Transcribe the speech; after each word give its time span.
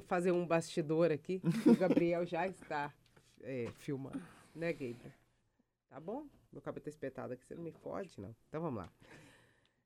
fazer 0.00 0.32
um 0.32 0.44
bastidor 0.44 1.12
aqui. 1.12 1.40
O 1.64 1.76
Gabriel 1.76 2.26
já 2.26 2.48
está 2.48 2.92
é, 3.42 3.68
filmando, 3.78 4.20
né, 4.54 4.72
Gabriel? 4.72 5.12
Tá 5.88 6.00
bom? 6.00 6.26
Meu 6.52 6.60
cabelo 6.60 6.82
tá 6.82 6.90
espetado 6.90 7.32
aqui, 7.32 7.46
você 7.46 7.54
não 7.54 7.62
me 7.62 7.70
fode, 7.70 8.20
não. 8.20 8.34
Então 8.48 8.60
vamos 8.60 8.78
lá. 8.78 8.92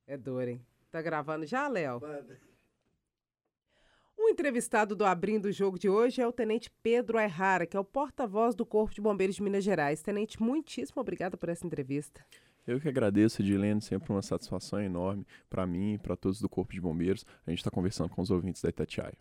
É 0.07 0.17
dor, 0.17 0.49
hein? 0.49 0.65
Tá 0.91 1.03
gravando 1.03 1.45
já, 1.45 1.69
Léo? 1.69 2.01
O 4.17 4.29
entrevistado 4.31 4.97
do 4.97 5.05
Abrindo 5.05 5.47
o 5.47 5.53
Jogo 5.53 5.79
de 5.79 5.91
hoje 5.91 6.23
é 6.23 6.27
o 6.27 6.33
Tenente 6.33 6.71
Pedro 6.83 7.19
Ayrara, 7.19 7.67
que 7.67 7.77
é 7.77 7.81
o 7.81 7.85
porta-voz 7.85 8.55
do 8.55 8.65
Corpo 8.65 8.95
de 8.95 9.03
Bombeiros 9.03 9.37
de 9.37 9.43
Minas 9.43 9.63
Gerais. 9.63 10.03
Tenente, 10.03 10.43
muitíssimo 10.43 11.03
obrigada 11.03 11.37
por 11.37 11.51
essa 11.51 11.67
entrevista. 11.67 12.25
Eu 12.67 12.81
que 12.81 12.89
agradeço, 12.89 13.43
Edilene, 13.43 13.83
sempre 13.83 14.11
uma 14.11 14.23
satisfação 14.23 14.81
enorme 14.81 15.27
para 15.51 15.67
mim 15.67 15.95
e 15.95 15.99
para 15.99 16.17
todos 16.17 16.41
do 16.41 16.49
Corpo 16.49 16.73
de 16.73 16.81
Bombeiros. 16.81 17.27
A 17.47 17.51
gente 17.51 17.59
está 17.59 17.71
conversando 17.71 18.09
com 18.09 18.23
os 18.23 18.31
ouvintes 18.31 18.63
da 18.63 18.71
Itatiaia. 18.71 19.17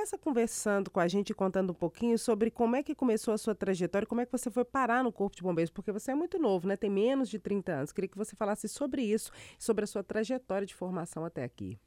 Começa 0.00 0.16
conversando 0.16 0.90
com 0.90 0.98
a 0.98 1.06
gente, 1.06 1.34
contando 1.34 1.72
um 1.72 1.74
pouquinho 1.74 2.18
sobre 2.18 2.50
como 2.50 2.74
é 2.74 2.82
que 2.82 2.94
começou 2.94 3.34
a 3.34 3.38
sua 3.38 3.54
trajetória, 3.54 4.06
como 4.06 4.22
é 4.22 4.24
que 4.24 4.32
você 4.32 4.50
foi 4.50 4.64
parar 4.64 5.04
no 5.04 5.12
Corpo 5.12 5.36
de 5.36 5.42
Bombeiros, 5.42 5.70
porque 5.70 5.92
você 5.92 6.12
é 6.12 6.14
muito 6.14 6.38
novo, 6.38 6.66
né? 6.66 6.74
Tem 6.74 6.88
menos 6.88 7.28
de 7.28 7.38
30 7.38 7.70
anos. 7.70 7.92
Queria 7.92 8.08
que 8.08 8.16
você 8.16 8.34
falasse 8.34 8.66
sobre 8.66 9.02
isso, 9.02 9.30
sobre 9.58 9.84
a 9.84 9.86
sua 9.86 10.02
trajetória 10.02 10.66
de 10.66 10.74
formação 10.74 11.22
até 11.22 11.44
aqui. 11.44 11.78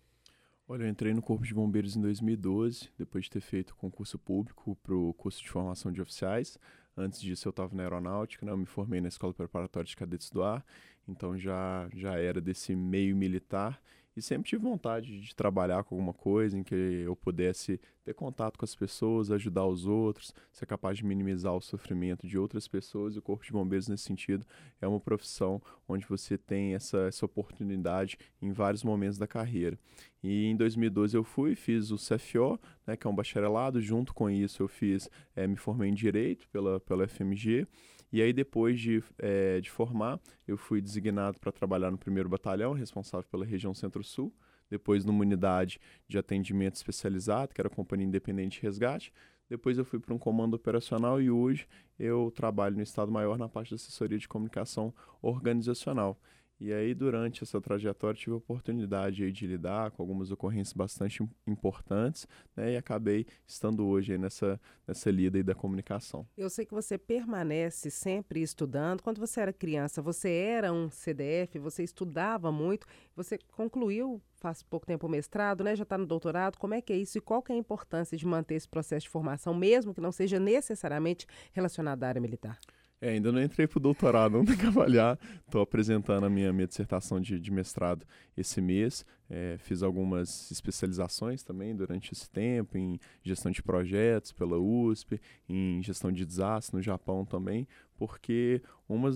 Olha, 0.68 0.84
eu 0.84 0.90
entrei 0.90 1.12
no 1.12 1.24
Corpo 1.24 1.44
de 1.44 1.56
Bombeiros 1.56 1.96
em 1.96 2.02
2012, 2.02 2.92
depois 3.00 3.24
de 3.24 3.32
ter 3.32 3.42
feito 3.42 3.76
concurso 3.76 4.20
público 4.20 4.76
para 4.84 4.94
o 4.94 5.12
curso 5.16 5.42
de 5.42 5.50
formação 5.50 5.92
de 5.92 6.00
oficiais. 6.00 6.60
Antes 6.96 7.20
disso, 7.20 7.48
eu 7.48 7.50
estava 7.50 7.76
na 7.76 7.82
aeronáutica, 7.82 8.46
né? 8.46 8.52
eu 8.52 8.58
me 8.58 8.68
formei 8.68 9.02
na 9.02 9.08
Escola 9.08 9.34
Preparatória 9.34 9.88
de 9.88 9.96
Cadetes 9.96 10.30
do 10.30 10.44
Ar, 10.44 10.64
então 11.08 11.36
já, 11.36 11.90
já 11.92 12.16
era 12.20 12.40
desse 12.40 12.76
meio 12.76 13.16
militar 13.16 13.82
e 14.16 14.22
sempre 14.22 14.50
tive 14.50 14.64
vontade 14.64 15.20
de 15.20 15.36
trabalhar 15.36 15.84
com 15.84 15.96
alguma 15.96 16.14
coisa 16.14 16.58
em 16.58 16.64
que 16.64 16.76
eu 16.76 17.16
pudesse 17.16 17.80
ter 18.04 18.14
contato 18.14 18.58
com 18.58 18.66
as 18.66 18.76
pessoas, 18.76 19.32
ajudar 19.32 19.66
os 19.66 19.88
outros, 19.88 20.34
ser 20.52 20.66
capaz 20.66 20.98
de 20.98 21.06
minimizar 21.06 21.54
o 21.54 21.62
sofrimento 21.62 22.28
de 22.28 22.38
outras 22.38 22.68
pessoas. 22.68 23.16
E 23.16 23.20
o 23.20 23.22
Corpo 23.22 23.44
de 23.44 23.52
Bombeiros, 23.52 23.88
nesse 23.88 24.04
sentido, 24.04 24.46
é 24.80 24.88
uma 24.88 25.00
profissão 25.00 25.62
onde 25.88 26.06
você 26.06 26.38
tem 26.38 26.76
essa, 26.76 27.00
essa 27.08 27.26
oportunidade 27.26 28.18
em 28.42 28.52
vários 28.52 28.84
momentos 28.84 29.18
da 29.18 29.28
carreira. 29.28 29.80
E 30.22 30.46
em 30.46 30.56
2012 30.56 31.18
eu 31.18 31.24
fui, 31.24 31.56
fiz 31.56 31.92
o 31.92 31.98
CFO, 31.98 32.60
né, 32.86 32.96
que 32.96 33.08
é 33.08 33.10
um 33.10 33.16
bacharelado. 33.16 33.82
Junto 33.82 34.14
com 34.14 34.30
isso, 34.30 34.62
eu 34.62 34.68
fiz, 34.68 35.10
é, 35.36 35.48
me 35.48 35.56
formei 35.56 35.90
em 35.90 35.94
Direito 35.94 36.48
pela, 36.50 36.80
pela 36.80 37.08
FMG. 37.08 37.68
E 38.14 38.22
aí, 38.22 38.32
depois 38.32 38.80
de, 38.80 39.04
é, 39.18 39.60
de 39.60 39.72
formar, 39.72 40.20
eu 40.48 40.56
fui 40.56 40.80
designado 40.80 41.40
para 41.40 41.52
trabalhar 41.52 41.90
no 41.90 41.98
primeiro 41.98 42.30
batalhão, 42.30 42.72
responsável 42.72 43.28
pela 43.28 43.44
região 43.44 43.74
Centro-Sul. 43.74 44.32
Depois, 44.70 45.04
numa 45.04 45.22
unidade 45.22 45.80
de 46.08 46.20
atendimento 46.20 46.76
especializado, 46.76 47.56
que 47.56 47.60
era 47.60 47.68
a 47.68 47.76
Companhia 47.76 48.06
Independente 48.06 48.60
de 48.60 48.68
Resgate. 48.68 49.12
Depois, 49.50 49.80
eu 49.80 49.84
fui 49.84 50.00
para 50.00 50.14
um 50.14 50.20
comando 50.20 50.54
operacional 50.54 51.20
e 51.20 51.32
hoje 51.32 51.68
eu 51.98 52.32
trabalho 52.36 52.76
no 52.76 52.84
Estado 52.84 53.12
Maior 53.12 53.36
na 53.36 53.50
parte 53.50 53.70
de 53.70 53.76
assessoria 53.76 54.20
de 54.20 54.28
comunicação 54.28 54.94
organizacional. 55.20 56.16
E 56.60 56.72
aí, 56.72 56.94
durante 56.94 57.44
essa 57.44 57.60
trajetória, 57.60 58.18
tive 58.18 58.34
a 58.34 58.38
oportunidade 58.38 59.32
de 59.32 59.48
lidar 59.48 59.92
com 59.92 60.02
algumas 60.02 60.32
ocorrências 60.32 60.74
bastante 60.74 61.28
importantes, 61.46 62.28
né? 62.56 62.74
E 62.74 62.78
acabei 62.78 63.26
estando 63.46 63.86
hoje 63.86 64.18
nessa, 64.18 64.60
nessa 64.88 65.12
lida 65.12 65.44
da 65.44 65.54
comunicação. 65.54 66.26
Eu 66.38 66.50
sei 66.50 66.66
que 66.66 66.74
você 66.74 66.98
permanece 66.98 67.90
sempre 67.92 68.42
estudando. 68.42 69.02
Quando 69.02 69.20
você 69.20 69.42
era 69.42 69.52
criança, 69.52 70.02
você 70.02 70.30
era 70.30 70.72
um 70.72 70.90
CDF, 70.90 71.60
você 71.60 71.84
estudava 71.84 72.52
muito, 72.52 72.88
você 73.16 73.38
concluiu 73.52 74.22
faz 74.44 74.62
pouco 74.62 74.86
tempo 74.86 75.08
o 75.08 75.10
mestrado, 75.10 75.64
né? 75.64 75.74
Já 75.74 75.84
está 75.84 75.98
no 75.98 76.06
doutorado. 76.06 76.58
Como 76.58 76.74
é 76.74 76.82
que 76.82 76.92
é 76.92 76.98
isso 76.98 77.18
e 77.18 77.22
qual 77.22 77.42
que 77.42 77.54
é 77.54 77.56
a 77.56 77.58
importância 77.58 78.18
de 78.18 78.26
manter 78.26 78.56
esse 78.56 78.68
processo 78.68 79.06
de 79.06 79.10
formação, 79.10 79.54
mesmo 79.54 79.94
que 79.94 80.02
não 80.02 80.12
seja 80.12 80.38
necessariamente 80.38 81.26
relacionado 81.54 82.04
à 82.04 82.10
área 82.10 82.22
militar? 82.22 82.60
É, 83.04 83.10
ainda 83.10 83.34
não 83.34 83.44
entrei 83.44 83.68
para 83.68 83.80
o 83.80 83.82
doutorado, 83.82 84.32
não 84.32 84.46
tenho 84.46 84.58
que 84.58 84.66
avaliar. 84.66 85.20
Estou 85.46 85.62
apresentando 85.62 86.26
a 86.26 86.30
minha, 86.30 86.54
minha 86.54 86.66
dissertação 86.66 87.20
de, 87.20 87.38
de 87.38 87.52
mestrado 87.52 88.06
esse 88.38 88.62
mês. 88.62 89.06
É, 89.30 89.58
fiz 89.58 89.84
algumas 89.84 90.50
especializações 90.50 91.44
também 91.44 91.76
durante 91.76 92.14
esse 92.14 92.30
tempo, 92.30 92.78
em 92.78 92.98
gestão 93.22 93.52
de 93.52 93.62
projetos 93.62 94.32
pela 94.32 94.58
USP, 94.58 95.20
em 95.50 95.84
gestão 95.84 96.14
de 96.14 96.26
desastres 96.26 96.72
no 96.72 96.82
Japão 96.82 97.26
também, 97.26 97.68
porque 97.98 98.62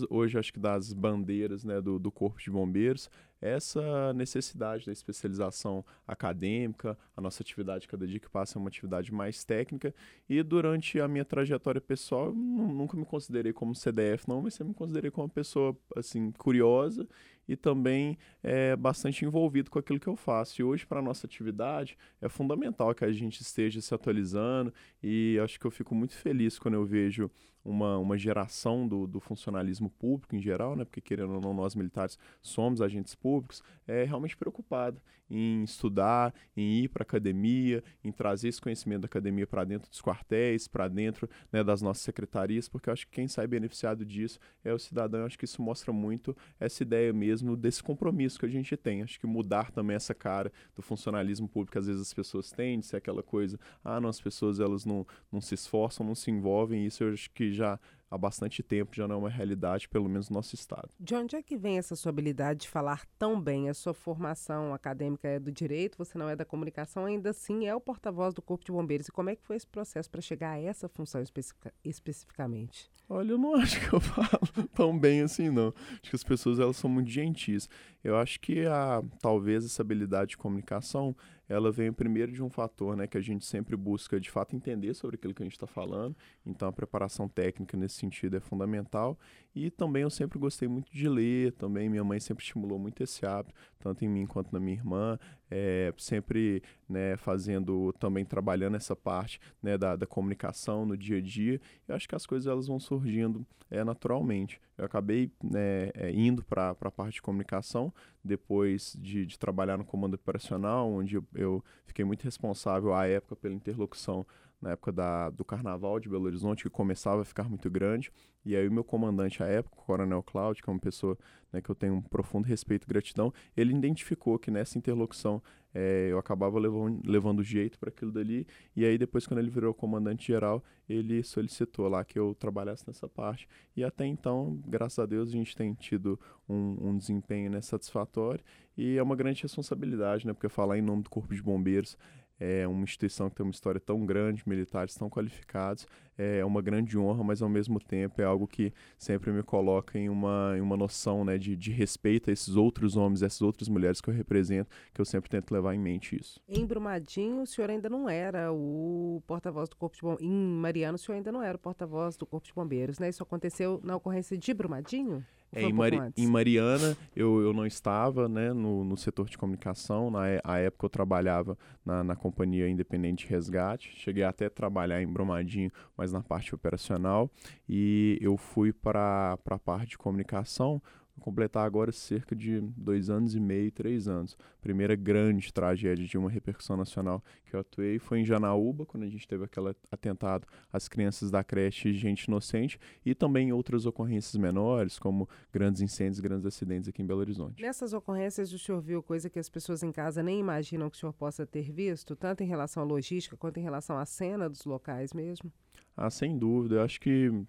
hoje 0.10 0.38
acho 0.38 0.54
que 0.54 0.60
das 0.60 0.94
bandeiras 0.94 1.64
né, 1.64 1.82
do, 1.82 2.00
do 2.00 2.12
Corpo 2.12 2.40
de 2.40 2.50
Bombeiros 2.50 3.10
essa 3.40 4.14
necessidade 4.14 4.86
da 4.86 4.92
especialização 4.92 5.86
acadêmica, 6.08 6.98
a 7.16 7.22
nossa 7.22 7.44
atividade 7.44 7.88
cada 7.88 8.08
dia 8.08 8.20
que 8.20 8.30
passa 8.30 8.58
é 8.58 8.60
uma 8.60 8.68
atividade 8.68 9.14
mais 9.14 9.44
técnica 9.44 9.94
e 10.28 10.42
durante 10.42 11.00
a 11.00 11.08
minha 11.08 11.24
trajetória 11.24 11.80
pessoal 11.80 12.34
nunca 12.34 12.98
me 12.98 13.06
considerei 13.06 13.54
como 13.54 13.76
CDF 13.76 14.28
não, 14.28 14.42
mas 14.42 14.56
sempre 14.56 14.70
me 14.70 14.76
considerei 14.76 15.12
como 15.12 15.26
uma 15.26 15.34
pessoa 15.34 15.78
assim 15.96 16.32
curiosa 16.32 17.08
e 17.48 17.56
também 17.56 18.18
é, 18.44 18.76
bastante 18.76 19.24
envolvido 19.26 19.70
com 19.70 19.80
aquilo 19.80 20.00
que 20.00 20.08
eu 20.08 20.16
faço. 20.16 20.62
E 20.62 20.64
hoje, 20.64 20.86
para 20.86 21.00
a 21.00 21.02
nossa 21.02 21.26
atividade, 21.26 21.98
é 22.22 22.28
fundamental 22.28 22.94
que 22.94 23.06
a 23.06 23.12
gente 23.12 23.42
esteja 23.42 23.82
se 23.82 23.94
atualizando 23.94 24.74
e 25.02 25.40
acho 25.44 25.60
que 25.60 25.66
eu 25.66 25.72
fico 25.72 25.96
muito 25.96 26.14
feliz 26.16 26.60
quando 26.60 26.76
eu 26.76 26.86
vejo 26.86 27.32
uma, 27.68 27.98
uma 27.98 28.18
geração 28.18 28.88
do, 28.88 29.06
do 29.06 29.20
funcionalismo 29.20 29.90
público 29.90 30.36
em 30.36 30.42
geral, 30.42 30.76
né? 30.76 30.86
porque 30.86 31.02
querendo 31.02 31.34
ou 31.34 31.42
não, 31.42 31.54
nós 31.54 31.76
militares 31.76 32.18
somos 32.42 32.82
agentes 32.82 33.14
públicos, 33.14 33.62
é 33.86 34.04
realmente 34.04 34.38
preocupado 34.38 35.02
em 35.30 35.64
estudar, 35.64 36.34
em 36.56 36.84
ir 36.84 36.88
para 36.88 37.02
a 37.02 37.04
academia, 37.04 37.84
em 38.02 38.12
trazer 38.12 38.48
esse 38.48 38.62
conhecimento 38.62 39.02
da 39.02 39.08
academia 39.08 39.46
para 39.46 39.66
dentro 39.66 39.90
dos 39.90 40.02
quartéis, 40.02 40.70
para 40.70 40.88
dentro 40.88 41.30
né, 41.52 41.62
das 41.64 41.82
nossas 41.82 42.04
secretarias, 42.04 42.70
porque 42.70 42.90
eu 42.90 42.94
acho 42.94 43.06
que 43.06 43.12
quem 43.12 43.28
sai 43.28 43.46
beneficiado 43.46 44.06
disso 44.06 44.40
é 44.64 44.74
o 44.74 44.80
cidadão. 44.80 45.20
Eu 45.20 45.26
acho 45.26 45.38
que 45.38 45.44
isso 45.44 45.62
mostra 45.62 45.92
muito 45.92 46.36
essa 46.58 46.82
ideia 46.84 47.12
mesmo 47.12 47.37
desse 47.56 47.84
compromisso 47.84 48.40
que 48.40 48.46
a 48.46 48.50
gente 48.50 48.76
tem. 48.78 49.02
Acho 49.02 49.20
que 49.20 49.28
mudar 49.28 49.72
também 49.72 49.96
essa 49.96 50.14
cara 50.14 50.52
do 50.76 50.82
funcionalismo 50.82 51.48
público 51.48 51.78
às 51.78 51.88
vezes 51.88 52.02
as 52.02 52.14
pessoas 52.14 52.52
têm, 52.52 52.80
de 52.80 52.86
ser 52.86 52.98
aquela 52.98 53.24
coisa, 53.24 53.60
ah, 53.84 54.00
não, 54.00 54.10
as 54.10 54.22
pessoas 54.22 54.60
elas 54.60 54.86
não, 54.86 55.06
não 55.32 55.42
se 55.42 55.56
esforçam, 55.56 56.06
não 56.06 56.16
se 56.16 56.32
envolvem, 56.32 56.86
isso 56.86 57.04
eu 57.04 57.14
acho 57.14 57.30
que 57.32 57.52
já 57.52 57.80
há 58.10 58.18
bastante 58.18 58.64
tempo 58.64 58.96
já 58.96 59.08
não 59.08 59.16
é 59.16 59.20
uma 59.20 59.30
realidade, 59.30 59.88
pelo 59.90 60.08
menos 60.08 60.30
no 60.30 60.36
nosso 60.36 60.56
estado. 60.56 60.90
De 61.00 61.16
onde 61.16 61.36
é 61.36 61.44
que 61.44 61.58
vem 61.58 61.78
essa 61.78 61.96
sua 61.96 62.10
habilidade 62.10 62.62
de 62.62 62.70
falar 62.70 63.06
tão 63.18 63.40
bem? 63.40 63.70
A 63.70 63.74
sua 63.74 63.94
formação 63.94 64.74
acadêmica 64.74 65.28
é 65.28 65.40
do 65.40 65.52
direito, 65.52 65.98
você 65.98 66.18
não 66.18 66.30
é 66.30 66.36
da 66.36 66.46
comunicação, 66.46 67.06
ainda 67.06 67.32
assim 67.32 67.66
é 67.68 67.76
o 67.76 67.82
porta-voz 67.82 68.34
do 68.34 68.42
Corpo 68.42 68.66
de 68.66 68.72
Bombeiros. 68.72 69.08
E 69.08 69.12
como 69.12 69.30
é 69.30 69.36
que 69.36 69.44
foi 69.44 69.56
esse 69.56 69.68
processo 69.68 70.10
para 70.10 70.22
chegar 70.22 70.52
a 70.52 70.60
essa 70.60 70.88
função 70.88 71.22
especific 71.22 71.72
especificamente? 71.84 72.90
Olha, 73.10 73.32
eu 73.32 73.38
não 73.38 73.56
acho 73.60 73.80
que 73.80 73.94
eu 73.94 74.00
falo 74.00 74.68
tão 74.74 74.98
bem 74.98 75.22
assim, 75.22 75.50
não. 75.50 75.74
Acho 75.92 76.10
que 76.10 76.16
as 76.16 76.24
pessoas 76.24 76.60
elas 76.60 76.78
são 76.78 76.90
muito 76.90 77.10
gentis. 77.10 77.70
Eu 78.04 78.18
acho 78.18 78.40
que 78.40 78.66
a, 78.66 79.02
talvez 79.22 79.66
essa 79.66 79.82
habilidade 79.82 80.32
de 80.32 80.38
comunicação 80.38 81.16
ela 81.50 81.72
vem 81.72 81.92
primeiro 81.92 82.32
de 82.32 82.44
um 82.44 82.50
fator 82.50 82.96
né, 82.96 83.08
que 83.08 83.18
a 83.18 83.22
gente 83.22 83.46
sempre 83.46 83.76
busca 83.76 84.20
de 84.20 84.30
fato 84.30 84.56
entender 84.56 84.94
sobre 84.94 85.16
aquilo 85.16 85.34
que 85.34 85.42
a 85.42 85.46
gente 85.46 85.56
está 85.56 85.68
falando, 85.68 86.16
então 86.46 86.68
a 86.68 86.72
preparação 86.72 87.28
técnica 87.28 87.78
nesse 87.78 87.96
sentido 87.96 88.36
é 88.38 88.40
fundamental. 88.40 89.18
E 89.66 89.72
também 89.72 90.04
eu 90.04 90.10
sempre 90.10 90.38
gostei 90.38 90.68
muito 90.68 90.92
de 90.92 91.10
ler, 91.10 91.52
também 91.54 91.90
minha 91.90 92.04
mãe 92.04 92.20
sempre 92.20 92.44
estimulou 92.44 92.78
muito 92.78 93.02
esse 93.02 93.26
hábito, 93.26 93.54
tanto 93.80 94.06
em 94.06 94.08
mim 94.08 94.26
quanto 94.26 94.52
na 94.54 94.60
minha 94.60 94.76
irmã, 94.76 95.18
é, 95.50 95.92
sempre 95.98 96.62
né, 96.88 97.18
fazendo, 97.18 97.92
também 97.94 98.24
trabalhando 98.24 98.76
essa 98.76 98.96
parte 98.96 99.40
né, 99.62 99.78
da, 99.78 99.96
da 99.96 100.06
comunicação 100.06 100.86
no 100.86 100.96
dia 100.96 101.18
a 101.18 101.22
dia. 101.22 101.60
Eu 101.88 101.96
acho 101.96 102.08
que 102.08 102.16
as 102.16 102.26
coisas 102.26 102.46
elas 102.46 102.68
vão 102.68 102.80
surgindo 102.80 103.46
é, 103.70 103.84
naturalmente. 103.84 104.62
Eu 104.78 104.86
acabei 104.86 105.32
né, 105.44 105.90
é, 105.94 106.12
indo 106.12 106.44
para 106.44 106.70
a 106.80 106.92
parte 106.92 107.16
de 107.16 107.22
comunicação, 107.22 107.92
depois 108.24 108.96
de, 109.00 109.26
de, 109.26 109.40
trabalhar 109.40 109.78
no 109.78 109.86
comando 109.86 110.14
operacional, 110.14 110.92
onde 110.92 111.16
eu, 111.16 111.24
eu 111.34 111.64
fiquei 111.86 112.06
muito 112.06 112.24
responsável 112.24 112.94
à 112.94 113.08
época 113.08 113.36
pela 113.36 113.56
interlocução 113.56 114.26
na 114.62 114.72
época 114.72 114.92
da, 114.92 115.30
do 115.30 115.46
Carnaval 115.46 116.00
de 116.00 116.10
Belo 116.10 116.26
Horizonte, 116.26 116.64
que 116.64 116.70
começava 116.70 117.22
a 117.22 117.26
ficar 117.26 117.48
muito 117.48 117.70
grande. 117.70 118.12
E 118.44 118.56
aí 118.56 118.68
o 118.68 118.72
meu 118.72 118.84
comandante 118.84 119.44
à 119.44 119.46
época, 119.46 119.76
o 119.78 119.86
Coronel 119.86 120.24
Cláudio, 120.24 120.64
que 120.64 120.70
é 120.70 120.74
uma 120.74 120.80
pessoa 120.80 121.18
né, 121.52 121.62
que 121.62 121.70
eu 121.70 121.76
tenho 121.76 121.96
um 121.96 122.02
profundo 122.02 122.46
respeito 122.46 122.86
e 122.86 122.88
gratidão, 122.88 123.34
ele 123.56 123.76
identificou 123.76 124.40
que 124.40 124.50
nessa 124.50 124.78
interlocução 124.78 125.42
é, 125.74 126.08
eu 126.10 126.18
acabava 126.18 126.58
levando, 126.58 127.02
levando 127.06 127.44
jeito 127.44 127.78
para 127.78 127.90
aquilo 127.90 128.12
dali. 128.12 128.48
E 128.76 128.84
aí 128.84 128.98
depois, 128.98 129.28
quando 129.28 129.40
ele 129.40 129.50
virou 129.50 129.74
comandante 129.74 130.26
geral, 130.28 130.64
ele 130.90 131.22
solicitou 131.24 131.88
lá 131.88 132.04
que 132.04 132.18
eu 132.18 132.34
trabalhasse 132.34 132.88
nessa 132.88 133.08
parte. 133.08 133.48
E 133.76 133.84
até 133.84 134.06
então, 134.06 134.60
graças 134.66 134.98
a 134.98 135.06
Deus, 135.06 135.30
a 135.30 135.34
gente 135.34 135.56
tem 135.56 135.74
tido 135.74 136.20
um, 136.50 136.90
um 136.90 136.98
desempenho 136.98 137.52
né, 137.52 137.62
satisfatório. 137.62 138.44
E 138.76 138.98
é 138.98 139.04
uma 139.04 139.16
grande 139.16 139.44
responsabilidade, 139.44 140.26
né? 140.26 140.34
Porque 140.34 140.50
falar 140.50 140.78
em 140.78 140.82
nome 140.82 141.04
do 141.04 141.10
Corpo 141.10 141.36
de 141.36 141.42
Bombeiros 141.42 141.98
é 142.40 142.68
uma 142.68 142.84
instituição 142.84 143.30
que 143.30 143.36
tem 143.36 143.46
uma 143.46 143.52
história 143.52 143.80
tão 143.80 144.06
grande, 144.06 144.44
militares 144.46 144.96
tão 144.96 145.10
qualificados, 145.10 145.88
é 146.18 146.44
uma 146.44 146.62
grande 146.62 146.98
honra, 146.98 147.24
mas 147.24 147.42
ao 147.42 147.50
mesmo 147.50 147.80
tempo 147.80 148.22
é 148.22 148.26
algo 148.26 148.48
que 148.48 148.74
sempre 148.98 149.32
me 149.32 149.44
coloca 149.44 149.98
em 149.98 150.10
uma, 150.10 150.54
em 150.58 150.62
uma 150.62 150.76
noção 150.76 151.24
né, 151.24 151.38
de, 151.38 151.56
de 151.56 151.72
respeito 151.72 152.30
a 152.30 152.34
esses 152.34 152.56
outros 152.56 152.96
homens, 152.96 153.22
essas 153.22 153.42
outras 153.42 153.70
mulheres 153.70 154.02
que 154.02 154.10
eu 154.10 154.14
represento, 154.14 154.70
que 154.94 155.02
eu 155.02 155.06
sempre 155.06 155.30
tento 155.30 155.52
levar 155.52 155.76
em 155.76 155.80
mente 155.80 156.20
isso. 156.20 156.40
Em 156.48 156.66
Brumadinho, 156.66 157.42
o 157.42 157.48
senhor 157.48 157.70
ainda 157.70 157.90
não 157.90 158.10
era 158.10 158.52
o 158.52 159.22
porta-voz 159.28 159.70
do 159.70 159.76
Corpo 159.76 159.96
de 159.96 160.02
Bombeiros. 160.02 160.26
Em 160.26 160.60
Mariano, 160.60 160.96
o 160.96 160.98
senhor 160.98 161.18
ainda 161.18 161.32
não 161.32 161.42
era 161.42 161.56
o 161.56 161.60
porta-voz 161.60 162.18
do 162.18 162.26
Corpo 162.26 162.48
de 162.48 162.54
Bombeiros, 162.54 163.00
né? 163.00 163.10
Isso 163.10 163.22
aconteceu 163.22 163.80
na 163.84 163.96
ocorrência 163.96 164.38
de 164.38 164.54
Brumadinho? 164.54 165.24
É, 165.54 165.64
em, 165.64 165.74
Mari 165.74 166.00
em, 166.16 166.28
Mariana, 166.28 166.98
eu, 167.16 167.42
eu 167.42 167.54
não 167.54 167.66
estava 167.66 168.28
né, 168.28 168.52
no, 168.52 168.84
no 168.84 168.98
setor 168.98 169.30
de 169.30 169.38
comunicação. 169.38 170.12
Na 170.12 170.24
a 170.44 170.58
época, 170.58 170.86
eu 170.86 170.90
trabalhava 170.90 171.58
na, 171.86 172.04
na 172.04 172.16
Companhia 172.16 172.70
Independente 172.70 173.26
de 173.26 173.32
Resgate. 173.32 173.94
Cheguei 173.96 174.24
até 174.24 174.48
a 174.48 174.50
trabalhar 174.50 175.02
em 175.02 175.08
Brumadinho, 175.08 175.72
mas 175.96 176.12
na 176.12 176.22
parte 176.22 176.54
operacional. 176.54 177.32
E 177.68 178.18
eu 178.22 178.38
fui 178.38 178.74
para 178.74 179.38
a 179.46 179.60
parte 179.60 179.92
de 179.92 179.98
comunicação 179.98 180.82
completar 181.20 181.66
agora 181.66 181.92
cerca 181.92 182.36
de 182.36 182.62
dois 182.62 183.10
anos 183.10 183.36
e 183.36 183.40
meio, 183.40 183.72
três 183.72 184.08
anos. 184.08 184.38
Primeira 184.62 184.96
grande 184.96 185.52
tragédia 185.52 186.06
de 186.06 186.18
uma 186.18 186.30
repercussão 186.30 186.78
nacional 186.78 187.24
que 187.46 187.56
eu 187.56 187.60
atuei 187.60 188.00
foi 188.00 188.20
em 188.20 188.26
Janaúba, 188.26 188.86
quando 188.86 189.04
a 189.04 189.10
gente 189.10 189.28
teve 189.28 189.44
aquele 189.44 189.76
atentado 189.92 190.48
às 190.72 190.88
crianças 190.88 191.32
da 191.32 191.44
creche 191.44 191.94
Gente 191.94 192.26
Inocente, 192.26 192.80
e 193.06 193.16
também 193.16 193.52
outras 193.52 193.86
ocorrências 193.86 194.36
menores, 194.36 195.00
como 195.00 195.28
grandes 195.52 195.82
incêndios, 195.82 196.20
grandes 196.20 196.46
acidentes 196.46 196.90
aqui 196.90 197.02
em 197.02 197.06
Belo 197.06 197.20
Horizonte. 197.20 197.62
Nessas 197.62 197.94
ocorrências, 197.94 198.52
o 198.54 198.60
senhor 198.60 198.82
viu 198.82 199.02
coisa 199.02 199.30
que 199.30 199.40
as 199.40 199.50
pessoas 199.50 199.84
em 199.84 199.92
casa 199.92 200.22
nem 200.22 200.40
imaginam 200.40 200.90
que 200.90 200.98
o 200.98 201.00
senhor 201.00 201.14
possa 201.14 201.46
ter 201.46 201.72
visto, 201.72 202.16
tanto 202.16 202.44
em 202.44 202.48
relação 202.48 202.84
à 202.84 202.86
logística 202.86 203.38
quanto 203.38 203.60
em 203.60 203.64
relação 203.64 203.98
à 203.98 204.06
cena 204.06 204.50
dos 204.50 204.66
locais 204.66 205.14
mesmo? 205.14 205.52
Ah, 205.96 206.12
sem 206.12 206.38
dúvida. 206.38 206.76
Eu 206.76 206.82
acho 206.84 207.00
que 207.00 207.30
uh, 207.30 207.46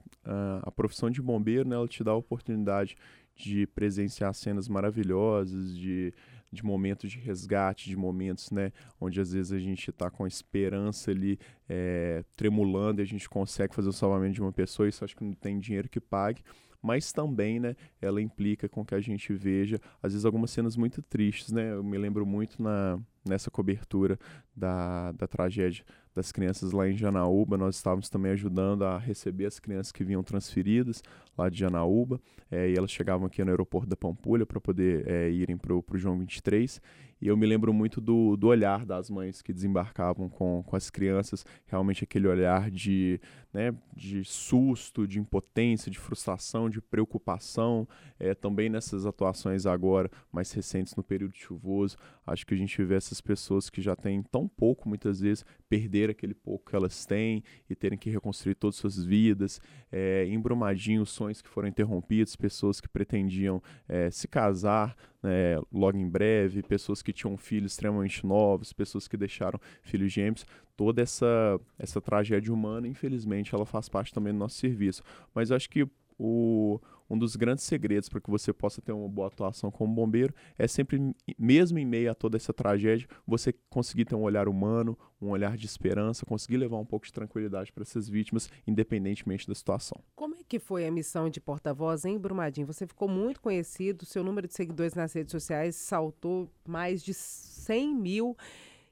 a 0.63 0.71
profissão 0.71 1.11
de 1.11 1.21
bombeiro, 1.21 1.69
né, 1.69 1.77
ela 1.77 1.87
te 1.87 2.03
dá 2.03 2.13
a 2.13 2.17
oportunidade 2.17 2.97
de 3.39 3.67
presenciar 3.69 4.35
cenas 4.35 4.69
maravilhosas, 4.69 5.77
de, 5.77 6.13
de 6.53 6.65
momentos 6.65 7.11
de 7.11 7.19
resgate, 7.19 7.89
de 7.89 7.97
momentos 7.97 8.51
né, 8.51 8.73
onde 9.01 9.21
às 9.21 9.33
vezes 9.33 9.53
a 9.53 9.59
gente 9.59 9.91
está 9.91 10.11
com 10.11 10.25
a 10.25 10.29
esperança 10.29 11.11
ali 11.11 11.39
é, 11.69 12.25
tremulando 12.37 13.01
e 13.01 13.03
a 13.03 13.07
gente 13.07 13.29
consegue 13.29 13.75
fazer 13.75 13.89
o 13.89 13.93
salvamento 13.93 14.35
de 14.35 14.43
uma 14.43 14.53
pessoa. 14.53 14.89
Isso 14.89 15.05
acho 15.05 15.17
que 15.17 15.25
não 15.25 15.33
tem 15.33 15.59
dinheiro 15.59 15.89
que 15.89 16.01
pague 16.01 16.43
mas 16.83 17.13
também, 17.13 17.59
né, 17.59 17.75
ela 18.01 18.23
implica 18.23 18.69
com 18.69 18.85
que 18.85 18.95
a 18.95 19.01
gente 19.01 19.33
veja, 19.33 19.81
às 20.03 20.13
vezes, 20.13 20.25
algumas 20.25 20.51
cenas 20.51 20.77
muito 20.77 21.03
tristes, 21.03 21.53
né? 21.53 21.73
Eu 21.73 21.83
me 21.83 21.99
lembro 21.99 22.25
muito 22.25 22.63
na, 22.63 22.99
nessa 23.25 23.51
cobertura 23.51 24.19
da, 24.55 25.13
da 25.13 25.27
tragédia 25.27 25.85
das 26.19 26.33
crianças 26.33 26.73
lá 26.73 26.89
em 26.89 26.97
Janaúba. 26.97 27.57
Nós 27.57 27.77
estávamos 27.77 28.09
também 28.09 28.33
ajudando 28.33 28.85
a 28.85 28.99
receber 28.99 29.47
as 29.47 29.61
crianças 29.61 29.93
que 29.93 30.03
vinham 30.03 30.23
transferidas 30.23 31.01
lá 31.37 31.49
de 31.49 31.61
Janaúba. 31.61 32.21
É, 32.51 32.69
e 32.69 32.75
elas 32.77 32.91
chegavam 32.91 33.27
aqui 33.27 33.43
no 33.45 33.51
aeroporto 33.51 33.89
da 33.89 33.97
Pampulha 33.97 34.45
para 34.45 34.61
poder 34.61 35.09
é, 35.09 35.31
irem 35.31 35.57
para 35.57 35.73
o 35.73 35.85
João 35.95 36.19
23. 36.19 36.83
E 37.21 37.29
eu 37.29 37.37
me 37.37 37.47
lembro 37.47 37.73
muito 37.73 38.01
do, 38.01 38.37
do 38.37 38.47
olhar 38.47 38.87
das 38.87 39.11
mães 39.11 39.43
que 39.43 39.53
desembarcavam 39.53 40.29
com, 40.29 40.63
com 40.65 40.77
as 40.77 40.89
crianças, 40.89 41.45
realmente 41.67 42.05
aquele 42.05 42.29
olhar 42.29 42.71
de, 42.71 43.21
né, 43.53 43.75
de 43.97 44.25
susto, 44.25 45.07
de 45.07 45.19
impotência, 45.19 45.91
de 45.91 45.99
frustração, 45.99 46.71
de 46.71 46.81
preocupação. 46.81 47.89
É, 48.21 48.35
também 48.35 48.69
nessas 48.69 49.05
atuações 49.05 49.67
agora, 49.67 50.11
mais 50.33 50.53
recentes 50.53 50.95
no 50.95 51.03
período 51.03 51.37
chuvoso, 51.37 51.97
acho 52.27 52.47
que 52.47 52.55
a 52.55 52.57
gente 52.57 52.83
vê 52.85 52.95
essas 52.95 53.21
pessoas 53.21 53.69
que 53.69 53.81
já 53.81 53.97
têm 53.97 54.23
tão 54.23 54.47
pouco, 54.47 54.89
muitas 54.89 55.21
vezes, 55.21 55.45
perder 55.69 56.11
aquele 56.11 56.35
pouco 56.35 56.71
que 56.71 56.77
elas 56.77 57.05
têm 57.05 57.43
e 57.69 57.75
terem 57.75 57.99
que 57.99 58.11
reconstruir 58.11 58.55
todas 58.55 58.77
as 58.77 58.81
suas 58.81 59.05
vidas. 59.05 59.61
É, 59.91 60.25
em 60.27 60.39
Brumadinho, 60.39 61.05
sonhos 61.05 61.43
que 61.43 61.49
foram 61.49 61.69
interrompidos, 61.69 62.37
pessoas 62.37 62.81
que 62.81 62.89
pretendiam 62.89 63.63
é, 63.89 64.11
se 64.11 64.29
casar 64.29 64.97
né, 65.23 65.57
logo 65.73 65.97
em 65.97 66.09
breve, 66.09 66.63
pessoas 66.63 67.03
que 67.03 67.13
tinham 67.13 67.37
filhos 67.37 67.73
extremamente 67.73 68.25
novos, 68.27 68.73
pessoas 68.73 69.09
que 69.09 69.17
deixaram 69.17 69.61
filhos 69.83 70.13
gêmeos, 70.13 70.47
toda 70.77 71.03
essa, 71.03 71.61
essa 71.79 72.01
tragédia 72.01 72.53
humana, 72.53 72.87
infelizmente, 72.87 73.55
ela 73.55 73.67
faz 73.67 73.89
parte 73.89 74.13
também 74.13 74.33
do 74.33 74.39
nosso 74.39 74.57
serviço. 74.57 75.03
Mas 75.35 75.51
eu 75.51 75.57
acho 75.57 75.69
que 75.69 75.89
o, 76.19 76.81
um 77.09 77.19
dos 77.19 77.37
grandes 77.37 77.65
segredos 77.65 78.09
para 78.09 78.21
que 78.21 78.31
você 78.31 78.53
possa 78.53 78.83
ter 78.83 78.93
uma 78.93 79.09
boa 79.09 79.29
atuação 79.29 79.71
como 79.71 79.95
bombeiro 79.95 80.35
é 80.59 80.67
sempre, 80.67 81.15
mesmo 81.39 81.79
em 81.79 81.87
meio 81.87 82.11
a 82.11 82.15
toda 82.15 82.37
essa 82.37 82.53
tragédia, 82.53 83.09
você 83.27 83.55
conseguir 83.71 84.05
ter 84.05 84.15
um 84.15 84.23
olhar 84.23 84.49
humano, 84.49 84.99
um 85.21 85.29
olhar 85.31 85.57
de 85.57 85.67
esperança, 85.67 86.27
conseguir 86.27 86.57
levar 86.59 86.79
um 86.79 86.85
pouco 86.85 87.07
de 87.07 87.13
tranquilidade 87.13 87.73
para 87.73 87.83
essas 87.83 88.09
vítimas, 88.09 88.51
independentemente 88.67 89.47
da 89.47 89.55
situação. 89.55 90.01
Como 90.15 90.35
é 90.35 90.43
que 90.47 90.59
foi 90.59 90.87
a 90.87 90.91
missão 90.91 91.29
de 91.29 91.41
porta-voz 91.41 92.05
em 92.05 92.19
Brumadinho? 92.19 92.67
Você 92.67 92.87
ficou 92.87 93.09
muito 93.09 93.41
conhecido, 93.41 94.05
seu 94.05 94.23
número 94.23 94.47
de 94.47 94.55
seguidores 94.55 94.95
nas 94.95 95.13
redes 95.13 95.33
sociais 95.33 95.77
saltou 95.77 96.51
mais 96.67 97.03
de 97.03 97.15
100 97.15 97.95
mil 97.95 98.37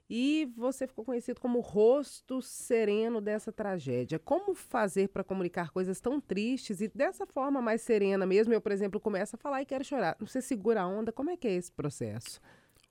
e 0.09 0.49
você 0.55 0.87
ficou 0.87 1.03
conhecido 1.03 1.39
como 1.41 1.59
o 1.59 1.61
rosto 1.61 2.41
sereno 2.41 3.19
dessa 3.19 3.51
tragédia. 3.51 4.17
Como 4.17 4.53
fazer 4.55 5.09
para 5.09 5.23
comunicar 5.23 5.69
coisas 5.71 5.99
tão 5.99 6.21
tristes 6.21 6.79
e 6.81 6.87
dessa 6.87 7.25
forma 7.25 7.61
mais 7.61 7.81
serena 7.81 8.25
mesmo? 8.25 8.53
Eu, 8.53 8.61
por 8.61 8.71
exemplo, 8.71 8.99
começo 8.99 9.35
a 9.35 9.39
falar 9.39 9.61
e 9.61 9.65
quero 9.65 9.83
chorar. 9.83 10.15
Você 10.19 10.41
segura 10.41 10.81
a 10.81 10.87
onda? 10.87 11.11
Como 11.11 11.29
é 11.29 11.35
que 11.37 11.47
é 11.47 11.53
esse 11.53 11.71
processo? 11.71 12.39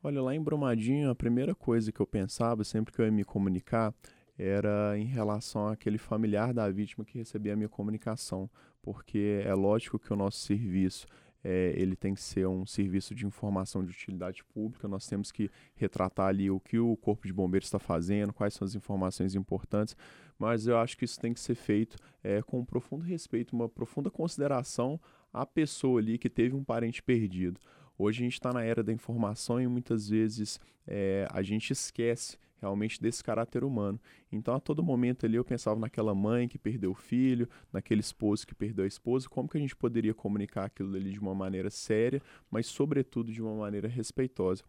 Olha, 0.02 0.22
lá 0.22 0.34
em 0.34 0.42
Brumadinho, 0.42 1.10
a 1.10 1.14
primeira 1.14 1.54
coisa 1.54 1.90
que 1.90 2.00
eu 2.00 2.06
pensava 2.06 2.62
sempre 2.64 2.92
que 2.92 3.00
eu 3.00 3.06
ia 3.06 3.12
me 3.12 3.24
comunicar 3.24 3.94
era 4.38 4.98
em 4.98 5.04
relação 5.04 5.68
àquele 5.68 5.96
familiar 5.96 6.52
da 6.52 6.70
vítima 6.70 7.04
que 7.04 7.16
recebia 7.16 7.54
a 7.54 7.56
minha 7.56 7.68
comunicação, 7.68 8.50
porque 8.82 9.42
é 9.44 9.54
lógico 9.54 9.98
que 9.98 10.12
o 10.12 10.16
nosso 10.16 10.38
serviço 10.40 11.06
é, 11.48 11.72
ele 11.76 11.94
tem 11.94 12.12
que 12.12 12.20
ser 12.20 12.48
um 12.48 12.66
serviço 12.66 13.14
de 13.14 13.24
informação 13.24 13.84
de 13.84 13.92
utilidade 13.92 14.42
pública. 14.42 14.88
Nós 14.88 15.06
temos 15.06 15.30
que 15.30 15.48
retratar 15.76 16.26
ali 16.26 16.50
o 16.50 16.58
que 16.58 16.76
o 16.76 16.96
Corpo 16.96 17.24
de 17.24 17.32
Bombeiros 17.32 17.68
está 17.68 17.78
fazendo, 17.78 18.32
quais 18.32 18.52
são 18.54 18.66
as 18.66 18.74
informações 18.74 19.36
importantes, 19.36 19.96
mas 20.36 20.66
eu 20.66 20.76
acho 20.76 20.98
que 20.98 21.04
isso 21.04 21.20
tem 21.20 21.32
que 21.32 21.38
ser 21.38 21.54
feito 21.54 21.96
é, 22.20 22.42
com 22.42 22.58
um 22.58 22.64
profundo 22.64 23.04
respeito, 23.04 23.54
uma 23.54 23.68
profunda 23.68 24.10
consideração 24.10 25.00
à 25.32 25.46
pessoa 25.46 26.00
ali 26.00 26.18
que 26.18 26.28
teve 26.28 26.56
um 26.56 26.64
parente 26.64 27.00
perdido. 27.00 27.60
Hoje 27.96 28.22
a 28.22 28.24
gente 28.24 28.32
está 28.32 28.52
na 28.52 28.64
era 28.64 28.82
da 28.82 28.92
informação 28.92 29.60
e 29.60 29.68
muitas 29.68 30.08
vezes 30.08 30.58
é, 30.84 31.28
a 31.30 31.42
gente 31.42 31.72
esquece 31.72 32.36
realmente 32.60 33.00
desse 33.00 33.22
caráter 33.22 33.64
humano. 33.64 34.00
Então, 34.30 34.54
a 34.54 34.60
todo 34.60 34.82
momento 34.82 35.26
ali 35.26 35.36
eu 35.36 35.44
pensava 35.44 35.78
naquela 35.78 36.14
mãe 36.14 36.48
que 36.48 36.58
perdeu 36.58 36.90
o 36.90 36.94
filho, 36.94 37.48
naquele 37.72 38.00
esposo 38.00 38.46
que 38.46 38.54
perdeu 38.54 38.84
a 38.84 38.88
esposa, 38.88 39.28
como 39.28 39.48
que 39.48 39.56
a 39.56 39.60
gente 39.60 39.76
poderia 39.76 40.14
comunicar 40.14 40.64
aquilo 40.64 40.96
ali 40.96 41.12
de 41.12 41.20
uma 41.20 41.34
maneira 41.34 41.70
séria, 41.70 42.22
mas 42.50 42.66
sobretudo 42.66 43.32
de 43.32 43.42
uma 43.42 43.54
maneira 43.54 43.88
respeitosa. 43.88 44.62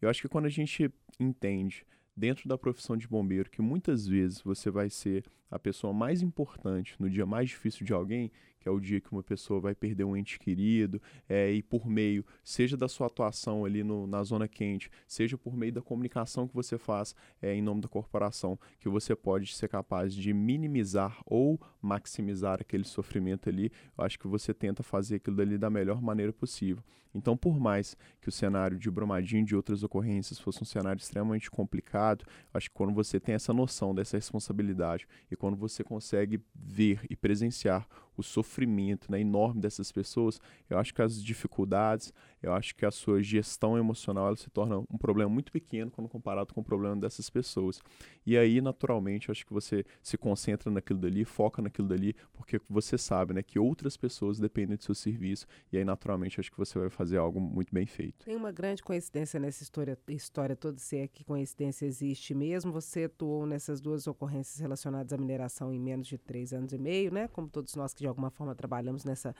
Eu 0.00 0.08
acho 0.08 0.22
que 0.22 0.28
quando 0.28 0.46
a 0.46 0.50
gente 0.50 0.92
entende 1.18 1.86
dentro 2.16 2.48
da 2.48 2.56
profissão 2.56 2.96
de 2.96 3.08
bombeiro 3.08 3.50
que 3.50 3.60
muitas 3.60 4.06
vezes 4.06 4.40
você 4.40 4.70
vai 4.70 4.88
ser 4.88 5.24
a 5.50 5.58
pessoa 5.58 5.92
mais 5.92 6.22
importante 6.22 6.94
no 6.98 7.10
dia 7.10 7.26
mais 7.26 7.48
difícil 7.48 7.84
de 7.84 7.92
alguém, 7.92 8.30
que 8.64 8.68
é 8.70 8.72
o 8.72 8.80
dia 8.80 8.98
que 8.98 9.12
uma 9.12 9.22
pessoa 9.22 9.60
vai 9.60 9.74
perder 9.74 10.04
um 10.04 10.16
ente 10.16 10.38
querido, 10.38 10.98
é, 11.28 11.52
e 11.52 11.62
por 11.62 11.86
meio, 11.86 12.24
seja 12.42 12.78
da 12.78 12.88
sua 12.88 13.08
atuação 13.08 13.62
ali 13.62 13.84
no, 13.84 14.06
na 14.06 14.24
zona 14.24 14.48
quente, 14.48 14.90
seja 15.06 15.36
por 15.36 15.54
meio 15.54 15.70
da 15.70 15.82
comunicação 15.82 16.48
que 16.48 16.54
você 16.54 16.78
faz 16.78 17.14
é, 17.42 17.54
em 17.54 17.60
nome 17.60 17.82
da 17.82 17.88
corporação, 17.88 18.58
que 18.80 18.88
você 18.88 19.14
pode 19.14 19.54
ser 19.54 19.68
capaz 19.68 20.14
de 20.14 20.32
minimizar 20.32 21.20
ou 21.26 21.60
maximizar 21.82 22.56
aquele 22.58 22.84
sofrimento 22.84 23.50
ali, 23.50 23.70
eu 23.98 24.02
acho 24.02 24.18
que 24.18 24.26
você 24.26 24.54
tenta 24.54 24.82
fazer 24.82 25.16
aquilo 25.16 25.42
ali 25.42 25.58
da 25.58 25.68
melhor 25.68 26.00
maneira 26.00 26.32
possível. 26.32 26.82
Então, 27.14 27.36
por 27.36 27.60
mais 27.60 27.96
que 28.20 28.28
o 28.28 28.32
cenário 28.32 28.76
de 28.76 28.90
Brumadinho 28.90 29.42
e 29.42 29.44
de 29.44 29.54
outras 29.54 29.84
ocorrências 29.84 30.40
fosse 30.40 30.62
um 30.62 30.64
cenário 30.66 30.98
extremamente 30.98 31.48
complicado, 31.50 32.24
acho 32.52 32.68
que 32.68 32.74
quando 32.74 32.92
você 32.92 33.20
tem 33.20 33.36
essa 33.36 33.52
noção 33.52 33.94
dessa 33.94 34.16
responsabilidade 34.16 35.06
e 35.30 35.36
quando 35.36 35.56
você 35.56 35.84
consegue 35.84 36.42
ver 36.54 37.00
e 37.08 37.14
presenciar 37.14 37.86
o 38.16 38.22
sofrimento 38.22 39.10
né, 39.10 39.20
enorme 39.20 39.60
dessas 39.60 39.90
pessoas, 39.90 40.40
eu 40.68 40.78
acho 40.78 40.94
que 40.94 41.02
as 41.02 41.22
dificuldades, 41.22 42.12
eu 42.44 42.52
acho 42.52 42.74
que 42.74 42.84
a 42.84 42.90
sua 42.90 43.22
gestão 43.22 43.78
emocional 43.78 44.26
ela 44.26 44.36
se 44.36 44.50
torna 44.50 44.78
um 44.78 44.98
problema 44.98 45.30
muito 45.30 45.50
pequeno 45.50 45.90
quando 45.90 46.08
comparado 46.08 46.52
com 46.52 46.60
o 46.60 46.64
problema 46.64 46.96
dessas 46.96 47.30
pessoas. 47.30 47.80
E 48.26 48.36
aí, 48.36 48.60
naturalmente, 48.60 49.28
eu 49.28 49.32
acho 49.32 49.46
que 49.46 49.52
você 49.52 49.84
se 50.02 50.18
concentra 50.18 50.70
naquilo 50.70 50.98
dali, 50.98 51.24
foca 51.24 51.62
naquilo 51.62 51.88
dali, 51.88 52.14
porque 52.32 52.60
você 52.68 52.98
sabe 52.98 53.32
né, 53.32 53.42
que 53.42 53.58
outras 53.58 53.96
pessoas 53.96 54.38
dependem 54.38 54.76
do 54.76 54.82
seu 54.82 54.94
serviço, 54.94 55.46
e 55.72 55.78
aí, 55.78 55.84
naturalmente, 55.84 56.38
acho 56.38 56.50
que 56.50 56.58
você 56.58 56.78
vai 56.78 56.90
fazer 56.90 57.16
algo 57.16 57.40
muito 57.40 57.72
bem 57.72 57.86
feito. 57.86 58.24
Tem 58.24 58.36
uma 58.36 58.52
grande 58.52 58.82
coincidência 58.82 59.40
nessa 59.40 59.62
história, 59.62 59.98
história 60.08 60.54
toda, 60.54 60.78
se 60.78 60.98
é 60.98 61.08
que 61.08 61.24
coincidência 61.24 61.86
existe 61.86 62.34
mesmo. 62.34 62.72
Você 62.72 63.04
atuou 63.04 63.46
nessas 63.46 63.80
duas 63.80 64.06
ocorrências 64.06 64.58
relacionadas 64.58 65.12
à 65.12 65.16
mineração 65.16 65.72
em 65.72 65.80
menos 65.80 66.06
de 66.06 66.18
três 66.18 66.52
anos 66.52 66.72
e 66.72 66.78
meio, 66.78 67.10
né? 67.12 67.28
Como 67.28 67.48
todos 67.48 67.74
nós 67.74 67.94
que 67.94 68.00
de 68.00 68.06
alguma 68.06 68.30
forma 68.30 68.54
trabalhamos 68.54 69.04
nessa 69.04 69.34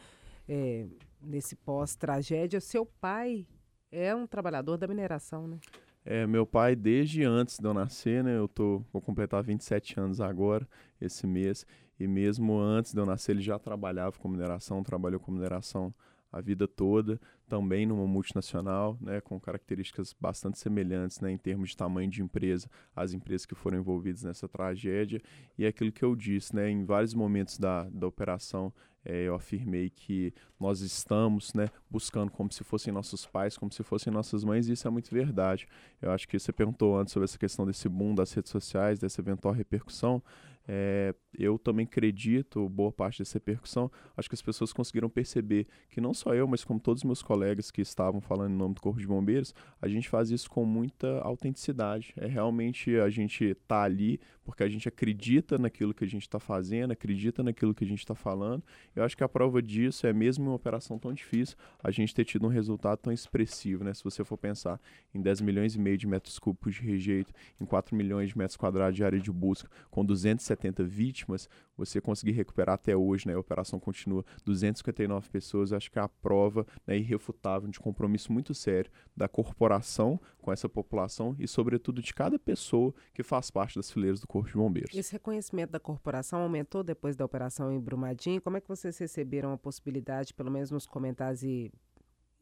é, 0.48 0.86
nesse 1.20 1.56
pós-tragédia. 1.56 2.60
Seu 2.60 2.84
pai 2.86 3.46
é 3.90 4.14
um 4.14 4.26
trabalhador 4.26 4.76
da 4.76 4.86
mineração, 4.86 5.46
né? 5.46 5.58
É, 6.04 6.26
meu 6.26 6.44
pai, 6.44 6.76
desde 6.76 7.24
antes 7.24 7.58
de 7.58 7.66
eu 7.66 7.72
nascer, 7.72 8.22
né? 8.22 8.36
Eu 8.36 8.46
tô, 8.46 8.84
vou 8.92 9.00
completar 9.00 9.42
27 9.42 9.98
anos 9.98 10.20
agora, 10.20 10.68
esse 11.00 11.26
mês. 11.26 11.64
E 11.98 12.06
mesmo 12.06 12.58
antes 12.58 12.92
de 12.92 13.00
eu 13.00 13.06
nascer, 13.06 13.32
ele 13.32 13.40
já 13.40 13.58
trabalhava 13.58 14.18
com 14.18 14.28
mineração, 14.28 14.82
trabalhou 14.82 15.18
com 15.18 15.32
mineração 15.32 15.94
a 16.34 16.40
vida 16.40 16.66
toda, 16.66 17.20
também 17.48 17.86
numa 17.86 18.08
multinacional, 18.08 18.98
né, 19.00 19.20
com 19.20 19.38
características 19.38 20.12
bastante 20.20 20.58
semelhantes 20.58 21.20
né, 21.20 21.30
em 21.30 21.38
termos 21.38 21.70
de 21.70 21.76
tamanho 21.76 22.10
de 22.10 22.20
empresa, 22.20 22.68
as 22.94 23.12
empresas 23.12 23.46
que 23.46 23.54
foram 23.54 23.78
envolvidas 23.78 24.24
nessa 24.24 24.48
tragédia. 24.48 25.22
E 25.56 25.64
é 25.64 25.68
aquilo 25.68 25.92
que 25.92 26.04
eu 26.04 26.16
disse, 26.16 26.52
né, 26.52 26.68
em 26.68 26.84
vários 26.84 27.14
momentos 27.14 27.56
da, 27.56 27.84
da 27.84 28.08
operação, 28.08 28.72
é, 29.04 29.24
eu 29.24 29.34
afirmei 29.34 29.90
que 29.90 30.32
nós 30.58 30.80
estamos 30.80 31.52
né, 31.52 31.68
buscando 31.90 32.30
como 32.30 32.50
se 32.50 32.64
fossem 32.64 32.92
nossos 32.92 33.26
pais, 33.26 33.58
como 33.58 33.70
se 33.70 33.82
fossem 33.82 34.12
nossas 34.12 34.44
mães, 34.44 34.68
e 34.68 34.72
isso 34.72 34.88
é 34.88 34.90
muito 34.90 35.10
verdade. 35.10 35.68
Eu 36.00 36.10
acho 36.10 36.26
que 36.26 36.38
você 36.38 36.52
perguntou 36.52 36.98
antes 36.98 37.12
sobre 37.12 37.24
essa 37.24 37.38
questão 37.38 37.66
desse 37.66 37.88
boom 37.88 38.14
das 38.14 38.32
redes 38.32 38.50
sociais, 38.50 38.98
dessa 38.98 39.20
eventual 39.20 39.52
repercussão. 39.52 40.22
É, 40.66 41.14
eu 41.38 41.58
também 41.58 41.84
acredito, 41.84 42.66
boa 42.70 42.90
parte 42.90 43.18
dessa 43.18 43.34
repercussão, 43.34 43.90
acho 44.16 44.28
que 44.28 44.34
as 44.34 44.40
pessoas 44.40 44.72
conseguiram 44.72 45.10
perceber 45.10 45.66
que 45.90 46.00
não 46.00 46.14
só 46.14 46.34
eu, 46.34 46.48
mas 46.48 46.64
como 46.64 46.80
todos 46.80 47.00
os 47.02 47.04
meus 47.04 47.22
colegas 47.22 47.70
que 47.70 47.82
estavam 47.82 48.20
falando 48.20 48.52
em 48.52 48.56
nome 48.56 48.74
do 48.74 48.80
Corpo 48.80 48.98
de 48.98 49.06
Bombeiros, 49.06 49.54
a 49.80 49.88
gente 49.88 50.08
faz 50.08 50.30
isso 50.30 50.48
com 50.48 50.64
muita 50.64 51.20
autenticidade. 51.20 52.14
É 52.16 52.26
realmente 52.26 52.96
a 52.96 53.10
gente 53.10 53.54
tá 53.68 53.82
ali 53.82 54.18
porque 54.44 54.62
a 54.62 54.68
gente 54.68 54.88
acredita 54.88 55.58
naquilo 55.58 55.94
que 55.94 56.04
a 56.04 56.06
gente 56.06 56.22
está 56.22 56.38
fazendo, 56.38 56.92
acredita 56.92 57.42
naquilo 57.42 57.74
que 57.74 57.84
a 57.84 57.86
gente 57.86 58.00
está 58.00 58.14
falando. 58.14 58.62
Eu 58.94 59.02
acho 59.02 59.16
que 59.16 59.24
a 59.24 59.28
prova 59.28 59.62
disso 59.62 60.06
é 60.06 60.12
mesmo 60.12 60.44
em 60.44 60.48
uma 60.48 60.54
operação 60.54 60.98
tão 60.98 61.12
difícil, 61.12 61.56
a 61.82 61.90
gente 61.90 62.14
ter 62.14 62.24
tido 62.24 62.46
um 62.46 62.50
resultado 62.50 62.98
tão 62.98 63.12
expressivo, 63.12 63.84
né? 63.84 63.94
Se 63.94 64.04
você 64.04 64.24
for 64.24 64.36
pensar 64.36 64.80
em 65.14 65.20
10 65.20 65.40
milhões 65.40 65.74
e 65.74 65.78
meio 65.78 65.96
de 65.96 66.06
metros 66.06 66.38
cúbicos 66.38 66.74
de 66.74 66.82
rejeito, 66.82 67.32
em 67.60 67.64
4 67.64 67.96
milhões 67.96 68.30
de 68.30 68.38
metros 68.38 68.56
quadrados 68.56 68.96
de 68.96 69.04
área 69.04 69.20
de 69.20 69.32
busca, 69.32 69.68
com 69.90 70.04
270 70.04 70.84
vítimas, 70.84 71.48
você 71.76 72.00
conseguir 72.00 72.32
recuperar 72.32 72.74
até 72.74 72.96
hoje, 72.96 73.26
né? 73.26 73.34
A 73.34 73.38
operação 73.38 73.80
continua 73.80 74.24
259 74.44 75.28
pessoas, 75.30 75.72
acho 75.72 75.90
que 75.90 75.98
é 75.98 76.02
a 76.02 76.08
prova 76.08 76.66
né, 76.86 76.96
irrefutável 76.96 77.68
de 77.68 77.80
compromisso 77.80 78.32
muito 78.32 78.54
sério 78.54 78.90
da 79.16 79.28
corporação 79.28 80.20
com 80.40 80.52
essa 80.52 80.68
população 80.68 81.34
e, 81.38 81.48
sobretudo, 81.48 82.02
de 82.02 82.12
cada 82.12 82.38
pessoa 82.38 82.94
que 83.12 83.22
faz 83.22 83.50
parte 83.50 83.76
das 83.76 83.90
fileiras 83.90 84.20
do 84.20 84.26
Corpo 84.34 84.48
de 84.48 84.56
Bombeiros. 84.56 84.96
Esse 84.96 85.12
reconhecimento 85.12 85.70
da 85.70 85.78
corporação 85.78 86.40
aumentou 86.40 86.82
depois 86.82 87.14
da 87.14 87.24
operação 87.24 87.72
em 87.72 87.78
Brumadinho? 87.78 88.42
Como 88.42 88.56
é 88.56 88.60
que 88.60 88.66
vocês 88.66 88.98
receberam 88.98 89.52
a 89.52 89.56
possibilidade, 89.56 90.34
pelo 90.34 90.50
menos 90.50 90.72
nos 90.72 90.88
comentários 90.88 91.44
e 91.44 91.72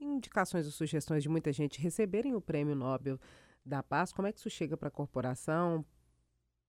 indicações 0.00 0.64
ou 0.64 0.72
sugestões 0.72 1.22
de 1.22 1.28
muita 1.28 1.52
gente, 1.52 1.82
receberem 1.82 2.34
o 2.34 2.40
Prêmio 2.40 2.74
Nobel 2.74 3.20
da 3.62 3.82
Paz? 3.82 4.10
Como 4.10 4.26
é 4.26 4.32
que 4.32 4.38
isso 4.38 4.48
chega 4.48 4.74
para 4.74 4.88
a 4.88 4.90
corporação, 4.90 5.84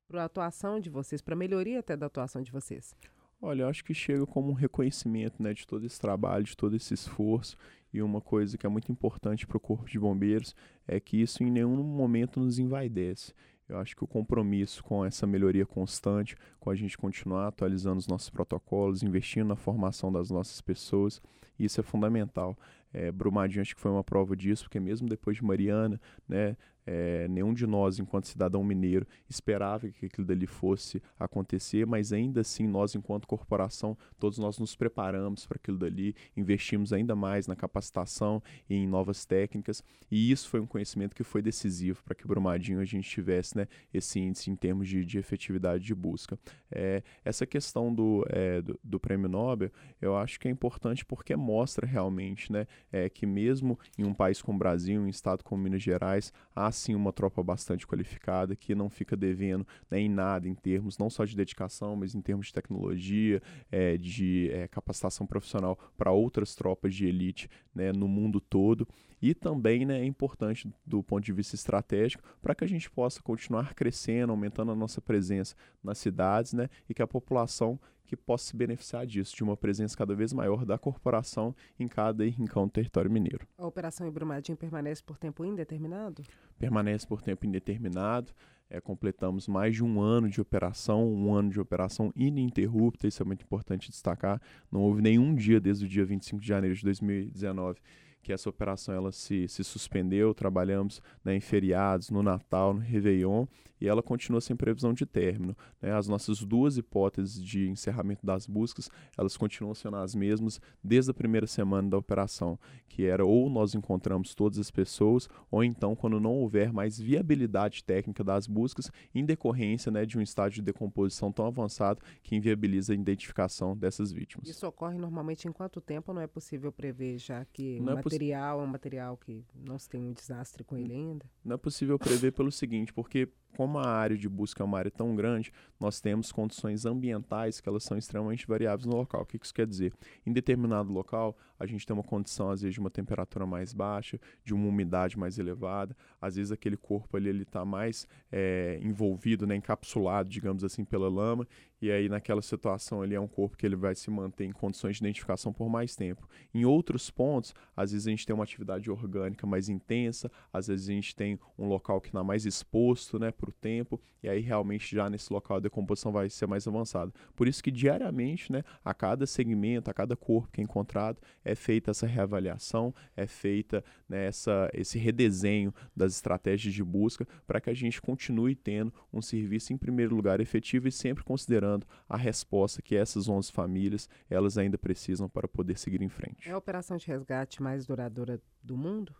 para 0.10 0.24
a 0.24 0.26
atuação 0.26 0.78
de 0.78 0.90
vocês, 0.90 1.22
para 1.22 1.36
a 1.36 1.38
melhoria 1.38 1.80
até 1.80 1.96
da 1.96 2.08
atuação 2.08 2.42
de 2.42 2.52
vocês? 2.52 2.94
Olha, 3.42 3.64
eu 3.64 3.70
acho 3.70 3.84
que 3.86 3.94
chega 3.94 4.26
como 4.26 4.50
um 4.50 4.54
reconhecimento 4.54 5.42
né, 5.42 5.54
de 5.54 5.66
todo 5.66 5.86
esse 5.86 6.02
trabalho, 6.02 6.44
de 6.44 6.58
todo 6.58 6.76
esse 6.76 6.94
esforço. 6.94 7.56
E 7.94 8.02
uma 8.02 8.20
coisa 8.20 8.58
que 8.58 8.66
é 8.66 8.70
muito 8.70 8.92
importante 8.92 9.48
para 9.48 9.56
o 9.56 9.60
Corpo 9.60 9.90
de 9.90 9.98
Bombeiros 9.98 10.54
é 10.86 11.00
que 11.00 11.22
isso 11.22 11.44
em 11.44 11.52
nenhum 11.52 11.82
momento 11.82 12.42
nos 12.42 12.60
envaidece. 12.60 13.34
Eu 13.74 13.80
acho 13.80 13.96
que 13.96 14.04
o 14.04 14.08
compromisso 14.08 14.84
com 14.84 15.04
essa 15.04 15.26
melhoria 15.26 15.66
constante, 15.66 16.38
com 16.60 16.70
a 16.70 16.76
gente 16.76 16.96
continuar 16.96 17.48
atualizando 17.48 17.98
os 17.98 18.08
nossos 18.08 18.30
protocolos, 18.30 19.02
investindo 19.02 19.48
na 19.48 19.56
formação 19.56 20.12
das 20.12 20.30
nossas 20.30 20.62
pessoas, 20.62 21.20
isso 21.58 21.80
é 21.80 21.84
fundamental. 21.84 22.56
É, 22.94 23.12
Brumadinho 23.12 23.62
acho 23.62 23.76
que 23.76 23.82
foi 23.82 23.92
uma 23.92 24.04
prova 24.04 24.36
disso, 24.36 24.64
porque 24.64 24.80
mesmo 24.80 25.10
depois 25.10 25.38
de 25.38 25.44
Mariana, 25.44 26.00
né, 26.28 26.56
é, 26.86 27.28
nenhum 27.28 27.54
de 27.54 27.66
nós, 27.66 28.00
enquanto 28.00 28.28
cidadão 28.28 28.64
mineiro, 28.64 29.08
esperava 29.30 29.90
que 29.90 30.06
aquilo 30.06 30.28
dali 30.28 30.46
fosse 30.46 31.02
acontecer, 31.18 31.86
mas 31.86 32.12
ainda 32.12 32.42
assim, 32.42 32.68
nós, 32.68 32.96
enquanto 32.96 33.28
corporação, 33.28 33.98
todos 34.20 34.38
nós 34.38 34.60
nos 34.60 34.76
preparamos 34.76 35.46
para 35.46 35.58
aquilo 35.58 35.78
dali, 35.78 36.16
investimos 36.36 36.92
ainda 36.92 37.16
mais 37.16 37.48
na 37.48 37.56
capacitação 37.56 38.42
e 38.70 38.76
em 38.76 38.88
novas 38.88 39.26
técnicas, 39.26 39.84
e 40.12 40.32
isso 40.32 40.50
foi 40.50 40.60
um 40.60 40.68
conhecimento 40.68 41.16
que 41.16 41.24
foi 41.24 41.42
decisivo 41.42 42.04
para 42.04 42.16
que 42.16 42.28
Brumadinho 42.28 42.80
a 42.80 42.86
gente 42.86 43.10
tivesse 43.10 43.58
né, 43.58 43.68
esse 43.94 44.20
índice 44.20 44.52
em 44.52 44.56
termos 44.56 44.88
de, 44.88 45.06
de 45.06 45.18
efetividade 45.18 45.84
de 45.84 45.96
busca. 45.96 46.38
É, 46.72 47.04
essa 47.24 47.46
questão 47.46 47.94
do, 47.94 48.26
é, 48.30 48.62
do, 48.62 48.80
do, 48.84 49.00
prêmio 49.00 49.30
Nobel, 49.30 49.72
eu 50.02 50.16
acho 50.18 50.40
que 50.40 50.48
é 50.48 50.52
importante 50.52 51.06
porque 51.06 51.36
mostra 51.36 51.86
realmente 51.86 52.52
né, 52.52 52.68
é, 52.92 53.10
que 53.10 53.26
mesmo 53.26 53.80
em 53.98 54.04
um 54.04 54.14
país 54.14 54.42
como 54.42 54.56
o 54.56 54.60
Brasil, 54.60 55.02
em 55.02 55.06
um 55.06 55.10
estado 55.10 55.44
como 55.44 55.64
Minas 55.64 55.82
Gerais, 55.82 56.32
há 56.56 56.72
sim 56.72 56.96
uma 56.96 57.12
tropa 57.12 57.42
bastante 57.44 57.88
qualificada 57.88 58.56
que 58.56 58.76
não 58.76 58.90
fica 58.90 59.16
devendo 59.16 59.66
né, 59.90 60.00
em 60.00 60.10
nada 60.10 60.48
em 60.48 60.54
termos 60.54 60.98
não 60.98 61.10
só 61.10 61.26
de 61.26 61.36
dedicação, 61.36 61.96
mas 61.96 62.16
em 62.16 62.22
termos 62.22 62.48
de 62.48 62.54
tecnologia, 62.54 63.42
é, 63.72 63.98
de 63.98 64.50
é, 64.52 64.68
capacitação 64.68 65.26
profissional 65.26 65.78
para 65.98 66.12
outras 66.12 66.56
tropas 66.56 66.94
de 66.94 67.06
elite 67.06 67.50
né, 67.74 67.92
no 67.92 68.08
mundo 68.08 68.40
todo. 68.40 68.88
E 69.24 69.34
também 69.34 69.86
né, 69.86 70.02
é 70.02 70.06
importante 70.06 70.70
do 70.86 71.02
ponto 71.02 71.24
de 71.24 71.32
vista 71.32 71.56
estratégico 71.56 72.22
para 72.42 72.54
que 72.54 72.66
a 72.66 72.68
gente 72.68 72.92
possa 72.92 73.24
continuar 73.24 73.74
crescendo, 73.74 74.32
aumentando 74.32 74.74
a 74.74 74.76
nossa 74.76 75.00
presença 75.00 75.56
nas 75.82 75.98
cidades 75.98 76.52
né, 76.52 76.70
e 76.90 76.94
que 76.94 77.02
a 77.02 77.08
população 77.08 77.80
que 78.06 78.18
possa 78.18 78.48
se 78.48 78.56
beneficiar 78.58 79.08
disso, 79.08 79.34
de 79.34 79.42
uma 79.42 79.56
presença 79.56 79.96
cada 79.96 80.14
vez 80.14 80.34
maior 80.34 80.66
da 80.66 80.78
corporação 80.78 81.56
em 81.80 81.88
cada 81.88 82.26
rincão 82.26 82.66
do 82.66 82.72
território 82.72 83.10
mineiro. 83.10 83.48
A 83.58 83.66
operação 83.66 84.06
em 84.06 84.12
Brumadinho 84.12 84.58
permanece 84.58 85.02
por 85.02 85.18
tempo 85.18 85.46
indeterminado? 85.46 86.22
Permanece 86.60 87.08
por 87.08 87.22
tempo 87.22 87.46
indeterminado. 87.46 88.34
É, 88.70 88.82
completamos 88.82 89.48
mais 89.48 89.74
de 89.74 89.86
um 89.86 90.02
ano 90.02 90.30
de 90.30 90.42
operação, 90.42 91.08
um 91.08 91.34
ano 91.34 91.50
de 91.50 91.62
operação 91.62 92.12
ininterrupta, 92.14 93.08
isso 93.08 93.24
é 93.24 93.26
muito 93.26 93.46
importante 93.46 93.90
destacar. 93.90 94.42
Não 94.70 94.82
houve 94.82 95.02
nenhum 95.02 95.34
dia 95.34 95.62
desde 95.62 95.86
o 95.86 95.88
dia 95.88 96.04
25 96.04 96.42
de 96.42 96.48
janeiro 96.48 96.76
de 96.76 96.84
2019 96.84 97.80
que 98.24 98.32
essa 98.32 98.50
operação 98.50 98.96
ela 98.96 99.12
se, 99.12 99.48
se 99.48 99.64
suspendeu, 99.64 100.34
trabalhamos 100.34 101.02
né, 101.24 101.36
em 101.36 101.42
feriados, 101.42 102.10
no 102.10 102.24
Natal, 102.24 102.74
no 102.74 102.80
Réveillon, 102.80 103.46
e 103.84 103.88
ela 103.88 104.02
continua 104.02 104.40
sem 104.40 104.56
previsão 104.56 104.94
de 104.94 105.06
término. 105.06 105.58
Né? 105.82 105.92
As 105.92 106.08
nossas 106.08 106.40
duas 106.42 106.78
hipóteses 106.78 107.44
de 107.44 107.68
encerramento 107.68 108.26
das 108.26 108.48
buscas, 108.48 108.90
elas 109.18 109.36
continuam 109.36 109.76
sendo 109.76 109.98
as 109.98 110.16
mesmas 110.16 110.62
desde 110.82 111.12
a 111.12 111.14
primeira 111.14 111.46
semana 111.46 111.90
da 111.90 111.98
operação, 111.98 112.58
que 112.88 113.04
era 113.04 113.26
ou 113.26 113.50
nós 113.50 113.76
encontramos 113.76 114.34
todas 114.34 114.58
as 114.58 114.72
pessoas, 114.72 115.28
ou 115.52 115.66
então 115.66 115.98
quando 115.98 116.18
não 116.18 116.32
houver 116.32 116.72
mais 116.72 116.98
viabilidade 116.98 117.84
técnica 117.84 118.24
das 118.24 118.48
buscas, 118.48 118.90
em 119.14 119.26
decorrência 119.26 119.92
né, 119.92 120.06
de 120.06 120.18
um 120.18 120.22
estágio 120.22 120.56
de 120.56 120.62
decomposição 120.62 121.30
tão 121.30 121.46
avançado 121.46 122.00
que 122.24 122.38
inviabiliza 122.38 122.94
a 122.94 122.96
identificação 122.96 123.76
dessas 123.76 124.14
vítimas. 124.14 124.48
Isso 124.48 124.66
ocorre 124.66 124.98
normalmente 124.98 125.46
em 125.46 125.52
quanto 125.52 125.82
tempo? 125.82 126.14
Não 126.14 126.22
é 126.22 126.28
possível 126.28 126.72
prever 126.72 127.18
já 127.18 127.44
que 127.44 127.82
não 127.82 127.92
é 127.92 127.96
material 127.96 128.62
é 128.62 128.64
um 128.64 128.68
material 128.68 129.18
que 129.18 129.44
não 129.54 129.78
se 129.78 129.90
tem 129.90 130.02
um 130.02 130.14
desastre 130.14 130.64
com 130.64 130.78
ele 130.78 130.94
ainda? 130.94 131.26
Não 131.44 131.56
é 131.56 131.58
possível 131.58 132.00
prever 132.00 132.32
pelo 132.32 132.50
seguinte, 132.50 132.94
porque 132.94 133.28
como 133.56 133.78
a 133.78 133.88
área 133.88 134.18
de 134.18 134.28
busca 134.28 134.64
é 134.64 134.66
uma 134.66 134.78
área 134.78 134.92
tão 134.92 135.16
grande, 135.16 135.52
nós 135.80 136.00
temos 136.00 136.32
condições 136.32 136.86
ambientais 136.86 137.60
que 137.60 137.70
elas 137.70 137.84
são 137.84 137.98
extremamente 137.98 138.48
variáveis 138.48 138.86
no 138.86 138.96
local. 138.96 139.22
O 139.22 139.26
que 139.26 139.38
isso 139.42 139.54
quer 139.54 139.68
dizer? 139.68 139.94
Em 140.26 140.32
determinado 140.32 140.92
local, 140.92 141.38
a 141.64 141.66
gente 141.66 141.86
tem 141.86 141.94
uma 141.94 142.04
condição, 142.04 142.50
às 142.50 142.62
vezes, 142.62 142.74
de 142.74 142.80
uma 142.80 142.92
temperatura 142.92 143.46
mais 143.46 143.74
baixa, 143.74 144.20
de 144.44 144.54
uma 144.54 144.68
umidade 144.68 145.18
mais 145.18 145.40
elevada, 145.40 145.96
às 146.22 146.36
vezes 146.36 146.52
aquele 146.52 146.76
corpo 146.76 147.16
ali 147.16 147.42
está 147.42 147.64
mais 147.64 148.06
é, 148.32 148.80
envolvido, 148.82 149.48
né, 149.48 149.56
encapsulado, 149.56 150.30
digamos 150.30 150.64
assim, 150.64 150.84
pela 150.84 151.10
lama, 151.10 151.48
e 151.82 151.92
aí 151.92 152.08
naquela 152.08 152.42
situação 152.42 153.02
ali 153.02 153.14
é 153.14 153.20
um 153.20 153.28
corpo 153.28 153.58
que 153.58 153.66
ele 153.66 153.76
vai 153.76 153.94
se 153.94 154.10
manter 154.10 154.46
em 154.46 154.54
condições 154.54 154.96
de 154.96 155.04
identificação 155.04 155.52
por 155.52 155.68
mais 155.68 155.98
tempo. 155.98 156.28
Em 156.54 156.64
outros 156.64 157.10
pontos, 157.10 157.54
às 157.76 157.92
vezes 157.92 158.08
a 158.08 158.10
gente 158.10 158.26
tem 158.26 158.34
uma 158.34 158.46
atividade 158.46 158.90
orgânica 158.90 159.46
mais 159.46 159.68
intensa, 159.68 160.32
às 160.52 160.68
vezes 160.68 160.88
a 160.88 160.94
gente 160.94 161.14
tem 161.14 161.38
um 161.58 161.68
local 161.68 162.00
que 162.00 162.08
está 162.08 162.24
mais 162.24 162.46
exposto 162.46 163.20
né, 163.20 163.32
para 163.32 163.50
o 163.50 163.54
tempo, 163.54 164.00
e 164.22 164.30
aí 164.30 164.40
realmente 164.40 164.96
já 164.96 165.10
nesse 165.10 165.32
local 165.34 165.58
a 165.58 165.60
decomposição 165.60 166.12
vai 166.12 166.30
ser 166.30 166.48
mais 166.48 166.66
avançada. 166.66 167.12
Por 167.36 167.50
isso 167.50 167.62
que 167.62 167.70
diariamente, 167.70 168.50
né, 168.50 168.64
a 168.84 168.94
cada 168.94 169.26
segmento, 169.26 169.92
a 169.92 169.94
cada 169.94 170.16
corpo 170.16 170.50
que 170.54 170.62
é 170.62 170.64
encontrado, 170.64 171.20
é 171.44 171.53
feita 171.56 171.92
essa 171.92 172.06
reavaliação, 172.06 172.94
é 173.16 173.28
feita 173.28 173.84
né, 174.08 174.30
esse 174.74 174.98
redesenho 174.98 175.74
das 175.96 176.14
estratégias 176.14 176.74
de 176.74 176.84
busca 176.84 177.28
para 177.46 177.60
que 177.60 177.70
a 177.70 177.74
gente 177.74 178.02
continue 178.02 178.56
tendo 178.56 178.94
um 179.12 179.22
serviço 179.22 179.74
em 179.74 179.78
primeiro 179.78 180.16
lugar 180.16 180.40
efetivo 180.40 180.88
e 180.88 180.92
sempre 180.92 181.24
considerando 181.24 181.86
a 182.08 182.18
resposta 182.18 182.82
que 182.82 182.96
essas 182.96 183.28
11 183.28 183.52
famílias 183.52 184.10
elas 184.30 184.58
ainda 184.58 184.78
precisam 184.78 185.30
para 185.30 185.48
poder 185.48 185.78
seguir 185.78 186.02
em 186.02 186.10
frente. 186.10 186.50
É 186.50 186.52
a 186.52 186.58
operação 186.58 186.98
de 186.98 187.08
resgate 187.08 187.62
mais 187.62 187.86
duradoura 187.86 188.42
do 188.62 188.78
mundo? 188.78 189.16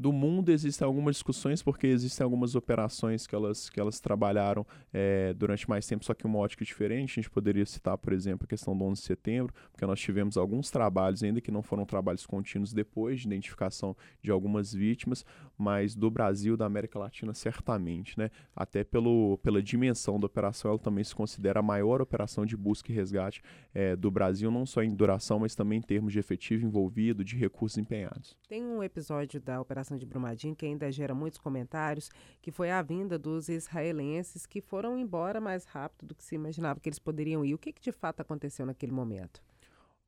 Do 0.00 0.14
mundo 0.14 0.50
existem 0.50 0.86
algumas 0.86 1.16
discussões 1.16 1.62
porque 1.62 1.86
existem 1.86 2.24
algumas 2.24 2.54
operações 2.54 3.26
que 3.26 3.34
elas, 3.34 3.68
que 3.68 3.78
elas 3.78 4.00
trabalharam 4.00 4.66
é, 4.94 5.34
durante 5.34 5.68
mais 5.68 5.86
tempo, 5.86 6.02
só 6.06 6.14
que 6.14 6.24
uma 6.24 6.38
ótica 6.38 6.64
diferente. 6.64 7.12
A 7.12 7.22
gente 7.22 7.28
poderia 7.28 7.66
citar, 7.66 7.98
por 7.98 8.14
exemplo, 8.14 8.46
a 8.46 8.48
questão 8.48 8.74
do 8.74 8.82
11 8.82 9.02
de 9.02 9.06
setembro, 9.06 9.52
porque 9.70 9.84
nós 9.84 10.00
tivemos 10.00 10.38
alguns 10.38 10.70
trabalhos, 10.70 11.22
ainda 11.22 11.38
que 11.42 11.50
não 11.50 11.62
foram 11.62 11.84
trabalhos 11.84 12.24
contínuos 12.24 12.72
depois 12.72 13.20
de 13.20 13.26
identificação 13.26 13.94
de 14.22 14.30
algumas 14.30 14.72
vítimas, 14.72 15.22
mas 15.58 15.94
do 15.94 16.10
Brasil, 16.10 16.56
da 16.56 16.64
América 16.64 16.98
Latina, 16.98 17.34
certamente, 17.34 18.18
né? 18.18 18.30
Até 18.56 18.82
pelo, 18.82 19.36
pela 19.42 19.62
dimensão 19.62 20.18
da 20.18 20.24
operação, 20.24 20.70
ela 20.70 20.78
também 20.78 21.04
se 21.04 21.14
considera 21.14 21.60
a 21.60 21.62
maior 21.62 22.00
operação 22.00 22.46
de 22.46 22.56
busca 22.56 22.90
e 22.90 22.94
resgate 22.94 23.42
é, 23.74 23.94
do 23.94 24.10
Brasil, 24.10 24.50
não 24.50 24.64
só 24.64 24.82
em 24.82 24.94
duração, 24.94 25.40
mas 25.40 25.54
também 25.54 25.78
em 25.78 25.82
termos 25.82 26.10
de 26.10 26.18
efetivo 26.18 26.64
envolvido, 26.64 27.22
de 27.22 27.36
recursos 27.36 27.76
empenhados. 27.76 28.34
Tem 28.48 28.64
um 28.64 28.82
episódio 28.82 29.38
da 29.38 29.60
Operação 29.60 29.89
de 29.98 30.06
Brumadinho 30.06 30.54
que 30.54 30.66
ainda 30.66 30.90
gera 30.90 31.14
muitos 31.14 31.38
comentários, 31.38 32.10
que 32.40 32.50
foi 32.50 32.70
a 32.70 32.82
vinda 32.82 33.18
dos 33.18 33.48
israelenses 33.48 34.46
que 34.46 34.60
foram 34.60 34.98
embora 34.98 35.40
mais 35.40 35.64
rápido 35.64 36.08
do 36.08 36.14
que 36.14 36.24
se 36.24 36.34
imaginava 36.34 36.80
que 36.80 36.88
eles 36.88 36.98
poderiam 36.98 37.44
ir. 37.44 37.54
O 37.54 37.58
que, 37.58 37.72
que 37.72 37.82
de 37.82 37.92
fato 37.92 38.20
aconteceu 38.20 38.66
naquele 38.66 38.92
momento? 38.92 39.40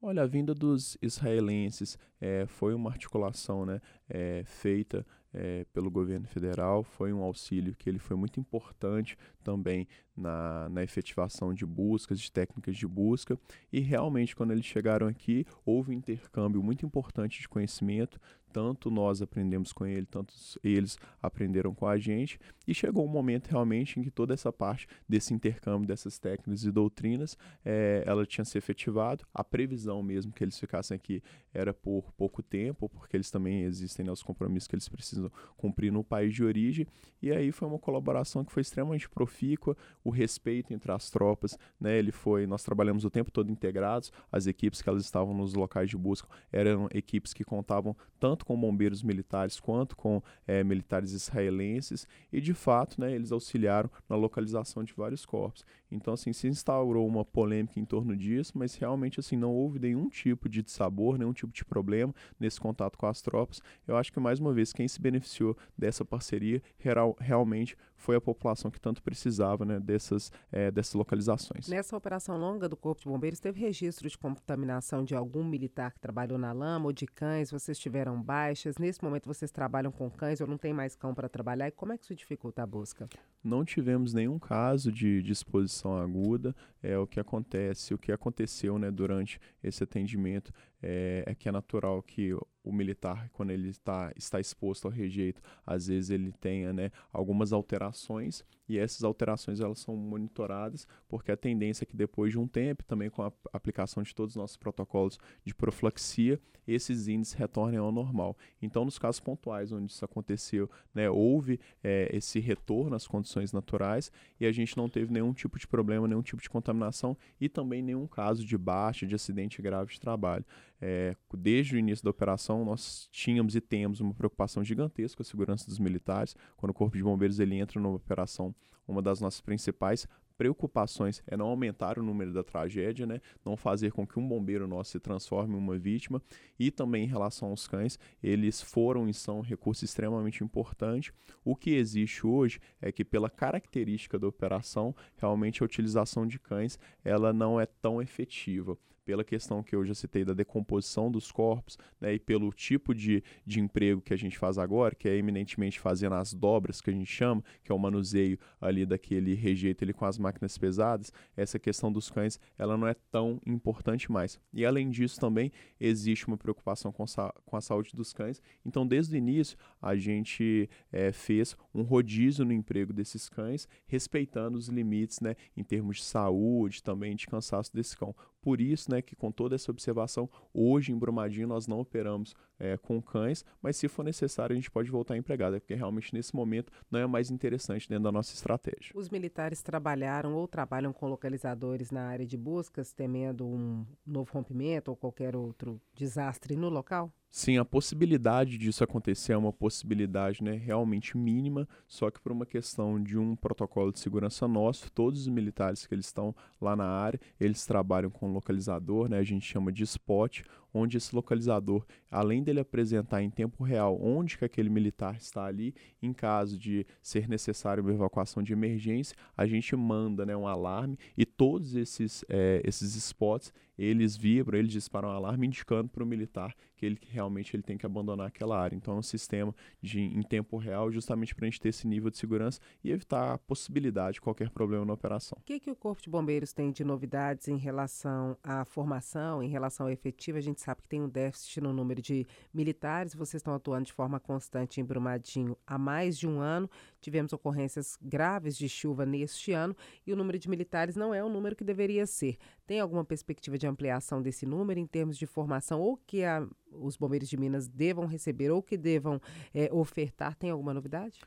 Olha, 0.05 0.23
a 0.23 0.27
vinda 0.27 0.53
dos 0.53 0.99
israelenses 1.01 1.97
é, 2.21 2.45
foi 2.47 2.75
uma 2.75 2.91
articulação 2.91 3.65
né, 3.65 3.81
é, 4.09 4.43
feita 4.45 5.07
é, 5.33 5.65
pelo 5.73 5.91
governo 5.91 6.27
federal, 6.27 6.83
foi 6.83 7.12
um 7.12 7.23
auxílio 7.23 7.75
que 7.75 7.89
ele 7.89 8.01
foi 8.01 8.17
muito 8.17 8.39
importante 8.39 9.17
também 9.43 9.87
na, 10.23 10.69
na 10.69 10.83
efetivação 10.83 11.52
de 11.52 11.67
buscas, 11.67 12.21
de 12.21 12.31
técnicas 12.31 12.76
de 12.76 12.87
busca, 12.87 13.38
e 13.73 13.81
realmente 13.81 14.35
quando 14.35 14.52
eles 14.52 14.64
chegaram 14.64 15.07
aqui, 15.07 15.45
houve 15.67 15.91
um 15.91 15.95
intercâmbio 15.95 16.62
muito 16.62 16.87
importante 16.87 17.41
de 17.41 17.49
conhecimento, 17.49 18.19
tanto 18.52 18.91
nós 18.91 19.23
aprendemos 19.23 19.73
com 19.73 19.87
ele, 19.87 20.07
tanto 20.07 20.35
eles 20.62 20.99
aprenderam 21.23 21.75
com 21.75 21.87
a 21.87 21.99
gente, 21.99 22.38
e 22.69 22.75
chegou 22.75 23.05
um 23.05 23.09
momento 23.09 23.49
realmente 23.49 23.99
em 23.99 24.02
que 24.02 24.11
toda 24.11 24.35
essa 24.35 24.52
parte 24.52 24.87
desse 25.09 25.33
intercâmbio 25.33 25.88
dessas 25.88 26.19
técnicas 26.19 26.62
e 26.64 26.71
doutrinas, 26.71 27.37
é, 27.64 28.05
ela 28.07 28.26
tinha 28.26 28.45
se 28.45 28.59
efetivado, 28.59 29.25
a 29.35 29.43
previsão 29.43 30.02
mesmo 30.02 30.33
que 30.33 30.45
eles 30.45 30.59
ficassem 30.59 30.95
aqui 30.95 31.23
era 31.52 31.73
por 31.73 32.12
pouco 32.12 32.43
tempo, 32.43 32.88
porque 32.88 33.17
eles 33.17 33.31
também 33.31 33.62
existem 33.62 34.05
né, 34.05 34.12
os 34.12 34.23
compromissos 34.23 34.69
que 34.69 34.75
eles 34.75 34.88
precisam 34.88 35.31
cumprir 35.57 35.91
no 35.91 36.05
país 36.05 36.35
de 36.35 36.45
origem, 36.45 36.87
e 37.21 37.33
aí 37.33 37.50
foi 37.50 37.67
uma 37.67 37.79
colaboração 37.79 38.45
que 38.45 38.52
foi 38.52 38.61
extremamente 38.61 39.09
profícua, 39.09 39.76
o 40.05 40.11
respeito 40.12 40.73
entre 40.73 40.92
as 40.92 41.11
tropas, 41.11 41.59
né, 41.81 41.99
ele 41.99 42.12
foi, 42.12 42.47
nós 42.47 42.62
trabalhamos 42.62 43.04
o 43.04 43.11
tempo 43.11 43.31
todo 43.31 43.50
integrados, 43.50 44.12
as 44.31 44.47
equipes 44.47 44.81
que 44.81 44.88
elas 44.88 45.04
estavam 45.04 45.35
nos 45.35 45.54
locais 45.54 45.90
de 45.90 45.97
busca 45.97 46.28
eram 46.52 46.88
equipes 46.92 47.33
que 47.33 47.45
contavam 47.45 47.97
tanto 48.21 48.47
com 48.47 48.59
bombeiros 48.59 49.02
militares 49.02 49.59
quanto 49.59 49.97
com 49.97 50.23
é, 50.47 50.62
militares 50.62 51.12
israelenses, 51.12 52.07
e 52.33 52.40
de 52.40 52.54
fato, 52.54 53.00
né, 53.00 53.12
eles 53.12 53.33
auxiliaram 53.33 53.90
na 54.09 54.16
localização 54.16 54.85
de 54.85 54.92
vários 54.92 55.26
corpos. 55.26 55.64
Então, 55.90 56.14
assim, 56.14 56.33
se 56.33 56.49
instaurou 56.49 57.07
uma 57.07 57.25
polêmica 57.25 57.78
em 57.78 57.85
torno 57.85 58.16
disso, 58.16 58.52
mas 58.54 58.75
realmente, 58.75 59.21
assim, 59.21 59.37
não 59.37 59.52
houve 59.52 59.78
nenhum 59.78 60.09
tipo 60.09 60.49
de 60.49 60.62
sabor, 60.66 61.19
nenhum 61.19 61.33
tipo 61.33 61.52
de 61.52 61.64
problema 61.64 62.14
nesse 62.40 62.59
contato 62.59 62.97
com 62.97 63.07
as 63.07 63.21
tropas. 63.21 63.61
Eu 63.87 63.97
acho 63.97 64.12
que, 64.12 64.19
mais 64.19 64.40
uma 64.40 64.52
vez, 64.52 64.73
quem 64.73 64.88
se 64.88 65.00
beneficiou 65.00 65.57
dessa 65.76 66.04
parceria 66.04 66.62
real, 66.78 67.16
realmente 67.21 67.76
foi 68.03 68.17
a 68.17 68.21
população 68.21 68.71
que 68.71 68.81
tanto 68.81 69.01
precisava 69.03 69.65
né, 69.65 69.79
dessas, 69.79 70.33
é, 70.51 70.71
dessas 70.71 70.95
localizações. 70.95 71.69
Nessa 71.69 71.97
operação 71.97 72.37
longa 72.37 72.69
do 72.69 72.77
Corpo 72.77 73.01
de 73.01 73.09
Bombeiros, 73.09 73.39
teve 73.39 73.61
registro 73.61 74.09
de 74.09 74.19
contaminação 74.19 75.05
de 75.05 75.15
algum 75.15 75.45
militar 75.45 75.93
que 75.93 76.01
trabalhou 76.01 76.37
na 76.37 76.53
lama 76.53 76.87
ou 76.87 76.93
de 76.93 77.07
cães? 77.07 77.51
Vocês 77.51 77.79
tiveram 77.79 78.21
baixas? 78.21 78.77
Nesse 78.77 79.03
momento, 79.03 79.27
vocês 79.27 79.53
trabalham 79.53 79.93
com 79.93 80.11
cães 80.11 80.41
ou 80.41 80.49
não 80.49 80.59
tem 80.59 80.73
mais 80.73 80.97
cão 80.97 81.15
para 81.15 81.29
trabalhar? 81.29 81.69
E 81.69 81.71
como 81.71 81.93
é 81.93 81.99
que 81.99 82.05
isso 82.05 82.15
dificulta 82.15 82.63
a 82.63 82.67
busca? 82.67 83.09
Não 83.43 83.65
tivemos 83.65 84.13
nenhum 84.13 84.39
caso 84.39 84.91
de, 84.91 85.23
de 85.23 85.33
exposição 85.33 85.97
aguda. 85.97 86.55
É 86.83 86.99
o 86.99 87.07
que 87.07 87.21
acontece, 87.21 87.95
o 87.95 87.99
que 87.99 88.11
aconteceu 88.11 88.79
né, 88.79 88.91
durante 88.91 89.41
esse 89.63 89.85
atendimento 89.85 90.53
é, 90.83 91.25
é 91.27 91.35
que 91.35 91.49
é 91.49 91.53
natural 91.53 92.03
que 92.03 92.35
o 92.65 92.73
militar, 92.73 93.29
quando 93.33 93.51
ele 93.51 93.69
está, 93.69 94.12
está 94.17 94.39
exposto 94.39 94.87
ao 94.87 94.91
rejeito, 94.91 95.43
às 95.67 95.87
vezes 95.87 96.11
ele 96.11 96.33
tenha 96.33 96.73
né, 96.73 96.91
algumas 97.12 97.53
alterações 97.53 98.45
e 98.69 98.79
essas 98.79 99.03
alterações 99.03 99.61
elas 99.61 99.81
são 99.81 99.97
monitoradas 99.97 100.87
porque 101.09 101.33
a 101.33 101.37
tendência 101.37 101.85
é 101.85 101.87
que 101.87 101.97
depois 101.97 102.31
de 102.31 102.39
um 102.39 102.47
tempo, 102.47 102.85
também 102.85 103.11
com 103.11 103.23
a 103.23 103.33
aplicação 103.53 104.03
de 104.03 104.15
todos 104.15 104.33
os 104.33 104.41
nossos 104.41 104.57
protocolos 104.57 105.19
de 105.45 105.55
profilaxia, 105.55 106.41
esses 106.67 107.09
índices 107.09 107.35
retornem 107.35 107.79
ao 107.79 107.91
normal. 107.91 108.37
Então, 108.61 108.85
nos 108.85 108.99
casos 108.99 109.21
pontuais 109.21 109.73
onde 109.73 109.91
isso 109.91 110.05
aconteceu, 110.05 110.71
né, 110.95 111.11
houve 111.11 111.59
é, 111.83 112.09
esse 112.12 112.39
retorno 112.39 112.95
às 112.95 113.07
condições 113.07 113.53
naturais 113.53 114.12
e 114.39 114.47
a 114.47 114.53
gente 114.53 114.77
não 114.77 114.89
teve 114.89 115.12
nenhum 115.12 115.33
tipo 115.33 115.59
de 115.59 115.67
problema, 115.67 116.07
nenhum 116.07 116.23
tipo 116.23 116.41
de 116.41 116.49
contaminação 116.49 117.17
e 117.41 117.49
também 117.49 117.83
nenhum 117.83 118.07
caso 118.07 118.45
de 118.45 118.57
baixa, 118.57 119.07
de 119.07 119.15
acidente 119.15 119.61
grave 119.61 119.92
de 119.92 120.01
trabalho. 120.01 120.45
É, 120.85 121.14
desde 121.33 121.77
o 121.77 121.79
início 121.79 122.05
da 122.05 122.11
operação, 122.11 122.64
nós 122.64 123.09
tínhamos 123.12 123.55
e 123.55 123.61
temos 123.61 124.01
uma 124.01 124.12
preocupação 124.12 124.64
gigantesca 124.64 125.18
com 125.18 125.23
a 125.23 125.25
segurança 125.25 125.64
dos 125.64 125.79
militares. 125.79 126.35
Quando 126.57 126.71
o 126.71 126.75
Corpo 126.75 126.97
de 126.97 127.05
Bombeiros 127.05 127.38
ele 127.38 127.55
entra 127.55 127.81
numa 127.81 127.95
operação, 127.95 128.53
uma 128.87 129.01
das 129.01 129.21
nossas 129.21 129.40
principais 129.40 130.09
preocupações 130.37 131.23
é 131.25 131.37
não 131.37 131.47
aumentar 131.47 132.01
o 132.01 132.03
número 132.03 132.33
da 132.33 132.42
tragédia, 132.42 133.07
né? 133.07 133.21
não 133.45 133.57
fazer 133.57 133.92
com 133.92 134.05
que 134.05 134.18
um 134.18 134.27
bombeiro 134.27 134.66
nosso 134.66 134.90
se 134.90 134.99
transforme 134.99 135.55
em 135.55 135.59
uma 135.59 135.79
vítima. 135.79 136.21
E 136.59 136.68
também 136.68 137.05
em 137.05 137.09
relação 137.09 137.51
aos 137.51 137.68
cães, 137.68 137.97
eles 138.21 138.61
foram 138.61 139.09
e 139.09 139.14
são 139.14 139.38
um 139.38 139.42
recurso 139.42 139.85
extremamente 139.85 140.42
importante. 140.42 141.12
O 141.45 141.55
que 141.55 141.71
existe 141.71 142.27
hoje 142.27 142.59
é 142.81 142.90
que, 142.90 143.05
pela 143.05 143.31
característica 143.31 144.18
da 144.18 144.27
operação, 144.27 144.92
realmente 145.16 145.62
a 145.62 145.64
utilização 145.64 146.27
de 146.27 146.40
cães 146.40 146.77
ela 147.05 147.33
não 147.33 147.61
é 147.61 147.66
tão 147.66 148.03
efetiva 148.03 148.77
pela 149.05 149.25
questão 149.25 149.62
que 149.62 149.75
eu 149.75 149.85
já 149.85 149.95
citei 149.95 150.25
da 150.25 150.33
decomposição 150.33 151.11
dos 151.11 151.31
corpos, 151.31 151.79
né, 152.01 152.15
e 152.15 152.19
pelo 152.19 152.53
tipo 152.53 152.95
de, 152.95 153.23
de 153.45 153.61
emprego 153.61 154.01
que 154.01 154.15
a 154.15 154.17
gente 154.17 154.38
faz 154.38 154.59
agora, 154.59 154.95
que 154.95 155.09
é 155.09 155.17
eminentemente 155.17 155.81
fazendo 155.81 156.15
as 156.15 156.33
dobras 156.33 156.81
que 156.81 156.91
a 156.91 156.93
gente 156.93 157.11
chama, 157.11 157.43
que 157.62 157.73
é 157.73 157.75
o 157.75 157.79
manuseio 157.79 158.38
ali 158.61 158.87
daquele 158.87 159.35
rejeito 159.35 159.83
ele 159.83 159.93
com 159.93 160.05
as 160.05 160.19
máquinas 160.19 160.57
pesadas, 160.57 161.12
essa 161.37 161.59
questão 161.59 161.93
dos 161.93 162.11
cães, 162.11 162.38
ela 162.59 162.77
não 162.77 162.87
é 162.87 162.95
tão 163.11 163.41
importante 163.47 164.11
mais. 164.11 164.38
E 164.53 164.65
além 164.65 164.91
disso 164.91 165.19
também 165.19 165.53
existe 165.81 166.27
uma 166.27 166.37
preocupação 166.37 166.93
com, 166.93 167.05
com 167.45 167.57
a 167.57 167.61
saúde 167.61 167.91
dos 167.95 168.12
cães, 168.12 168.41
então 168.65 168.87
desde 168.87 169.15
o 169.15 169.19
início 169.19 169.57
a 169.81 169.97
gente 169.97 170.69
é, 170.91 171.12
fez 171.12 171.57
um 171.75 171.83
rodízio 171.83 172.45
no 172.45 172.53
emprego 172.53 172.93
desses 172.93 173.29
cães, 173.29 173.69
respeitando 173.87 174.57
os 174.57 174.69
limites, 174.69 175.21
né, 175.21 175.35
em 175.57 175.65
termos 175.65 175.97
de 175.97 176.05
saúde, 176.05 176.83
também 176.83 177.17
de 177.17 177.27
cansaço 177.27 177.73
desse 177.75 177.97
cão. 177.97 178.15
Por 178.42 178.61
isso, 178.61 178.90
né, 178.90 179.00
que 179.00 179.14
com 179.14 179.31
toda 179.31 179.55
essa 179.55 179.70
observação, 179.70 180.28
hoje 180.52 180.90
em 180.90 180.98
Brumadinho 180.98 181.46
nós 181.46 181.68
não 181.68 181.78
operamos 181.78 182.35
é, 182.62 182.77
com 182.77 183.03
cães, 183.03 183.44
mas 183.61 183.77
se 183.77 183.88
for 183.88 184.05
necessário 184.05 184.55
a 184.55 184.57
gente 184.57 184.70
pode 184.70 184.88
voltar 184.88 185.16
empregada, 185.16 185.59
porque 185.59 185.75
realmente 185.75 186.14
nesse 186.14 186.35
momento 186.35 186.72
não 186.88 187.01
é 187.01 187.07
mais 187.07 187.29
interessante 187.29 187.88
dentro 187.88 188.05
da 188.05 188.12
nossa 188.12 188.33
estratégia. 188.33 188.92
Os 188.94 189.11
militares 189.11 189.62
trabalharam 189.62 190.35
ou 190.35 190.46
trabalham 190.46 190.92
com 190.92 191.09
localizadores 191.09 191.90
na 191.90 192.03
área 192.03 192.25
de 192.25 192.37
buscas, 192.37 192.92
temendo 192.92 193.44
um 193.44 193.85
novo 194.07 194.33
rompimento 194.33 194.92
ou 194.92 194.96
qualquer 194.96 195.35
outro 195.35 195.81
desastre 195.92 196.55
no 196.55 196.68
local? 196.68 197.12
Sim, 197.35 197.57
a 197.57 197.64
possibilidade 197.64 198.59
disso 198.59 198.85
acontecer 198.85 199.33
é 199.33 199.37
uma 199.38 199.55
possibilidade 199.55 200.44
né, 200.44 200.53
realmente 200.53 201.16
mínima, 201.16 201.66
só 201.88 202.11
que 202.11 202.20
por 202.20 202.31
uma 202.31 202.44
questão 202.44 203.03
de 203.03 203.16
um 203.16 203.35
protocolo 203.35 203.90
de 203.90 204.01
segurança 204.01 204.46
nosso, 204.46 204.92
todos 204.92 205.22
os 205.22 205.29
militares 205.29 205.87
que 205.87 205.94
eles 205.94 206.05
estão 206.05 206.35
lá 206.61 206.77
na 206.77 206.85
área, 206.85 207.18
eles 207.40 207.64
trabalham 207.64 208.11
com 208.11 208.31
localizador, 208.31 209.09
né, 209.09 209.16
a 209.16 209.22
gente 209.22 209.46
chama 209.46 209.72
de 209.72 209.83
spot, 209.83 210.42
onde 210.73 210.97
esse 210.97 211.15
localizador, 211.15 211.85
além 212.11 212.43
dele 212.43 212.61
apresentar 212.61 213.23
em 213.23 213.31
tempo 213.31 213.63
real 213.63 213.99
onde 214.01 214.39
que 214.39 214.45
aquele 214.45 214.71
militar 214.71 215.17
está 215.17 215.45
ali, 215.45 215.75
em 216.03 216.13
caso 216.13 216.59
de 216.59 216.87
ser 217.03 217.29
necessário 217.29 217.83
uma 217.83 217.93
evacuação 217.93 218.43
de 218.43 218.53
emergência, 218.53 219.17
a 219.37 219.47
gente 219.47 219.75
manda 219.77 220.25
né, 220.25 220.37
um 220.37 220.47
alarme 220.47 220.99
e 221.17 221.25
todos 221.25 221.75
esses, 221.75 222.25
é, 222.29 222.61
esses 222.65 222.95
spots 222.97 223.53
eles 223.85 224.16
vibram, 224.16 224.59
eles 224.59 224.73
disparam 224.73 225.09
um 225.09 225.12
alarme 225.12 225.47
indicando 225.47 225.88
para 225.88 226.03
o 226.03 226.07
militar 226.07 226.55
que 226.83 226.87
ele 226.87 226.99
realmente 227.11 227.55
ele 227.55 227.62
tem 227.62 227.79
que 227.79 227.87
abandonar 227.87 228.27
aquela 228.27 228.59
área. 228.59 228.75
Então 228.75 228.95
é 228.95 228.99
um 228.99 229.03
sistema 229.03 229.55
de, 229.81 230.01
em 230.01 230.23
tempo 230.23 230.57
real 230.57 230.90
justamente 230.90 231.35
para 231.35 231.47
a 231.47 231.49
gente 231.51 231.61
ter 231.61 231.68
esse 231.68 231.87
nível 231.87 232.11
de 232.11 232.18
segurança 232.18 232.61
e 232.83 232.90
evitar 232.90 233.35
a 233.35 233.38
possibilidade 233.38 234.14
de 234.14 234.21
qualquer 234.21 234.51
problema 234.51 234.85
na 234.85 234.92
operação. 234.92 235.38
O 235.40 235.45
que, 235.45 235.61
que 235.61 235.71
o 235.71 235.77
Corpo 235.77 236.03
de 236.03 236.11
Bombeiros 236.11 236.53
tem 236.53 236.73
de 236.73 236.83
novidades 236.85 237.47
em 237.47 237.57
relação 237.57 238.37
à 238.42 238.64
formação, 238.64 239.42
em 239.42 239.49
relação 239.49 239.87
ao 239.87 239.92
efetivo? 239.92 240.38
A 240.38 240.40
gente 240.40 240.61
sabe 240.61 240.83
que 240.83 240.88
tem 240.88 241.01
um 241.01 241.09
déficit 241.09 241.61
no 241.61 241.73
número 241.73 242.03
de 242.03 242.27
militares. 242.53 243.14
Vocês 243.14 243.40
estão 243.40 243.55
atuando 243.55 243.87
de 243.87 243.92
forma 243.92 244.18
constante 244.18 244.81
em 244.81 244.85
Brumadinho 244.85 245.57
há 245.66 245.79
mais 245.79 246.18
de 246.18 246.27
um 246.27 246.40
ano. 246.40 246.68
Tivemos 247.01 247.33
ocorrências 247.33 247.97
graves 248.03 248.57
de 248.57 248.68
chuva 248.68 249.07
neste 249.07 249.53
ano 249.53 249.77
e 250.07 250.12
o 250.12 250.16
número 250.16 250.38
de 250.38 250.49
militares 250.49 250.97
não 250.97 251.14
é 251.14 251.23
o 251.23 251.29
número 251.29 251.55
que 251.55 251.64
deveria 251.64 252.07
ser. 252.07 252.38
Tem 252.66 252.81
alguma 252.81 253.05
perspectiva 253.05 253.59
de 253.59 253.66
ampliação 253.66 254.22
desse 254.22 254.46
número 254.46 254.79
em 254.79 254.87
termos 254.87 255.16
de 255.18 255.27
formação 255.27 255.81
ou 255.81 255.96
que 255.96 256.25
a, 256.25 256.46
os 256.70 256.96
bombeiros 256.96 257.29
de 257.29 257.37
Minas 257.37 257.68
devam 257.68 258.07
receber 258.07 258.51
ou 258.51 258.62
que 258.62 258.77
devam 258.77 259.20
é, 259.53 259.68
ofertar? 259.72 260.37
Tem 260.37 260.51
alguma 260.51 260.72
novidade? 260.72 261.20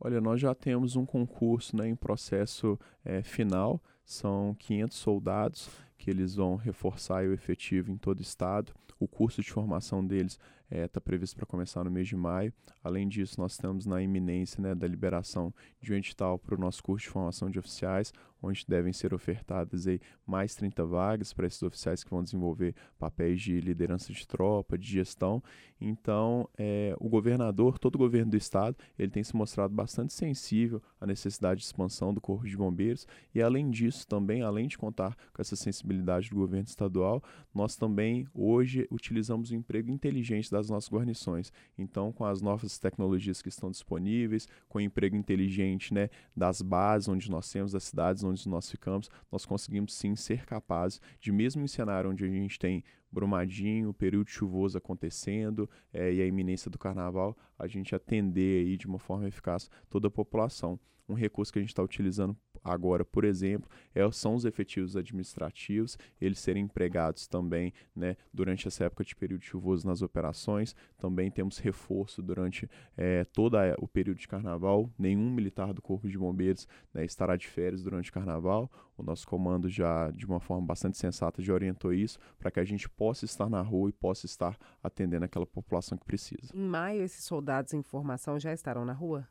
Olha, 0.00 0.20
nós 0.20 0.40
já 0.40 0.54
temos 0.54 0.96
um 0.96 1.04
concurso 1.04 1.76
né, 1.76 1.88
em 1.88 1.96
processo 1.96 2.78
é, 3.04 3.22
final, 3.22 3.82
são 4.04 4.54
500 4.58 4.96
soldados 4.96 5.68
que 5.98 6.08
eles 6.08 6.36
vão 6.36 6.54
reforçar 6.54 7.24
o 7.24 7.32
efetivo 7.32 7.90
em 7.90 7.96
todo 7.96 8.20
o 8.20 8.22
estado. 8.22 8.72
O 9.00 9.06
curso 9.08 9.42
de 9.42 9.50
formação 9.50 10.04
deles 10.04 10.38
está 10.70 10.76
é, 10.76 10.88
tá 10.88 11.00
previsto 11.00 11.36
para 11.36 11.46
começar 11.46 11.82
no 11.82 11.90
mês 11.90 12.06
de 12.06 12.16
maio. 12.16 12.52
Além 12.84 13.08
disso, 13.08 13.40
nós 13.40 13.52
estamos 13.52 13.86
na 13.86 14.02
iminência 14.02 14.60
né, 14.62 14.74
da 14.74 14.86
liberação 14.86 15.52
de 15.80 15.92
um 15.92 15.96
edital 15.96 16.38
para 16.38 16.54
o 16.54 16.58
nosso 16.58 16.82
curso 16.82 17.06
de 17.06 17.10
formação 17.10 17.50
de 17.50 17.58
oficiais, 17.58 18.12
onde 18.40 18.64
devem 18.68 18.92
ser 18.92 19.12
ofertadas 19.12 19.86
aí 19.86 20.00
mais 20.26 20.54
30 20.54 20.84
vagas 20.84 21.32
para 21.32 21.46
esses 21.46 21.62
oficiais 21.62 22.04
que 22.04 22.10
vão 22.10 22.22
desenvolver 22.22 22.74
papéis 22.98 23.40
de 23.40 23.60
liderança 23.60 24.12
de 24.12 24.26
tropa, 24.26 24.78
de 24.78 24.86
gestão. 24.86 25.42
Então, 25.80 26.48
é, 26.56 26.94
o 27.00 27.08
governador, 27.08 27.78
todo 27.78 27.96
o 27.96 27.98
governo 27.98 28.32
do 28.32 28.36
estado, 28.36 28.76
ele 28.98 29.10
tem 29.10 29.22
se 29.22 29.34
mostrado 29.34 29.74
bastante 29.74 30.12
sensível 30.12 30.82
à 31.00 31.06
necessidade 31.06 31.60
de 31.60 31.66
expansão 31.66 32.12
do 32.12 32.20
Corpo 32.20 32.46
de 32.46 32.56
Bombeiros 32.56 33.06
e, 33.34 33.42
além 33.42 33.70
disso, 33.70 34.06
também, 34.06 34.42
além 34.42 34.68
de 34.68 34.76
contar 34.76 35.16
com 35.32 35.40
essa 35.40 35.56
sensibilidade 35.56 36.30
do 36.30 36.36
governo 36.36 36.66
estadual, 36.66 37.22
nós 37.54 37.76
também 37.76 38.26
hoje 38.34 38.86
utilizamos 38.90 39.50
o 39.50 39.54
emprego 39.54 39.90
inteligente 39.90 40.50
das 40.58 40.70
nossas 40.70 40.90
guarnições. 40.90 41.52
Então, 41.76 42.12
com 42.12 42.24
as 42.24 42.42
novas 42.42 42.78
tecnologias 42.78 43.40
que 43.40 43.48
estão 43.48 43.70
disponíveis, 43.70 44.46
com 44.68 44.78
o 44.78 44.80
emprego 44.80 45.16
inteligente 45.16 45.94
né, 45.94 46.10
das 46.36 46.60
bases 46.60 47.08
onde 47.08 47.30
nós 47.30 47.50
temos, 47.50 47.72
das 47.72 47.84
cidades 47.84 48.24
onde 48.24 48.48
nós 48.48 48.70
ficamos, 48.70 49.08
nós 49.30 49.46
conseguimos 49.46 49.94
sim 49.94 50.14
ser 50.16 50.44
capazes 50.44 51.00
de, 51.20 51.32
mesmo 51.32 51.62
em 51.62 51.68
cenário 51.68 52.10
onde 52.10 52.24
a 52.24 52.28
gente 52.28 52.58
tem 52.58 52.84
Brumadinho, 53.10 53.94
período 53.94 54.28
chuvoso 54.28 54.76
acontecendo 54.76 55.68
é, 55.92 56.12
e 56.12 56.20
a 56.20 56.26
iminência 56.26 56.70
do 56.70 56.78
carnaval, 56.78 57.36
a 57.58 57.66
gente 57.66 57.94
atender 57.94 58.66
aí 58.66 58.76
de 58.76 58.86
uma 58.86 58.98
forma 58.98 59.26
eficaz 59.26 59.70
toda 59.88 60.08
a 60.08 60.10
população. 60.10 60.78
Um 61.08 61.14
recurso 61.14 61.50
que 61.50 61.58
a 61.58 61.62
gente 61.62 61.70
está 61.70 61.82
utilizando 61.82 62.36
agora, 62.68 63.04
por 63.04 63.24
exemplo, 63.24 63.68
é, 63.94 64.08
são 64.10 64.34
os 64.34 64.44
efetivos 64.44 64.96
administrativos, 64.96 65.98
eles 66.20 66.38
serem 66.38 66.64
empregados 66.64 67.26
também 67.26 67.72
né, 67.94 68.16
durante 68.32 68.68
essa 68.68 68.84
época 68.84 69.04
de 69.04 69.14
período 69.14 69.42
chuvoso 69.42 69.86
nas 69.86 70.02
operações. 70.02 70.74
Também 70.96 71.30
temos 71.30 71.58
reforço 71.58 72.22
durante 72.22 72.68
é, 72.96 73.24
todo 73.24 73.56
o 73.78 73.88
período 73.88 74.18
de 74.18 74.28
carnaval. 74.28 74.90
Nenhum 74.98 75.30
militar 75.30 75.72
do 75.72 75.82
Corpo 75.82 76.08
de 76.08 76.18
Bombeiros 76.18 76.68
né, 76.92 77.04
estará 77.04 77.36
de 77.36 77.46
férias 77.46 77.82
durante 77.82 78.10
o 78.10 78.12
carnaval. 78.12 78.70
O 78.96 79.02
nosso 79.02 79.26
comando 79.26 79.68
já, 79.68 80.10
de 80.10 80.26
uma 80.26 80.40
forma 80.40 80.66
bastante 80.66 80.98
sensata, 80.98 81.40
já 81.40 81.54
orientou 81.54 81.92
isso 81.92 82.18
para 82.38 82.50
que 82.50 82.60
a 82.60 82.64
gente 82.64 82.88
possa 82.88 83.24
estar 83.24 83.48
na 83.48 83.62
rua 83.62 83.88
e 83.90 83.92
possa 83.92 84.26
estar 84.26 84.58
atendendo 84.82 85.24
aquela 85.24 85.46
população 85.46 85.96
que 85.96 86.04
precisa. 86.04 86.52
Em 86.54 86.66
maio, 86.66 87.02
esses 87.02 87.24
soldados 87.24 87.72
em 87.72 87.82
formação 87.82 88.38
já 88.38 88.52
estarão 88.52 88.84
na 88.84 88.92
rua? 88.92 89.28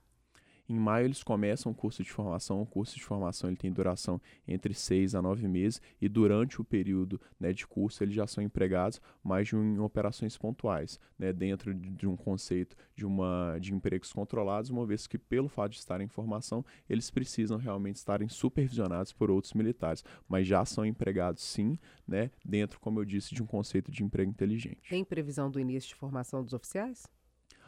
Em 0.70 0.78
maio 0.78 1.06
eles 1.06 1.24
começam 1.24 1.72
o 1.72 1.76
curso 1.76 2.04
de 2.04 2.12
formação. 2.12 2.62
O 2.62 2.66
curso 2.66 2.96
de 2.96 3.04
formação 3.04 3.50
ele 3.50 3.56
tem 3.56 3.72
duração 3.72 4.20
entre 4.46 4.74
seis 4.74 5.16
a 5.16 5.22
nove 5.22 5.48
meses 5.48 5.82
e 6.02 6.10
durante 6.10 6.60
o 6.60 6.64
período 6.64 7.22
né, 7.40 7.54
de 7.54 7.66
curso 7.66 8.04
eles 8.04 8.14
já 8.14 8.28
são 8.28 8.44
empregados, 8.44 9.02
mas 9.24 9.52
em 9.54 9.80
operações 9.80 10.38
pontuais, 10.38 11.00
né, 11.18 11.32
dentro 11.32 11.74
de 11.74 12.06
um 12.06 12.18
conceito 12.18 12.76
de, 12.96 13.06
uma, 13.06 13.58
de 13.62 13.74
empregos 13.74 14.12
controlados, 14.12 14.70
uma 14.70 14.86
vez 14.86 15.08
que 15.08 15.18
pelo 15.18 15.48
fato 15.48 15.72
de 15.72 15.78
estarem 15.78 16.06
em 16.06 16.10
formação 16.10 16.66
eles 16.90 17.10
precisam 17.10 17.58
realmente 17.58 17.96
estarem 17.96 18.28
supervisionados 18.28 19.14
por 19.14 19.32
outros 19.32 19.54
militares, 19.54 20.04
mas 20.28 20.46
já 20.46 20.66
são 20.66 20.86
empregados 20.86 21.44
sim, 21.44 21.80
né, 22.06 22.30
dentro, 22.44 22.80
como 22.80 23.00
eu 23.00 23.06
disse, 23.06 23.34
de 23.34 23.42
um 23.42 23.46
conceito 23.46 23.90
de 23.90 24.04
emprego 24.04 24.30
inteligente. 24.30 24.90
Tem 24.90 25.04
previsão 25.04 25.50
do 25.50 25.60
início 25.60 25.90
de 25.90 25.96
formação 25.96 26.44
dos 26.44 26.54
oficiais? 26.54 27.06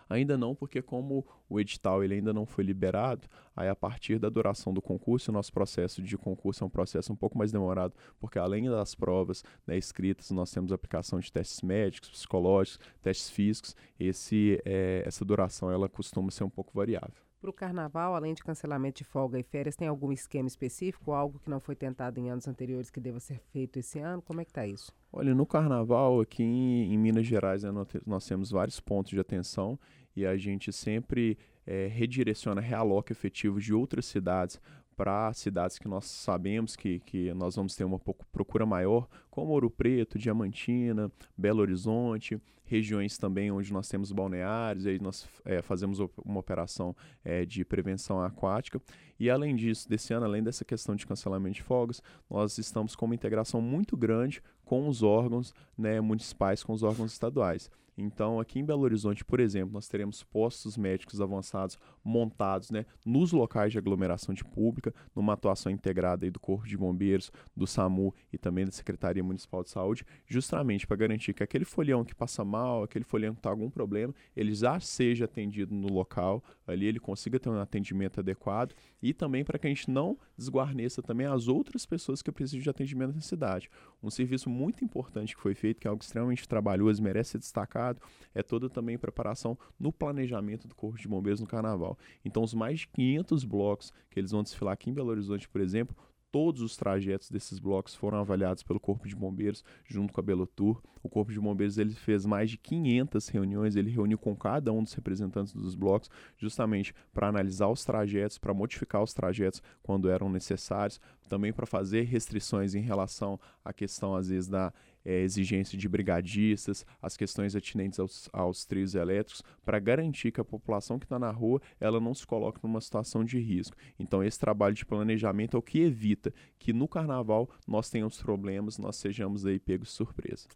Ainda 0.09 0.37
não, 0.37 0.55
porque 0.55 0.81
como 0.81 1.25
o 1.47 1.59
edital 1.59 2.03
ele 2.03 2.15
ainda 2.15 2.33
não 2.33 2.45
foi 2.45 2.63
liberado, 2.63 3.27
aí 3.55 3.69
a 3.69 3.75
partir 3.75 4.17
da 4.17 4.27
duração 4.27 4.73
do 4.73 4.81
concurso, 4.81 5.29
o 5.29 5.33
nosso 5.33 5.53
processo 5.53 6.01
de 6.01 6.17
concurso 6.17 6.63
é 6.63 6.67
um 6.67 6.69
processo 6.69 7.13
um 7.13 7.15
pouco 7.15 7.37
mais 7.37 7.51
demorado, 7.51 7.93
porque 8.19 8.39
além 8.39 8.67
das 8.67 8.95
provas 8.95 9.43
né, 9.67 9.77
escritas, 9.77 10.31
nós 10.31 10.51
temos 10.51 10.71
aplicação 10.71 11.19
de 11.19 11.31
testes 11.31 11.61
médicos, 11.61 12.09
psicológicos, 12.09 12.79
testes 13.01 13.29
físicos, 13.29 13.75
esse, 13.99 14.59
é, 14.65 15.03
essa 15.05 15.23
duração 15.23 15.69
ela 15.69 15.87
costuma 15.87 16.31
ser 16.31 16.43
um 16.43 16.49
pouco 16.49 16.71
variável. 16.73 17.29
Para 17.39 17.51
o 17.51 17.53
carnaval, 17.53 18.15
além 18.15 18.33
de 18.33 18.43
cancelamento 18.43 18.97
de 18.97 19.05
folga 19.05 19.39
e 19.39 19.43
férias, 19.43 19.73
tem 19.73 19.87
algum 19.87 20.11
esquema 20.11 20.49
específico, 20.49 21.13
algo 21.13 21.39
que 21.39 21.49
não 21.49 21.61
foi 21.61 21.73
tentado 21.73 22.19
em 22.19 22.29
anos 22.29 22.49
anteriores 22.49 22.89
que 22.89 22.99
deva 22.99 23.17
ser 23.21 23.39
feito 23.39 23.79
esse 23.79 23.97
ano? 23.97 24.21
Como 24.21 24.41
é 24.41 24.43
que 24.43 24.51
está 24.51 24.67
isso? 24.67 24.91
Olha, 25.09 25.33
no 25.33 25.45
carnaval, 25.45 26.19
aqui 26.19 26.43
em, 26.43 26.93
em 26.93 26.97
Minas 26.97 27.25
Gerais, 27.25 27.63
né, 27.63 27.71
nós 28.05 28.25
temos 28.27 28.51
vários 28.51 28.81
pontos 28.81 29.11
de 29.11 29.19
atenção 29.21 29.79
e 30.15 30.25
a 30.25 30.35
gente 30.37 30.71
sempre 30.71 31.37
é, 31.65 31.87
redireciona, 31.87 32.61
realoca 32.61 33.11
efetivos 33.11 33.63
de 33.63 33.73
outras 33.73 34.05
cidades 34.05 34.59
para 34.99 35.31
cidades 35.33 35.79
que 35.79 35.87
nós 35.87 36.05
sabemos 36.05 36.75
que, 36.75 36.99
que 36.99 37.33
nós 37.33 37.55
vamos 37.55 37.73
ter 37.73 37.85
uma 37.85 37.97
procura 37.97 38.65
maior, 38.65 39.07
como 39.31 39.53
Ouro 39.53 39.69
Preto, 39.69 40.19
Diamantina, 40.19 41.09
Belo 41.37 41.61
Horizonte, 41.61 42.37
regiões 42.65 43.17
também 43.17 43.49
onde 43.49 43.71
nós 43.71 43.87
temos 43.87 44.11
balneários, 44.11 44.85
aí 44.85 44.99
nós 44.99 45.25
é, 45.45 45.61
fazemos 45.61 45.99
uma 46.25 46.39
operação 46.39 46.93
é, 47.23 47.45
de 47.45 47.63
prevenção 47.63 48.21
aquática. 48.21 48.81
E 49.17 49.29
além 49.29 49.55
disso, 49.55 49.87
desse 49.89 50.13
ano, 50.13 50.25
além 50.25 50.43
dessa 50.43 50.65
questão 50.65 50.95
de 50.95 51.07
cancelamento 51.07 51.55
de 51.55 51.63
folgas, 51.63 52.03
nós 52.29 52.57
estamos 52.57 52.93
com 52.93 53.05
uma 53.05 53.15
integração 53.15 53.61
muito 53.61 53.95
grande 53.95 54.43
com 54.65 54.87
os 54.87 55.01
órgãos 55.01 55.53
né, 55.77 56.01
municipais, 56.01 56.61
com 56.61 56.73
os 56.73 56.83
órgãos 56.83 57.13
estaduais. 57.13 57.71
Então, 58.01 58.39
aqui 58.39 58.59
em 58.59 58.65
Belo 58.65 58.83
Horizonte, 58.83 59.25
por 59.25 59.41
exemplo, 59.41 59.73
nós 59.73 59.89
teremos 59.89 60.23
postos 60.23 60.77
médicos 60.77 61.19
avançados 61.19 61.77
montados 62.01 62.71
né, 62.71 62.85
nos 63.05 63.33
locais 63.33 63.73
de 63.73 63.77
aglomeração 63.77 64.33
de 64.33 64.43
pública, 64.43 64.93
numa 65.13 65.33
atuação 65.33 65.69
integrada 65.69 66.25
aí 66.25 66.31
do 66.31 66.39
Corpo 66.39 66.65
de 66.65 66.77
Bombeiros, 66.77 67.29
do 67.55 67.67
SAMU 67.67 68.13
e 68.31 68.37
também 68.37 68.65
da 68.65 68.71
Secretaria 68.71 69.21
Municipal 69.21 69.63
de 69.63 69.69
Saúde, 69.69 70.05
justamente 70.25 70.87
para 70.87 70.95
garantir 70.95 71.33
que 71.33 71.43
aquele 71.43 71.65
folhão 71.65 72.05
que 72.05 72.15
passa 72.15 72.45
mal, 72.45 72.83
aquele 72.83 73.03
folhão 73.03 73.33
que 73.33 73.39
está 73.39 73.49
algum 73.49 73.69
problema, 73.69 74.15
ele 74.33 74.53
já 74.53 74.79
seja 74.79 75.25
atendido 75.25 75.75
no 75.75 75.91
local, 75.91 76.41
ali 76.65 76.85
ele 76.85 76.99
consiga 77.01 77.37
ter 77.37 77.49
um 77.49 77.59
atendimento 77.59 78.21
adequado 78.21 78.73
e 79.01 79.13
também 79.13 79.43
para 79.43 79.59
que 79.59 79.67
a 79.67 79.69
gente 79.69 79.91
não 79.91 80.17
desguarneça 80.37 81.01
também 81.01 81.27
as 81.27 81.49
outras 81.49 81.85
pessoas 81.85 82.21
que 82.21 82.31
precisam 82.31 82.61
de 82.61 82.69
atendimento 82.69 83.13
na 83.13 83.21
cidade. 83.21 83.69
Um 84.01 84.09
serviço 84.09 84.49
muito 84.49 84.85
importante 84.85 85.35
que 85.35 85.41
foi 85.41 85.53
feito, 85.53 85.81
que 85.81 85.87
é 85.87 85.89
algo 85.89 86.01
extremamente 86.01 86.47
trabalhoso, 86.47 87.03
merece 87.03 87.31
ser 87.31 87.39
destacado, 87.39 87.88
é 88.33 88.43
toda 88.43 88.69
também 88.69 88.97
preparação 88.97 89.57
no 89.79 89.91
planejamento 89.91 90.67
do 90.67 90.75
Corpo 90.75 90.97
de 90.97 91.07
Bombeiros 91.07 91.39
no 91.39 91.47
Carnaval. 91.47 91.97
Então, 92.23 92.43
os 92.43 92.53
mais 92.53 92.81
de 92.81 92.87
500 92.87 93.43
blocos 93.43 93.93
que 94.09 94.19
eles 94.19 94.31
vão 94.31 94.43
desfilar 94.43 94.73
aqui 94.73 94.89
em 94.89 94.93
Belo 94.93 95.09
Horizonte, 95.09 95.47
por 95.47 95.61
exemplo, 95.61 95.95
Todos 96.31 96.61
os 96.61 96.77
trajetos 96.77 97.31
desses 97.31 97.57
blocos 97.57 97.95
foram 97.95 98.19
avaliados 98.19 98.61
pelo 98.61 98.79
Corpo 98.79 99.07
de 99.07 99.15
Bombeiros, 99.15 99.63
junto 99.83 100.13
com 100.13 100.21
a 100.21 100.23
Belotur. 100.23 100.79
O 101.01 101.09
Corpo 101.09 101.31
de 101.31 101.39
Bombeiros 101.39 101.79
ele 101.79 101.95
fez 101.95 102.23
mais 102.23 102.51
de 102.51 102.57
500 102.57 103.27
reuniões, 103.29 103.75
ele 103.75 103.89
reuniu 103.89 104.17
com 104.17 104.35
cada 104.35 104.71
um 104.71 104.83
dos 104.83 104.93
representantes 104.93 105.53
dos 105.53 105.73
blocos, 105.73 106.07
justamente 106.37 106.93
para 107.11 107.29
analisar 107.29 107.67
os 107.67 107.83
trajetos, 107.83 108.37
para 108.37 108.53
modificar 108.53 109.01
os 109.01 109.11
trajetos 109.11 109.63
quando 109.81 110.07
eram 110.07 110.29
necessários, 110.29 111.01
também 111.27 111.51
para 111.51 111.65
fazer 111.65 112.03
restrições 112.03 112.75
em 112.75 112.81
relação 112.81 113.39
à 113.65 113.73
questão, 113.73 114.15
às 114.15 114.29
vezes, 114.29 114.47
da 114.47 114.71
é, 115.03 115.21
exigência 115.21 115.77
de 115.77 115.87
brigadistas, 115.87 116.85
as 117.01 117.15
questões 117.15 117.55
atinentes 117.55 117.99
aos, 117.99 118.29
aos 118.31 118.65
trios 118.65 118.95
elétricos, 118.95 119.43
para 119.63 119.79
garantir 119.79 120.31
que 120.31 120.41
a 120.41 120.45
população 120.45 120.99
que 120.99 121.05
está 121.05 121.17
na 121.17 121.31
rua 121.31 121.61
ela 121.79 121.99
não 121.99 122.13
se 122.13 122.25
coloque 122.25 122.59
numa 122.63 122.81
situação 122.81 123.23
de 123.23 123.39
risco. 123.39 123.75
Então, 123.97 124.23
esse 124.23 124.39
trabalho 124.39 124.75
de 124.75 124.85
planejamento 124.85 125.55
é 125.55 125.59
o 125.59 125.63
que 125.63 125.79
evita 125.79 126.33
que 126.57 126.73
no 126.73 126.87
carnaval 126.87 127.49
nós 127.67 127.89
tenhamos 127.89 128.21
problemas, 128.21 128.77
nós 128.77 128.95
sejamos 128.95 129.45
aí 129.45 129.59
pegos 129.59 129.89
surpresa. 129.91 130.47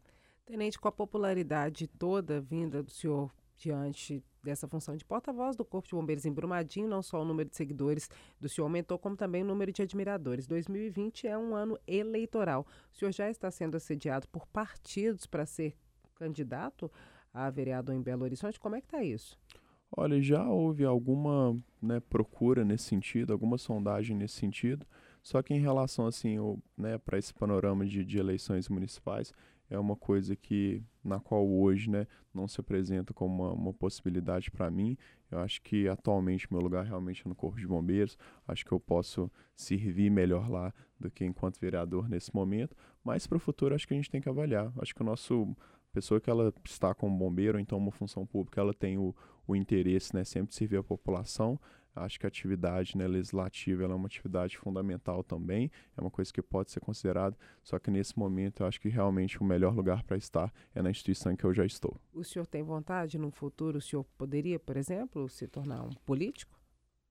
Tenente, 0.46 0.80
com 0.80 0.88
a 0.88 0.92
popularidade 0.92 1.88
toda 1.88 2.42
vinda 2.42 2.84
do 2.84 2.92
senhor 2.92 3.32
diante 3.56 4.24
dessa 4.44 4.68
função 4.68 4.96
de 4.96 5.06
porta-voz 5.06 5.56
do 5.56 5.64
Corpo 5.64 5.88
de 5.88 5.96
Bombeiros 5.96 6.26
em 6.26 6.32
Brumadinho, 6.32 6.88
não 6.88 7.02
só 7.02 7.22
o 7.22 7.26
número 7.26 7.50
de 7.50 7.56
seguidores 7.56 8.10
do 8.40 8.50
senhor 8.50 8.66
aumentou, 8.66 9.00
como 9.00 9.16
também 9.16 9.42
o 9.42 9.46
número 9.46 9.72
de 9.72 9.82
admiradores. 9.82 10.46
2020 10.46 11.28
é 11.28 11.38
um 11.38 11.56
ano 11.56 11.80
eleitoral. 11.88 12.68
O 12.92 12.96
senhor 12.96 13.12
já 13.12 13.30
está 13.30 13.50
sendo 13.50 13.78
assediado 13.78 14.28
por 14.28 14.46
partidos 14.48 15.26
para 15.26 15.46
ser 15.46 15.76
candidato 16.16 16.92
a 17.34 17.50
vereador 17.50 17.96
em 17.96 18.02
Belo 18.02 18.24
Horizonte. 18.24 18.60
Como 18.60 18.76
é 18.76 18.82
que 18.82 18.88
está 18.88 19.04
isso? 19.04 19.40
Olha, 19.96 20.20
já 20.22 20.48
houve 20.48 20.84
alguma 20.84 21.56
né, 21.82 22.00
procura 22.00 22.66
nesse 22.66 22.86
sentido, 22.86 23.32
alguma 23.32 23.58
sondagem 23.58 24.16
nesse 24.18 24.36
sentido. 24.36 24.86
Só 25.22 25.42
que 25.42 25.54
em 25.54 25.60
relação 25.60 26.06
assim, 26.06 26.38
né, 26.78 26.98
para 26.98 27.18
esse 27.18 27.34
panorama 27.34 27.86
de, 27.86 28.04
de 28.04 28.18
eleições 28.18 28.68
municipais, 28.68 29.32
é 29.74 29.80
uma 29.80 29.96
coisa 29.96 30.36
que 30.36 30.84
na 31.04 31.20
qual 31.20 31.50
hoje 31.50 31.90
né, 31.90 32.06
não 32.34 32.48
se 32.48 32.62
apresenta 32.62 33.12
como 33.14 33.44
uma, 33.44 33.54
uma 33.54 33.74
possibilidade 33.74 34.52
para 34.52 34.70
mim. 34.70 34.96
Eu 35.32 35.40
acho 35.40 35.62
que 35.64 35.88
atualmente 35.88 36.48
meu 36.52 36.62
lugar 36.62 36.86
realmente 36.86 37.24
é 37.26 37.30
no 37.30 37.34
Corpo 37.34 37.60
de 37.60 37.66
Bombeiros. 37.66 38.16
Acho 38.48 38.64
que 38.64 38.72
eu 38.72 38.80
posso 38.80 39.32
servir 39.56 40.12
melhor 40.12 40.48
lá 40.50 40.72
do 41.00 41.10
que 41.10 41.26
enquanto 41.26 41.60
vereador 41.60 42.08
nesse 42.08 42.34
momento. 42.34 42.78
Mas 43.04 43.26
para 43.26 43.38
o 43.38 43.40
futuro 43.40 43.74
acho 43.74 43.88
que 43.88 43.96
a 43.96 43.98
gente 43.98 44.12
tem 44.12 44.22
que 44.22 44.30
avaliar. 44.30 44.72
Acho 44.78 44.94
que 44.94 45.02
o 45.02 45.06
nosso 45.06 45.56
pessoa 45.92 46.22
que 46.22 46.30
ela 46.30 46.54
está 46.66 46.94
como 46.94 47.18
bombeiro, 47.18 47.60
então 47.60 47.78
uma 47.78 47.92
função 47.92 48.26
pública, 48.26 48.62
ela 48.62 48.74
tem 48.74 48.98
o, 48.98 49.16
o 49.48 49.56
interesse, 49.56 50.14
né, 50.16 50.24
sempre 50.24 50.50
de 50.50 50.56
servir 50.56 50.78
a 50.78 50.84
população. 50.84 51.60
Acho 51.96 52.20
que 52.20 52.26
a 52.26 52.28
atividade 52.28 52.98
né, 52.98 53.08
legislativa 53.08 53.84
é 53.84 53.88
uma 53.88 54.08
atividade 54.08 54.58
fundamental 54.58 55.24
também, 55.24 55.72
é 55.96 56.02
uma 56.02 56.10
coisa 56.10 56.34
que 56.34 56.42
pode 56.42 56.72
ser 56.72 56.80
considerada, 56.80 57.38
só 57.64 57.78
que 57.78 57.92
nesse 57.92 58.18
momento 58.18 58.64
eu 58.64 58.68
acho 58.68 58.82
que 58.82 58.90
realmente 58.90 59.40
o 59.40 59.44
melhor 59.44 59.76
lugar 59.76 60.04
para 60.04 60.18
estar 60.18 60.52
é 60.74 60.82
na 60.82 60.90
instituição 60.90 61.32
em 61.32 61.36
que 61.36 61.44
eu 61.44 61.54
já 61.54 61.66
estou. 61.66 62.00
O 62.14 62.24
senhor 62.24 62.48
tem 62.48 62.64
vontade, 62.64 63.18
no 63.18 63.30
futuro, 63.30 63.78
o 63.78 63.82
senhor 63.82 64.04
poderia, 64.18 64.60
por 64.60 64.76
exemplo, 64.76 65.30
se 65.30 65.48
tornar 65.48 65.84
um 65.84 65.90
político? 66.06 66.60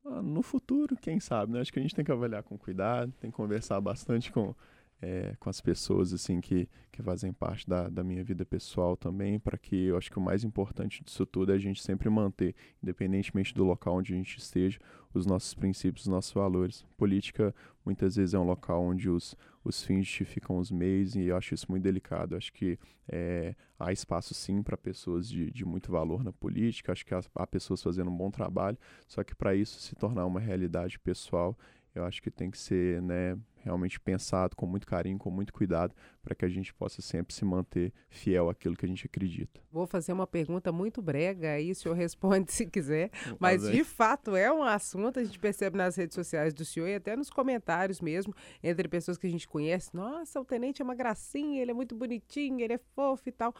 Ah, 0.04 0.20
no 0.20 0.42
futuro, 0.42 0.96
quem 0.96 1.20
sabe, 1.20 1.52
né? 1.52 1.60
Acho 1.60 1.72
que 1.72 1.78
a 1.78 1.82
gente 1.82 1.94
tem 1.94 2.04
que 2.04 2.10
avaliar 2.10 2.42
com 2.42 2.58
cuidado, 2.58 3.12
tem 3.20 3.30
que 3.30 3.36
conversar 3.36 3.80
bastante 3.80 4.32
com 4.32 4.54
é, 5.02 5.34
com 5.40 5.50
as 5.50 5.60
pessoas 5.60 6.12
assim 6.12 6.40
que, 6.40 6.68
que 6.92 7.02
fazem 7.02 7.32
parte 7.32 7.68
da, 7.68 7.88
da 7.88 8.04
minha 8.04 8.22
vida 8.22 8.46
pessoal 8.46 8.96
também, 8.96 9.38
para 9.38 9.58
que 9.58 9.86
eu 9.86 9.96
acho 9.96 10.08
que 10.08 10.18
o 10.18 10.22
mais 10.22 10.44
importante 10.44 11.02
disso 11.02 11.26
tudo 11.26 11.50
é 11.50 11.56
a 11.56 11.58
gente 11.58 11.82
sempre 11.82 12.08
manter, 12.08 12.54
independentemente 12.80 13.52
do 13.52 13.64
local 13.64 13.96
onde 13.96 14.14
a 14.14 14.16
gente 14.16 14.38
esteja, 14.38 14.78
os 15.12 15.26
nossos 15.26 15.52
princípios, 15.54 16.06
os 16.06 16.10
nossos 16.10 16.32
valores. 16.32 16.86
Política 16.96 17.52
muitas 17.84 18.14
vezes 18.14 18.32
é 18.32 18.38
um 18.38 18.44
local 18.44 18.80
onde 18.84 19.10
os, 19.10 19.36
os 19.64 19.82
fins 19.82 20.06
justificam 20.06 20.56
os 20.56 20.70
meios 20.70 21.16
e 21.16 21.24
eu 21.26 21.36
acho 21.36 21.52
isso 21.52 21.66
muito 21.68 21.82
delicado. 21.82 22.34
Eu 22.34 22.38
acho 22.38 22.52
que 22.52 22.78
é, 23.08 23.56
há 23.78 23.92
espaço 23.92 24.32
sim 24.34 24.62
para 24.62 24.76
pessoas 24.76 25.28
de, 25.28 25.50
de 25.50 25.64
muito 25.64 25.90
valor 25.90 26.22
na 26.22 26.32
política, 26.32 26.92
acho 26.92 27.04
que 27.04 27.12
há, 27.12 27.20
há 27.34 27.46
pessoas 27.46 27.82
fazendo 27.82 28.08
um 28.08 28.16
bom 28.16 28.30
trabalho, 28.30 28.78
só 29.08 29.24
que 29.24 29.34
para 29.34 29.52
isso 29.54 29.80
se 29.80 29.96
tornar 29.96 30.24
uma 30.26 30.38
realidade 30.38 30.96
pessoal, 31.00 31.58
eu 31.94 32.04
acho 32.04 32.22
que 32.22 32.30
tem 32.30 32.50
que 32.50 32.58
ser 32.58 33.02
né, 33.02 33.38
realmente 33.56 34.00
pensado 34.00 34.56
com 34.56 34.66
muito 34.66 34.86
carinho, 34.86 35.18
com 35.18 35.30
muito 35.30 35.52
cuidado, 35.52 35.94
para 36.22 36.34
que 36.34 36.44
a 36.44 36.48
gente 36.48 36.72
possa 36.72 37.02
sempre 37.02 37.34
se 37.34 37.44
manter 37.44 37.92
fiel 38.08 38.48
àquilo 38.48 38.76
que 38.76 38.84
a 38.84 38.88
gente 38.88 39.06
acredita. 39.06 39.60
Vou 39.70 39.86
fazer 39.86 40.12
uma 40.12 40.26
pergunta 40.26 40.72
muito 40.72 41.02
brega, 41.02 41.52
aí 41.52 41.70
o 41.70 41.74
senhor 41.74 41.94
responde 41.96 42.52
se 42.52 42.66
quiser, 42.66 43.10
mas 43.38 43.62
de 43.62 43.84
fato 43.84 44.34
é 44.34 44.52
um 44.52 44.62
assunto, 44.62 45.18
a 45.18 45.24
gente 45.24 45.38
percebe 45.38 45.76
nas 45.76 45.96
redes 45.96 46.14
sociais 46.14 46.54
do 46.54 46.64
senhor 46.64 46.88
e 46.88 46.94
até 46.94 47.16
nos 47.16 47.30
comentários 47.30 48.00
mesmo, 48.00 48.34
entre 48.62 48.88
pessoas 48.88 49.18
que 49.18 49.26
a 49.26 49.30
gente 49.30 49.46
conhece, 49.46 49.94
nossa, 49.94 50.40
o 50.40 50.44
tenente 50.44 50.80
é 50.80 50.84
uma 50.84 50.94
gracinha, 50.94 51.60
ele 51.60 51.70
é 51.70 51.74
muito 51.74 51.94
bonitinho, 51.94 52.60
ele 52.60 52.74
é 52.74 52.78
fofo 52.78 53.28
e 53.28 53.32
tal. 53.32 53.54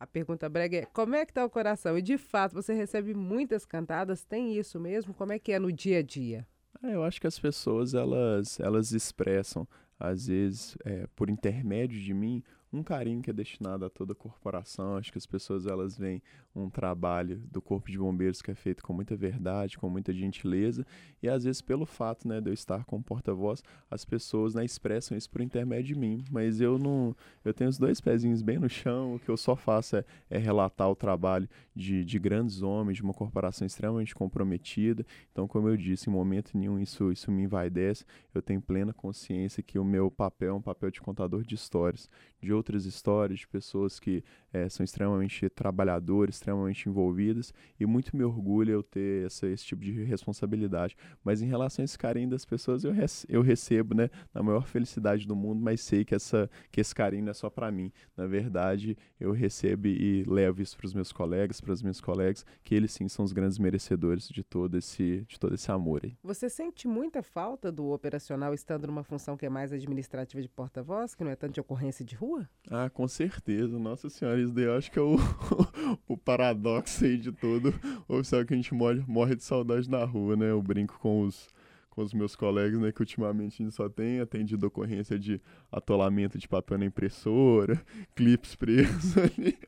A 0.00 0.06
pergunta 0.06 0.48
brega 0.48 0.76
é: 0.76 0.86
como 0.86 1.16
é 1.16 1.26
que 1.26 1.32
tá 1.32 1.44
o 1.44 1.50
coração? 1.50 1.98
E 1.98 2.02
de 2.02 2.16
fato, 2.16 2.54
você 2.54 2.72
recebe 2.72 3.14
muitas 3.14 3.66
cantadas, 3.66 4.22
tem 4.22 4.56
isso 4.56 4.78
mesmo? 4.78 5.12
Como 5.12 5.32
é 5.32 5.40
que 5.40 5.50
é 5.50 5.58
no 5.58 5.72
dia 5.72 5.98
a 5.98 6.02
dia? 6.02 6.46
É, 6.82 6.94
eu 6.94 7.02
acho 7.02 7.20
que 7.20 7.26
as 7.26 7.38
pessoas 7.38 7.94
elas, 7.94 8.60
elas 8.60 8.92
expressam, 8.92 9.66
às 9.98 10.26
vezes, 10.26 10.76
é, 10.84 11.06
por 11.16 11.28
intermédio 11.28 12.00
de 12.00 12.14
mim, 12.14 12.42
um 12.72 12.82
carinho 12.82 13.22
que 13.22 13.30
é 13.30 13.32
destinado 13.32 13.84
a 13.84 13.90
toda 13.90 14.12
a 14.12 14.16
corporação. 14.16 14.96
Acho 14.96 15.12
que 15.12 15.18
as 15.18 15.26
pessoas 15.26 15.66
elas 15.66 15.96
veem 15.96 16.22
um 16.54 16.68
trabalho 16.68 17.38
do 17.50 17.62
Corpo 17.62 17.90
de 17.90 17.98
Bombeiros 17.98 18.42
que 18.42 18.50
é 18.50 18.54
feito 18.54 18.82
com 18.82 18.92
muita 18.92 19.16
verdade, 19.16 19.78
com 19.78 19.88
muita 19.88 20.12
gentileza, 20.12 20.84
e 21.22 21.28
às 21.28 21.44
vezes 21.44 21.62
pelo 21.62 21.86
fato, 21.86 22.26
né, 22.26 22.40
de 22.40 22.50
eu 22.50 22.54
estar 22.54 22.84
como 22.84 23.02
porta-voz, 23.02 23.62
as 23.90 24.04
pessoas, 24.04 24.54
né, 24.54 24.64
expressam 24.64 25.16
isso 25.16 25.30
por 25.30 25.40
intermédio 25.40 25.94
de 25.94 26.00
mim, 26.00 26.24
mas 26.30 26.60
eu 26.60 26.78
não, 26.78 27.14
eu 27.44 27.54
tenho 27.54 27.70
os 27.70 27.78
dois 27.78 28.00
pezinhos 28.00 28.42
bem 28.42 28.58
no 28.58 28.68
chão, 28.68 29.14
o 29.14 29.18
que 29.18 29.28
eu 29.28 29.36
só 29.36 29.54
faço 29.54 29.96
é, 29.96 30.04
é 30.28 30.38
relatar 30.38 30.90
o 30.90 30.96
trabalho 30.96 31.48
de, 31.74 32.04
de 32.04 32.18
grandes 32.18 32.60
homens, 32.62 32.96
de 32.96 33.02
uma 33.02 33.14
corporação 33.14 33.66
extremamente 33.66 34.14
comprometida. 34.14 35.06
Então, 35.30 35.46
como 35.46 35.68
eu 35.68 35.76
disse, 35.76 36.10
em 36.10 36.12
momento 36.12 36.56
nenhum 36.56 36.78
isso 36.78 37.12
isso 37.12 37.30
me 37.30 37.42
envaidece. 37.42 38.04
Eu 38.34 38.42
tenho 38.42 38.60
plena 38.60 38.92
consciência 38.92 39.62
que 39.62 39.78
o 39.78 39.84
meu 39.84 40.10
papel 40.10 40.50
é 40.50 40.54
um 40.54 40.62
papel 40.62 40.90
de 40.90 41.00
contador 41.00 41.42
de 41.42 41.54
histórias, 41.54 42.08
de 42.40 42.52
outras 42.58 42.84
histórias 42.84 43.40
de 43.40 43.48
pessoas 43.48 43.98
que 43.98 44.22
é, 44.52 44.68
são 44.68 44.84
extremamente 44.84 45.48
trabalhadores, 45.48 46.36
extremamente 46.36 46.88
envolvidas, 46.88 47.52
e 47.78 47.86
muito 47.86 48.16
me 48.16 48.24
orgulha 48.24 48.72
eu 48.72 48.82
ter 48.82 49.26
essa, 49.26 49.46
esse 49.46 49.64
tipo 49.64 49.82
de 49.82 49.92
responsabilidade. 50.04 50.96
Mas 51.24 51.40
em 51.40 51.46
relação 51.46 51.82
a 51.82 51.84
esse 51.84 51.98
carinho 51.98 52.30
das 52.30 52.44
pessoas, 52.44 52.84
eu, 52.84 52.92
eu 53.28 53.42
recebo, 53.42 53.94
né, 53.94 54.10
na 54.32 54.42
maior 54.42 54.66
felicidade 54.66 55.26
do 55.26 55.36
mundo, 55.36 55.60
mas 55.60 55.80
sei 55.80 56.04
que, 56.04 56.14
essa, 56.14 56.50
que 56.70 56.80
esse 56.80 56.94
carinho 56.94 57.24
não 57.24 57.30
é 57.30 57.34
só 57.34 57.48
para 57.48 57.70
mim. 57.70 57.92
Na 58.16 58.26
verdade, 58.26 58.96
eu 59.18 59.32
recebo 59.32 59.86
e 59.86 60.24
levo 60.26 60.62
isso 60.62 60.76
para 60.76 60.86
os 60.86 60.94
meus 60.94 61.12
colegas, 61.12 61.60
para 61.60 61.72
os 61.72 61.82
meus 61.82 62.00
colegas, 62.00 62.44
que 62.62 62.74
eles 62.74 62.92
sim 62.92 63.08
são 63.08 63.24
os 63.24 63.32
grandes 63.32 63.58
merecedores 63.58 64.28
de 64.28 64.42
todo 64.42 64.76
esse, 64.76 65.24
de 65.28 65.38
todo 65.38 65.54
esse 65.54 65.70
amor 65.70 66.02
aí. 66.04 66.16
Você 66.22 66.48
sente 66.48 66.88
muita 66.88 67.22
falta 67.22 67.70
do 67.70 67.90
operacional 67.90 68.54
estando 68.54 68.86
numa 68.86 69.04
função 69.04 69.36
que 69.36 69.46
é 69.46 69.48
mais 69.48 69.72
administrativa 69.72 70.40
de 70.42 70.48
porta-voz, 70.48 71.14
que 71.14 71.24
não 71.24 71.30
é 71.30 71.36
tanto 71.36 71.54
de 71.54 71.60
ocorrência 71.60 72.04
de 72.04 72.14
rua? 72.14 72.47
Ah, 72.70 72.90
com 72.90 73.08
certeza. 73.08 73.78
Nossa 73.78 74.10
senhora, 74.10 74.40
isso 74.40 74.52
daí 74.52 74.64
eu 74.64 74.76
acho 74.76 74.90
que 74.90 74.98
é 74.98 75.02
o, 75.02 75.16
o 76.06 76.16
paradoxo 76.16 77.04
aí 77.04 77.16
de 77.16 77.32
todo 77.32 77.72
oficial 78.06 78.44
que 78.44 78.52
a 78.52 78.56
gente 78.56 78.74
morre, 78.74 79.02
morre 79.06 79.34
de 79.34 79.42
saudade 79.42 79.88
na 79.88 80.04
rua, 80.04 80.36
né? 80.36 80.50
Eu 80.50 80.60
brinco 80.62 80.98
com 80.98 81.22
os, 81.22 81.48
com 81.88 82.02
os 82.02 82.12
meus 82.12 82.36
colegas, 82.36 82.78
né? 82.78 82.92
Que 82.92 83.00
ultimamente 83.00 83.62
a 83.62 83.64
gente 83.64 83.74
só 83.74 83.88
tem 83.88 84.20
atendido 84.20 84.66
ocorrência 84.66 85.18
de 85.18 85.40
atolamento 85.72 86.36
de 86.36 86.46
papel 86.46 86.78
na 86.78 86.84
impressora, 86.84 87.82
clipes 88.14 88.54
presos 88.54 89.16
ali, 89.18 89.58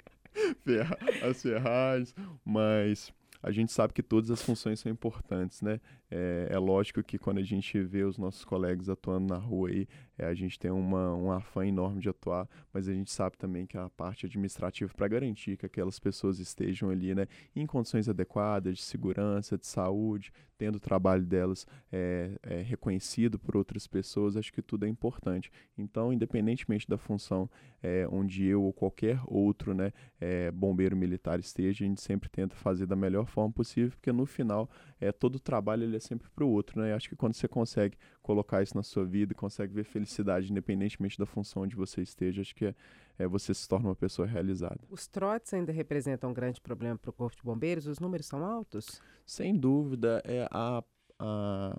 as 1.22 1.40
ferragens, 1.40 2.14
mas 2.44 3.10
a 3.42 3.50
gente 3.50 3.72
sabe 3.72 3.94
que 3.94 4.02
todas 4.02 4.30
as 4.30 4.42
funções 4.42 4.78
são 4.78 4.92
importantes, 4.92 5.62
né? 5.62 5.80
É, 6.10 6.48
é, 6.50 6.58
lógico 6.58 7.02
que 7.04 7.18
quando 7.18 7.38
a 7.38 7.42
gente 7.42 7.80
vê 7.82 8.02
os 8.02 8.18
nossos 8.18 8.44
colegas 8.44 8.88
atuando 8.88 9.32
na 9.32 9.38
rua 9.38 9.68
aí, 9.68 9.86
é, 10.18 10.26
a 10.26 10.34
gente 10.34 10.58
tem 10.58 10.70
uma, 10.70 11.14
um 11.14 11.30
afã 11.30 11.64
enorme 11.64 12.00
de 12.00 12.08
atuar, 12.08 12.48
mas 12.72 12.88
a 12.88 12.92
gente 12.92 13.12
sabe 13.12 13.38
também 13.38 13.64
que 13.64 13.78
a 13.78 13.88
parte 13.88 14.26
administrativa 14.26 14.92
para 14.92 15.06
garantir 15.06 15.56
que 15.56 15.64
aquelas 15.64 16.00
pessoas 16.00 16.40
estejam 16.40 16.90
ali, 16.90 17.14
né, 17.14 17.26
em 17.54 17.64
condições 17.64 18.08
adequadas 18.08 18.78
de 18.78 18.82
segurança, 18.82 19.56
de 19.56 19.66
saúde, 19.66 20.32
tendo 20.58 20.76
o 20.76 20.80
trabalho 20.80 21.24
delas 21.24 21.66
é, 21.90 22.32
é, 22.42 22.60
reconhecido 22.60 23.38
por 23.38 23.56
outras 23.56 23.86
pessoas, 23.86 24.36
acho 24.36 24.52
que 24.52 24.60
tudo 24.60 24.84
é 24.84 24.88
importante. 24.88 25.50
Então, 25.78 26.12
independentemente 26.12 26.86
da 26.86 26.98
função 26.98 27.48
é, 27.82 28.06
onde 28.10 28.44
eu 28.44 28.62
ou 28.62 28.72
qualquer 28.72 29.20
outro, 29.26 29.72
né, 29.72 29.90
é, 30.20 30.50
bombeiro 30.50 30.94
militar 30.94 31.40
esteja, 31.40 31.82
a 31.84 31.88
gente 31.88 32.02
sempre 32.02 32.28
tenta 32.28 32.54
fazer 32.56 32.84
da 32.84 32.94
melhor 32.94 33.26
forma 33.26 33.52
possível, 33.52 33.92
porque 33.92 34.12
no 34.12 34.26
final 34.26 34.68
é 35.00 35.10
todo 35.10 35.36
o 35.36 35.40
trabalho 35.40 35.84
ele 35.84 35.96
é 35.96 36.00
sempre 36.00 36.28
para 36.30 36.44
o 36.44 36.48
outro, 36.48 36.80
né? 36.80 36.90
E 36.90 36.92
acho 36.92 37.08
que 37.08 37.16
quando 37.16 37.34
você 37.34 37.48
consegue 37.48 37.96
colocar 38.22 38.62
isso 38.62 38.76
na 38.76 38.82
sua 38.82 39.04
vida, 39.04 39.34
consegue 39.34 39.72
ver 39.72 39.84
felicidade 39.84 40.50
independentemente 40.50 41.18
da 41.18 41.26
função 41.26 41.62
onde 41.62 41.74
você 41.74 42.02
esteja, 42.02 42.42
acho 42.42 42.54
que 42.54 42.66
é, 42.66 42.74
é 43.18 43.26
você 43.26 43.54
se 43.54 43.66
torna 43.68 43.88
uma 43.88 43.96
pessoa 43.96 44.26
realizada. 44.26 44.80
Os 44.90 45.06
trotes 45.06 45.54
ainda 45.54 45.72
representam 45.72 46.30
um 46.30 46.34
grande 46.34 46.60
problema 46.60 46.98
para 46.98 47.10
o 47.10 47.12
Corpo 47.12 47.36
de 47.36 47.42
Bombeiros? 47.42 47.86
Os 47.86 47.98
números 47.98 48.26
são 48.26 48.44
altos? 48.44 49.00
Sem 49.24 49.56
dúvida, 49.56 50.22
é 50.24 50.46
a 50.50 50.82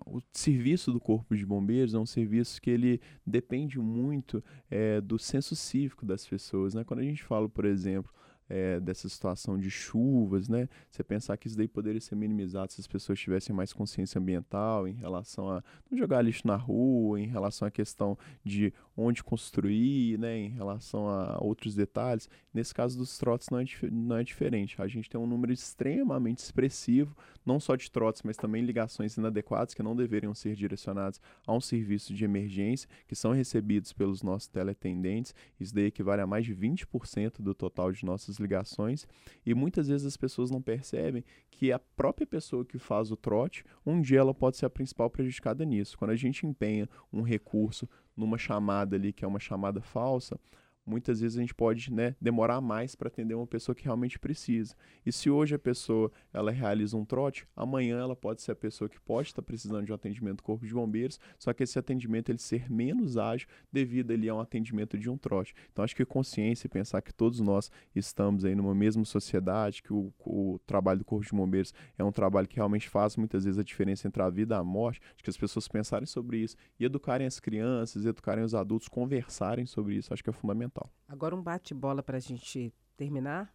o 0.06 0.20
serviço 0.32 0.92
do 0.92 1.00
Corpo 1.00 1.36
de 1.36 1.44
Bombeiros 1.44 1.94
é 1.94 1.98
um 1.98 2.06
serviço 2.06 2.60
que 2.62 2.70
ele 2.70 3.00
depende 3.26 3.78
muito 3.78 4.42
é, 4.70 5.00
do 5.00 5.18
senso 5.18 5.56
cívico 5.56 6.06
das 6.06 6.26
pessoas. 6.26 6.74
Né? 6.74 6.84
Quando 6.84 7.00
a 7.00 7.04
gente 7.04 7.24
fala, 7.24 7.48
por 7.48 7.64
exemplo, 7.64 8.12
é, 8.48 8.80
dessa 8.80 9.08
situação 9.08 9.58
de 9.58 9.70
chuvas, 9.70 10.48
né? 10.48 10.68
Você 10.90 11.02
pensar 11.02 11.36
que 11.36 11.46
isso 11.46 11.56
daí 11.56 11.68
poderia 11.68 12.00
ser 12.00 12.14
minimizado 12.14 12.72
se 12.72 12.80
as 12.80 12.86
pessoas 12.86 13.18
tivessem 13.18 13.54
mais 13.54 13.72
consciência 13.72 14.18
ambiental 14.18 14.86
em 14.86 14.92
relação 14.92 15.48
a 15.48 15.62
não 15.90 15.98
jogar 15.98 16.22
lixo 16.22 16.46
na 16.46 16.56
rua, 16.56 17.20
em 17.20 17.26
relação 17.26 17.66
à 17.66 17.70
questão 17.70 18.18
de 18.44 18.72
onde 18.96 19.22
construir, 19.22 20.18
né? 20.18 20.38
Em 20.38 20.48
relação 20.48 21.08
a 21.08 21.38
outros 21.42 21.74
detalhes. 21.74 22.28
Nesse 22.52 22.74
caso 22.74 22.98
dos 22.98 23.16
trotes 23.16 23.48
não 23.50 23.58
é, 23.58 23.64
não 23.90 24.16
é 24.16 24.24
diferente. 24.24 24.80
A 24.80 24.86
gente 24.86 25.08
tem 25.08 25.20
um 25.20 25.26
número 25.26 25.52
extremamente 25.52 26.38
expressivo, 26.38 27.16
não 27.44 27.58
só 27.58 27.76
de 27.76 27.90
trotes, 27.90 28.22
mas 28.22 28.36
também 28.36 28.62
ligações 28.62 29.16
inadequadas 29.16 29.74
que 29.74 29.82
não 29.82 29.96
deveriam 29.96 30.34
ser 30.34 30.54
direcionadas 30.54 31.20
a 31.46 31.52
um 31.52 31.60
serviço 31.60 32.14
de 32.14 32.24
emergência, 32.24 32.88
que 33.06 33.14
são 33.14 33.32
recebidos 33.32 33.92
pelos 33.92 34.22
nossos 34.22 34.48
teletendentes. 34.48 35.34
Isso 35.58 35.74
daí 35.74 35.86
equivale 35.86 36.22
a 36.22 36.26
mais 36.26 36.44
de 36.44 36.54
20% 36.54 37.40
do 37.40 37.54
total 37.54 37.92
de 37.92 38.04
nossas 38.04 38.36
ligações 38.36 39.06
e 39.44 39.54
muitas 39.54 39.88
vezes 39.88 40.06
as 40.06 40.16
pessoas 40.16 40.50
não 40.50 40.60
percebem 40.60 41.24
que 41.50 41.72
a 41.72 41.78
própria 41.78 42.26
pessoa 42.26 42.64
que 42.64 42.78
faz 42.78 43.10
o 43.10 43.16
trote, 43.16 43.64
um 43.84 44.00
dia 44.00 44.18
ela 44.18 44.34
pode 44.34 44.56
ser 44.56 44.66
a 44.66 44.70
principal 44.70 45.08
prejudicada 45.08 45.64
nisso. 45.64 45.96
Quando 45.96 46.10
a 46.10 46.16
gente 46.16 46.46
empenha 46.46 46.88
um 47.12 47.22
recurso 47.22 47.88
numa 48.16 48.38
chamada 48.38 48.96
ali 48.96 49.12
que 49.12 49.24
é 49.24 49.28
uma 49.28 49.40
chamada 49.40 49.80
falsa, 49.80 50.38
muitas 50.84 51.20
vezes 51.20 51.38
a 51.38 51.40
gente 51.40 51.54
pode 51.54 51.92
né, 51.92 52.14
demorar 52.20 52.60
mais 52.60 52.94
para 52.94 53.08
atender 53.08 53.34
uma 53.34 53.46
pessoa 53.46 53.74
que 53.74 53.84
realmente 53.84 54.18
precisa. 54.18 54.74
E 55.06 55.12
se 55.12 55.30
hoje 55.30 55.54
a 55.54 55.58
pessoa 55.58 56.10
ela 56.32 56.50
realiza 56.50 56.96
um 56.96 57.04
trote, 57.04 57.46
amanhã 57.56 57.98
ela 58.00 58.16
pode 58.16 58.42
ser 58.42 58.52
a 58.52 58.56
pessoa 58.56 58.88
que 58.88 59.00
pode 59.00 59.28
estar 59.28 59.42
precisando 59.42 59.86
de 59.86 59.92
um 59.92 59.94
atendimento 59.94 60.38
do 60.38 60.42
Corpo 60.42 60.66
de 60.66 60.74
Bombeiros, 60.74 61.20
só 61.38 61.52
que 61.52 61.62
esse 61.62 61.78
atendimento 61.78 62.30
ele 62.30 62.38
ser 62.38 62.70
menos 62.70 63.16
ágil 63.16 63.48
devido 63.72 64.12
ali 64.12 64.28
a 64.28 64.34
um 64.34 64.40
atendimento 64.40 64.98
de 64.98 65.08
um 65.08 65.16
trote. 65.16 65.54
Então 65.72 65.84
acho 65.84 65.94
que 65.94 66.04
consciência 66.04 66.66
e 66.66 66.70
pensar 66.70 67.00
que 67.00 67.12
todos 67.12 67.40
nós 67.40 67.70
estamos 67.94 68.44
aí 68.44 68.54
numa 68.54 68.74
mesma 68.74 69.04
sociedade, 69.04 69.82
que 69.82 69.92
o, 69.92 70.12
o 70.20 70.58
trabalho 70.66 70.98
do 70.98 71.04
Corpo 71.04 71.24
de 71.24 71.32
Bombeiros 71.32 71.72
é 71.96 72.04
um 72.04 72.12
trabalho 72.12 72.48
que 72.48 72.56
realmente 72.56 72.88
faz 72.88 73.16
muitas 73.16 73.44
vezes 73.44 73.58
a 73.58 73.62
diferença 73.62 74.08
entre 74.08 74.22
a 74.22 74.28
vida 74.28 74.56
e 74.56 74.58
a 74.58 74.64
morte, 74.64 75.00
acho 75.14 75.22
que 75.22 75.30
as 75.30 75.36
pessoas 75.36 75.68
pensarem 75.68 76.06
sobre 76.06 76.38
isso 76.38 76.56
e 76.78 76.84
educarem 76.84 77.26
as 77.26 77.38
crianças, 77.38 78.04
educarem 78.04 78.44
os 78.44 78.54
adultos, 78.54 78.88
conversarem 78.88 79.64
sobre 79.64 79.94
isso, 79.94 80.12
acho 80.12 80.22
que 80.22 80.30
é 80.30 80.32
fundamental 80.32 80.71
fundamental. 80.72 80.90
Agora 81.06 81.36
um 81.36 81.42
bate-bola 81.42 82.02
para 82.02 82.16
a 82.16 82.20
gente 82.20 82.72
terminar. 82.96 83.54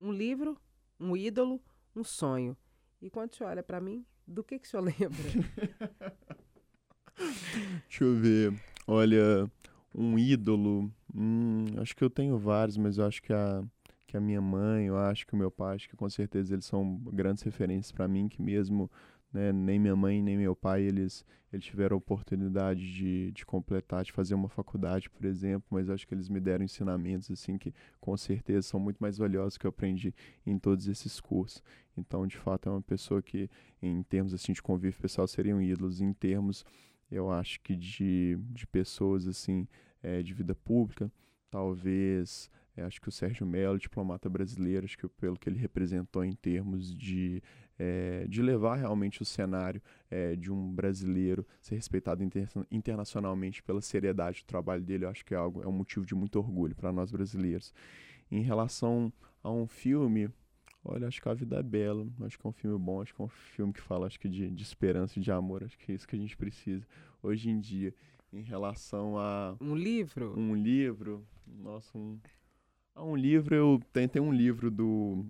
Um 0.00 0.12
livro, 0.12 0.58
um 0.98 1.16
ídolo, 1.16 1.60
um 1.94 2.02
sonho. 2.02 2.56
E 3.00 3.10
quando 3.10 3.34
você 3.34 3.44
olha 3.44 3.62
para 3.62 3.80
mim, 3.80 4.04
do 4.26 4.42
que, 4.42 4.58
que 4.58 4.66
o 4.66 4.70
senhor 4.70 4.82
lembra? 4.98 5.22
Deixa 7.88 8.04
eu 8.04 8.16
ver. 8.16 8.52
Olha, 8.86 9.50
um 9.94 10.18
ídolo. 10.18 10.90
Hum, 11.14 11.66
acho 11.78 11.94
que 11.94 12.04
eu 12.04 12.10
tenho 12.10 12.38
vários, 12.38 12.76
mas 12.76 12.98
eu 12.98 13.06
acho 13.06 13.22
que 13.22 13.32
a, 13.32 13.62
que 14.06 14.16
a 14.16 14.20
minha 14.20 14.40
mãe, 14.40 14.86
eu 14.86 14.96
acho 14.96 15.26
que 15.26 15.34
o 15.34 15.36
meu 15.36 15.50
pai, 15.50 15.76
acho 15.76 15.88
que 15.88 15.96
com 15.96 16.08
certeza 16.08 16.54
eles 16.54 16.64
são 16.64 16.96
grandes 17.12 17.42
referências 17.42 17.92
para 17.92 18.08
mim, 18.08 18.28
que 18.28 18.40
mesmo 18.40 18.90
né? 19.32 19.52
Nem 19.52 19.78
minha 19.78 19.96
mãe, 19.96 20.22
nem 20.22 20.36
meu 20.36 20.56
pai, 20.56 20.82
eles, 20.82 21.24
eles 21.52 21.64
tiveram 21.64 21.96
a 21.96 21.98
oportunidade 21.98 22.80
de, 22.92 23.30
de 23.32 23.44
completar, 23.44 24.04
de 24.04 24.12
fazer 24.12 24.34
uma 24.34 24.48
faculdade, 24.48 25.10
por 25.10 25.24
exemplo, 25.24 25.66
mas 25.70 25.90
acho 25.90 26.06
que 26.06 26.14
eles 26.14 26.28
me 26.28 26.40
deram 26.40 26.64
ensinamentos, 26.64 27.30
assim, 27.30 27.58
que 27.58 27.74
com 28.00 28.16
certeza 28.16 28.62
são 28.62 28.80
muito 28.80 28.98
mais 28.98 29.18
valiosos 29.18 29.58
que 29.58 29.66
eu 29.66 29.70
aprendi 29.70 30.14
em 30.46 30.58
todos 30.58 30.88
esses 30.88 31.20
cursos. 31.20 31.62
Então, 31.96 32.26
de 32.26 32.36
fato, 32.36 32.68
é 32.68 32.72
uma 32.72 32.82
pessoa 32.82 33.22
que, 33.22 33.50
em 33.82 34.02
termos, 34.02 34.32
assim, 34.32 34.52
de 34.52 34.62
convívio 34.62 35.00
pessoal, 35.00 35.26
seriam 35.26 35.60
ídolos. 35.60 36.00
Em 36.00 36.12
termos, 36.12 36.64
eu 37.10 37.30
acho 37.30 37.60
que 37.60 37.76
de, 37.76 38.38
de 38.50 38.66
pessoas, 38.66 39.26
assim, 39.26 39.66
é, 40.02 40.22
de 40.22 40.32
vida 40.34 40.54
pública, 40.54 41.10
talvez... 41.50 42.50
É, 42.76 42.82
acho 42.84 43.00
que 43.00 43.08
o 43.08 43.12
Sérgio 43.12 43.44
Mello, 43.44 43.76
diplomata 43.76 44.28
brasileiro, 44.28 44.84
acho 44.84 44.96
que 44.96 45.08
pelo 45.08 45.36
que 45.36 45.48
ele 45.48 45.58
representou 45.58 46.24
em 46.24 46.30
termos 46.30 46.94
de 46.96 47.42
é, 47.78 48.26
de 48.28 48.42
levar 48.42 48.76
realmente 48.76 49.22
o 49.22 49.24
cenário 49.24 49.80
é, 50.10 50.34
de 50.34 50.50
um 50.50 50.72
brasileiro 50.74 51.46
ser 51.60 51.76
respeitado 51.76 52.24
inter 52.24 52.48
internacionalmente 52.70 53.62
pela 53.62 53.80
seriedade 53.80 54.42
do 54.42 54.46
trabalho 54.46 54.82
dele, 54.82 55.04
eu 55.04 55.10
acho 55.10 55.24
que 55.24 55.34
é 55.34 55.36
algo 55.36 55.62
é 55.62 55.68
um 55.68 55.72
motivo 55.72 56.04
de 56.04 56.14
muito 56.14 56.38
orgulho 56.38 56.74
para 56.74 56.92
nós 56.92 57.10
brasileiros. 57.10 57.72
Em 58.30 58.42
relação 58.42 59.12
a 59.42 59.50
um 59.50 59.66
filme, 59.66 60.28
olha, 60.84 61.06
acho 61.06 61.22
que 61.22 61.28
a 61.28 61.34
vida 61.34 61.56
é 61.56 61.62
bela, 61.62 62.06
acho 62.22 62.38
que 62.38 62.46
é 62.46 62.50
um 62.50 62.52
filme 62.52 62.78
bom, 62.78 63.00
acho 63.00 63.14
que 63.14 63.22
é 63.22 63.24
um 63.24 63.28
filme 63.28 63.72
que 63.72 63.80
fala, 63.80 64.06
acho 64.06 64.18
que 64.18 64.28
de, 64.28 64.50
de 64.50 64.62
esperança 64.62 65.18
e 65.18 65.22
de 65.22 65.30
amor, 65.30 65.62
acho 65.62 65.78
que 65.78 65.92
é 65.92 65.94
isso 65.94 66.06
que 66.06 66.16
a 66.16 66.18
gente 66.18 66.36
precisa 66.36 66.86
hoje 67.22 67.48
em 67.48 67.60
dia. 67.60 67.94
Em 68.30 68.42
relação 68.42 69.16
a 69.16 69.56
um 69.58 69.74
livro, 69.74 70.38
um 70.38 70.54
livro, 70.54 71.26
nossa, 71.46 71.96
um, 71.96 72.18
um 72.94 73.16
livro 73.16 73.54
eu 73.54 73.80
tem 73.92 74.20
um 74.20 74.32
livro 74.32 74.70
do 74.70 75.24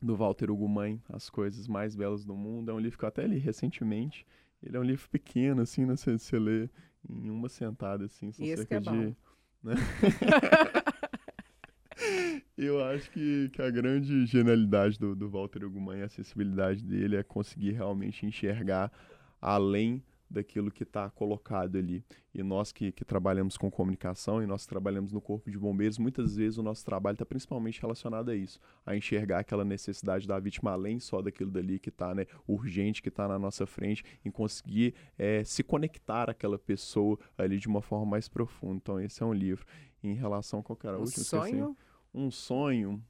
do 0.00 0.16
Walter 0.16 0.50
Ugumãe, 0.50 1.02
As 1.08 1.28
Coisas 1.28 1.66
Mais 1.66 1.96
Belas 1.96 2.24
do 2.24 2.34
Mundo. 2.34 2.70
É 2.70 2.74
um 2.74 2.78
livro 2.78 2.98
que 2.98 3.04
eu 3.04 3.08
até 3.08 3.26
li 3.26 3.38
recentemente. 3.38 4.26
Ele 4.62 4.76
é 4.76 4.80
um 4.80 4.84
livro 4.84 5.08
pequeno, 5.08 5.62
assim, 5.62 5.84
né? 5.84 5.96
Você, 5.96 6.18
você 6.18 6.38
lê 6.38 6.68
em 7.08 7.30
uma 7.30 7.48
sentada, 7.48 8.04
assim, 8.04 8.32
são 8.32 8.44
cerca 8.44 8.76
é 8.76 8.80
de... 8.80 9.16
Né? 9.62 9.74
eu 12.56 12.84
acho 12.84 13.10
que, 13.10 13.48
que 13.50 13.62
a 13.62 13.70
grande 13.70 14.26
genialidade 14.26 14.98
do, 14.98 15.14
do 15.14 15.28
Walter 15.28 15.64
Ugumãe, 15.64 16.02
a 16.02 16.06
acessibilidade 16.06 16.84
dele 16.84 17.16
é 17.16 17.22
conseguir 17.22 17.72
realmente 17.72 18.26
enxergar 18.26 18.92
além 19.40 20.02
daquilo 20.30 20.70
que 20.70 20.82
está 20.82 21.08
colocado 21.10 21.76
ali. 21.76 22.04
E 22.34 22.42
nós 22.42 22.70
que, 22.70 22.92
que, 22.92 23.04
trabalhamos 23.04 23.56
com 23.56 23.70
comunicação 23.70 24.42
e 24.42 24.46
nós 24.46 24.66
trabalhamos 24.66 25.12
no 25.12 25.20
Corpo 25.20 25.50
de 25.50 25.58
Bombeiros, 25.58 25.98
muitas 25.98 26.36
vezes 26.36 26.58
o 26.58 26.62
nosso 26.62 26.84
trabalho 26.84 27.14
está 27.14 27.26
principalmente 27.26 27.80
relacionado 27.80 28.30
a 28.30 28.36
isso, 28.36 28.60
a 28.84 28.96
enxergar 28.96 29.40
aquela 29.40 29.64
necessidade 29.64 30.26
da 30.26 30.38
vítima 30.38 30.72
além 30.72 31.00
só 31.00 31.22
daquilo 31.22 31.50
dali 31.50 31.78
que 31.78 31.88
está 31.88 32.14
né, 32.14 32.26
urgente, 32.46 33.02
que 33.02 33.08
está 33.08 33.26
na 33.26 33.38
nossa 33.38 33.66
frente, 33.66 34.04
em 34.24 34.30
conseguir 34.30 34.94
é, 35.16 35.42
se 35.44 35.62
conectar 35.62 36.30
àquela 36.30 36.58
pessoa 36.58 37.18
ali 37.36 37.58
de 37.58 37.66
uma 37.66 37.82
forma 37.82 38.06
mais 38.06 38.28
profunda. 38.28 38.76
Então, 38.76 39.00
esse 39.00 39.22
é 39.22 39.26
um 39.26 39.32
livro. 39.32 39.66
Em 40.02 40.14
relação 40.14 40.60
a 40.60 40.62
qualquer 40.62 40.94
um 40.94 41.00
outro, 41.00 41.24
sonho? 41.24 41.76
um 42.14 42.30
sonho. 42.30 43.02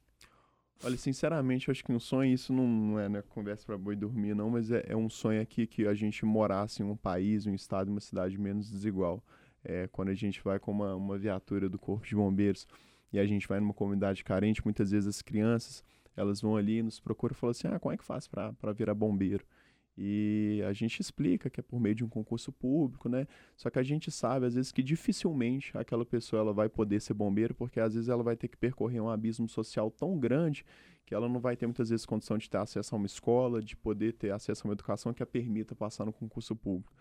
Olha, 0.81 0.95
sinceramente, 0.95 1.67
eu 1.67 1.73
acho 1.73 1.83
que 1.83 1.91
um 1.91 1.99
sonho, 1.99 2.33
isso 2.33 2.53
não, 2.53 2.65
não 2.65 2.99
é 2.99 3.09
né, 3.09 3.21
conversa 3.21 3.65
para 3.65 3.77
boi 3.77 3.97
dormir, 3.97 4.33
não, 4.33 4.49
mas 4.49 4.71
é, 4.71 4.85
é, 4.87 4.95
um 4.95 5.09
sonho 5.09 5.41
aqui 5.41 5.67
que 5.67 5.85
a 5.85 5.93
gente 5.93 6.25
morasse 6.25 6.81
em 6.81 6.85
um 6.85 6.95
país, 6.95 7.45
um 7.45 7.53
estado, 7.53 7.89
uma 7.89 7.99
cidade 7.99 8.37
menos 8.37 8.69
desigual. 8.71 9.21
É, 9.61 9.87
quando 9.87 10.07
a 10.07 10.13
gente 10.13 10.41
vai 10.41 10.57
com 10.57 10.71
uma, 10.71 10.95
uma 10.95 11.17
viatura 11.17 11.67
do 11.67 11.77
Corpo 11.77 12.07
de 12.07 12.15
Bombeiros 12.15 12.65
e 13.11 13.19
a 13.19 13.25
gente 13.25 13.45
vai 13.45 13.59
numa 13.59 13.73
comunidade 13.73 14.23
carente, 14.23 14.63
muitas 14.63 14.91
vezes 14.91 15.07
as 15.07 15.21
crianças, 15.21 15.83
elas 16.15 16.39
vão 16.39 16.55
ali, 16.55 16.81
nos 16.81 16.97
procuram 16.97 17.33
e 17.33 17.35
falam 17.35 17.51
assim, 17.51 17.67
ah, 17.67 17.77
como 17.77 17.93
é 17.93 17.97
que 17.97 18.03
faz 18.03 18.25
para 18.25 18.71
virar 18.73 18.93
bombeiro? 18.93 19.45
E 20.01 20.63
a 20.65 20.71
gente 20.71 21.01
explica 21.01 21.49
que 21.49 21.59
é 21.59 21.63
por 21.63 21.77
meio 21.77 21.93
de 21.93 22.05
um 22.05 22.07
concurso 22.07 22.53
público, 22.53 23.09
né? 23.09 23.27
Só 23.57 23.69
que 23.69 23.77
a 23.77 23.83
gente 23.83 24.09
sabe, 24.09 24.45
às 24.45 24.55
vezes, 24.55 24.71
que 24.71 24.81
dificilmente 24.81 25.77
aquela 25.77 26.05
pessoa 26.05 26.39
ela 26.39 26.53
vai 26.53 26.69
poder 26.69 27.01
ser 27.01 27.13
bombeiro, 27.13 27.53
porque 27.53 27.81
às 27.81 27.95
vezes 27.95 28.07
ela 28.07 28.23
vai 28.23 28.37
ter 28.37 28.47
que 28.47 28.55
percorrer 28.55 29.01
um 29.01 29.09
abismo 29.09 29.49
social 29.49 29.91
tão 29.91 30.17
grande 30.17 30.65
que 31.05 31.13
ela 31.13 31.27
não 31.27 31.41
vai 31.41 31.57
ter 31.57 31.65
muitas 31.65 31.89
vezes 31.89 32.05
condição 32.05 32.37
de 32.37 32.49
ter 32.49 32.59
acesso 32.59 32.95
a 32.95 32.97
uma 32.97 33.07
escola, 33.07 33.61
de 33.61 33.75
poder 33.75 34.13
ter 34.13 34.31
acesso 34.31 34.65
a 34.65 34.69
uma 34.69 34.73
educação 34.73 35.13
que 35.13 35.21
a 35.21 35.25
permita 35.25 35.75
passar 35.75 36.05
no 36.05 36.13
concurso 36.13 36.55
público. 36.55 36.93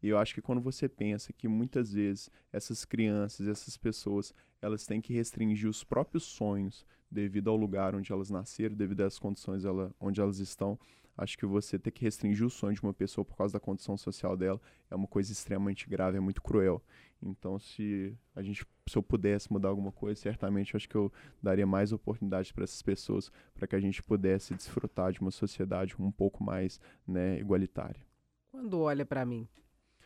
E 0.00 0.08
eu 0.08 0.16
acho 0.16 0.32
que 0.32 0.42
quando 0.42 0.60
você 0.60 0.88
pensa 0.88 1.32
que 1.32 1.48
muitas 1.48 1.92
vezes 1.92 2.30
essas 2.52 2.84
crianças, 2.84 3.48
essas 3.48 3.76
pessoas, 3.76 4.32
elas 4.62 4.86
têm 4.86 5.00
que 5.00 5.12
restringir 5.12 5.68
os 5.68 5.82
próprios 5.82 6.22
sonhos 6.22 6.86
devido 7.10 7.50
ao 7.50 7.56
lugar 7.56 7.96
onde 7.96 8.12
elas 8.12 8.30
nasceram, 8.30 8.76
devido 8.76 9.00
às 9.00 9.18
condições 9.18 9.64
ela, 9.64 9.92
onde 9.98 10.20
elas 10.20 10.38
estão, 10.38 10.78
Acho 11.16 11.38
que 11.38 11.46
você 11.46 11.78
ter 11.78 11.90
que 11.92 12.04
restringir 12.04 12.44
o 12.44 12.50
sonho 12.50 12.74
de 12.74 12.82
uma 12.82 12.92
pessoa 12.92 13.24
por 13.24 13.36
causa 13.36 13.52
da 13.52 13.60
condição 13.60 13.96
social 13.96 14.36
dela 14.36 14.60
é 14.90 14.96
uma 14.96 15.06
coisa 15.06 15.30
extremamente 15.30 15.88
grave, 15.88 16.16
é 16.16 16.20
muito 16.20 16.42
cruel. 16.42 16.82
Então, 17.22 17.58
se 17.58 18.14
a 18.34 18.42
gente, 18.42 18.66
se 18.88 18.98
eu 18.98 19.02
pudesse 19.02 19.50
mudar 19.52 19.68
alguma 19.68 19.92
coisa, 19.92 20.20
certamente 20.20 20.76
acho 20.76 20.88
que 20.88 20.96
eu 20.96 21.12
daria 21.42 21.66
mais 21.66 21.92
oportunidades 21.92 22.52
para 22.52 22.64
essas 22.64 22.82
pessoas, 22.82 23.30
para 23.54 23.66
que 23.66 23.76
a 23.76 23.80
gente 23.80 24.02
pudesse 24.02 24.54
desfrutar 24.54 25.12
de 25.12 25.20
uma 25.20 25.30
sociedade 25.30 25.94
um 25.98 26.10
pouco 26.10 26.42
mais, 26.42 26.80
né, 27.06 27.38
igualitária. 27.38 28.04
Quando 28.50 28.80
olha 28.80 29.06
para 29.06 29.24
mim, 29.24 29.48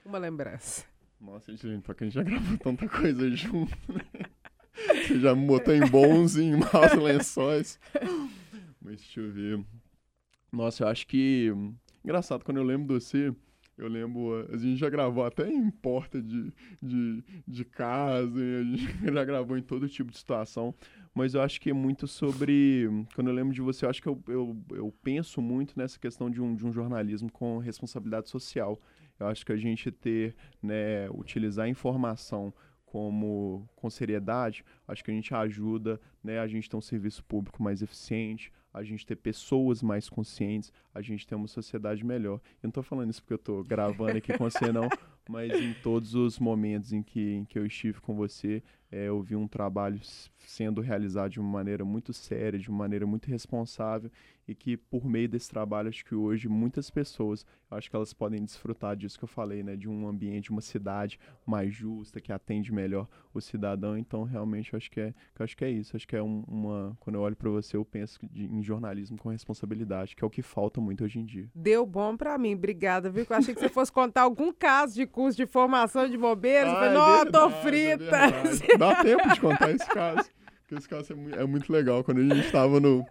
uma 0.04 0.18
lembrança. 0.18 0.86
Nossa, 1.20 1.54
gente, 1.56 1.82
porque 1.82 2.04
a 2.04 2.06
gente 2.06 2.14
já 2.14 2.22
gravou 2.22 2.58
tanta 2.58 2.88
coisa 2.88 3.28
junto, 3.34 3.76
né? 3.92 4.04
Você 5.06 5.18
já 5.18 5.34
me 5.34 5.46
botou 5.46 5.74
em 5.74 5.86
bons 5.88 6.36
e 6.36 6.44
em 6.44 6.56
maus 6.56 6.92
lençóis. 7.02 7.80
Mas 8.80 8.96
deixa 9.00 9.20
eu 9.20 9.32
ver. 9.32 9.64
Nossa, 10.52 10.84
eu 10.84 10.88
acho 10.88 11.06
que. 11.06 11.52
Engraçado, 12.04 12.44
quando 12.44 12.56
eu 12.56 12.64
lembro 12.64 12.86
de 12.86 13.04
você, 13.04 13.34
eu 13.76 13.88
lembro. 13.88 14.46
A 14.52 14.56
gente 14.56 14.76
já 14.76 14.90
gravou 14.90 15.24
até 15.24 15.48
em 15.48 15.70
porta 15.70 16.20
de, 16.20 16.52
de, 16.82 17.24
de 17.46 17.64
casa, 17.64 18.38
a 18.38 18.64
gente 18.64 18.86
já 19.12 19.24
gravou 19.24 19.56
em 19.56 19.62
todo 19.62 19.88
tipo 19.88 20.10
de 20.10 20.18
situação. 20.18 20.74
Mas 21.14 21.34
eu 21.34 21.42
acho 21.42 21.60
que 21.60 21.70
é 21.70 21.72
muito 21.72 22.06
sobre. 22.06 22.88
Quando 23.14 23.28
eu 23.28 23.34
lembro 23.34 23.52
de 23.54 23.60
você, 23.60 23.84
eu 23.84 23.90
acho 23.90 24.02
que 24.02 24.08
eu, 24.08 24.22
eu, 24.28 24.56
eu 24.70 24.94
penso 25.02 25.40
muito 25.40 25.78
nessa 25.78 25.98
questão 25.98 26.30
de 26.30 26.40
um, 26.40 26.54
de 26.54 26.66
um 26.66 26.72
jornalismo 26.72 27.30
com 27.30 27.58
responsabilidade 27.58 28.28
social. 28.28 28.80
Eu 29.18 29.26
acho 29.26 29.44
que 29.44 29.52
a 29.52 29.56
gente 29.56 29.90
ter, 29.90 30.36
né, 30.62 31.10
utilizar 31.10 31.66
a 31.66 31.68
informação 31.68 32.54
como 32.84 33.68
com 33.76 33.90
seriedade, 33.90 34.64
acho 34.86 35.04
que 35.04 35.10
a 35.10 35.14
gente 35.14 35.34
ajuda, 35.34 36.00
né, 36.22 36.38
a 36.38 36.46
gente 36.46 36.70
ter 36.70 36.76
um 36.76 36.80
serviço 36.80 37.22
público 37.24 37.62
mais 37.62 37.82
eficiente, 37.82 38.50
a 38.72 38.82
gente 38.82 39.06
ter 39.06 39.16
pessoas 39.16 39.82
mais 39.82 40.08
conscientes, 40.08 40.72
a 40.94 41.00
gente 41.00 41.26
ter 41.26 41.34
uma 41.34 41.48
sociedade 41.48 42.04
melhor. 42.04 42.40
Eu 42.62 42.64
não 42.64 42.70
estou 42.70 42.82
falando 42.82 43.10
isso 43.10 43.22
porque 43.22 43.34
eu 43.34 43.36
estou 43.36 43.64
gravando 43.64 44.18
aqui 44.18 44.36
com 44.36 44.48
você, 44.50 44.72
não, 44.72 44.88
mas 45.28 45.52
em 45.52 45.74
todos 45.74 46.14
os 46.14 46.38
momentos 46.38 46.92
em 46.92 47.02
que, 47.02 47.34
em 47.34 47.44
que 47.44 47.58
eu 47.58 47.66
estive 47.66 48.00
com 48.00 48.14
você, 48.14 48.62
é, 48.90 49.08
eu 49.08 49.20
vi 49.20 49.36
um 49.36 49.48
trabalho 49.48 50.00
sendo 50.38 50.80
realizado 50.80 51.32
de 51.32 51.40
uma 51.40 51.50
maneira 51.50 51.84
muito 51.84 52.12
séria, 52.12 52.58
de 52.58 52.68
uma 52.68 52.78
maneira 52.78 53.06
muito 53.06 53.26
responsável 53.26 54.10
e 54.48 54.54
que 54.54 54.78
por 54.78 55.04
meio 55.04 55.28
desse 55.28 55.50
trabalho, 55.50 55.90
acho 55.90 56.02
que 56.02 56.14
hoje 56.14 56.48
muitas 56.48 56.90
pessoas, 56.90 57.44
acho 57.70 57.90
que 57.90 57.94
elas 57.94 58.14
podem 58.14 58.42
desfrutar 58.42 58.96
disso 58.96 59.18
que 59.18 59.24
eu 59.24 59.28
falei, 59.28 59.62
né, 59.62 59.76
de 59.76 59.86
um 59.86 60.08
ambiente, 60.08 60.50
uma 60.50 60.62
cidade 60.62 61.20
mais 61.44 61.74
justa, 61.74 62.18
que 62.18 62.32
atende 62.32 62.72
melhor 62.72 63.06
o 63.34 63.40
cidadão. 63.42 63.96
Então, 63.98 64.24
realmente, 64.24 64.74
acho 64.74 64.90
que 64.90 65.00
é, 65.00 65.14
acho 65.38 65.54
que 65.54 65.64
é 65.64 65.70
isso. 65.70 65.94
Acho 65.94 66.08
que 66.08 66.16
é 66.16 66.22
um, 66.22 66.42
uma, 66.48 66.96
quando 66.98 67.16
eu 67.16 67.20
olho 67.20 67.36
para 67.36 67.50
você, 67.50 67.76
eu 67.76 67.84
penso 67.84 68.18
de, 68.22 68.46
em 68.46 68.62
jornalismo 68.62 69.18
com 69.18 69.28
responsabilidade, 69.28 70.16
que 70.16 70.24
é 70.24 70.26
o 70.26 70.30
que 70.30 70.40
falta 70.40 70.80
muito 70.80 71.04
hoje 71.04 71.18
em 71.18 71.26
dia. 71.26 71.50
Deu 71.54 71.84
bom 71.84 72.16
para 72.16 72.38
mim, 72.38 72.54
obrigada, 72.54 73.10
viu? 73.10 73.26
Eu 73.28 73.36
achei 73.36 73.52
que 73.52 73.60
você 73.60 73.68
fosse 73.68 73.92
contar 73.92 74.22
algum 74.22 74.50
caso 74.50 74.94
de 74.94 75.06
curso 75.06 75.36
de 75.36 75.46
formação 75.46 76.08
de 76.08 76.16
bombeiros. 76.16 76.72
Ah, 76.72 76.90
não, 76.90 77.16
é 77.20 77.24
tô 77.26 77.50
frita. 77.50 78.16
É 78.16 78.78
Dá 78.78 79.02
tempo 79.02 79.28
de 79.28 79.40
contar 79.40 79.70
esse 79.72 79.86
caso. 79.86 80.28
Porque 80.62 80.74
esse 80.74 80.88
caso 80.88 81.12
é 81.12 81.16
muito, 81.16 81.38
é 81.38 81.46
muito 81.46 81.72
legal. 81.72 82.02
Quando 82.02 82.18
a 82.18 82.22
gente 82.22 82.46
estava 82.46 82.80
no. 82.80 83.04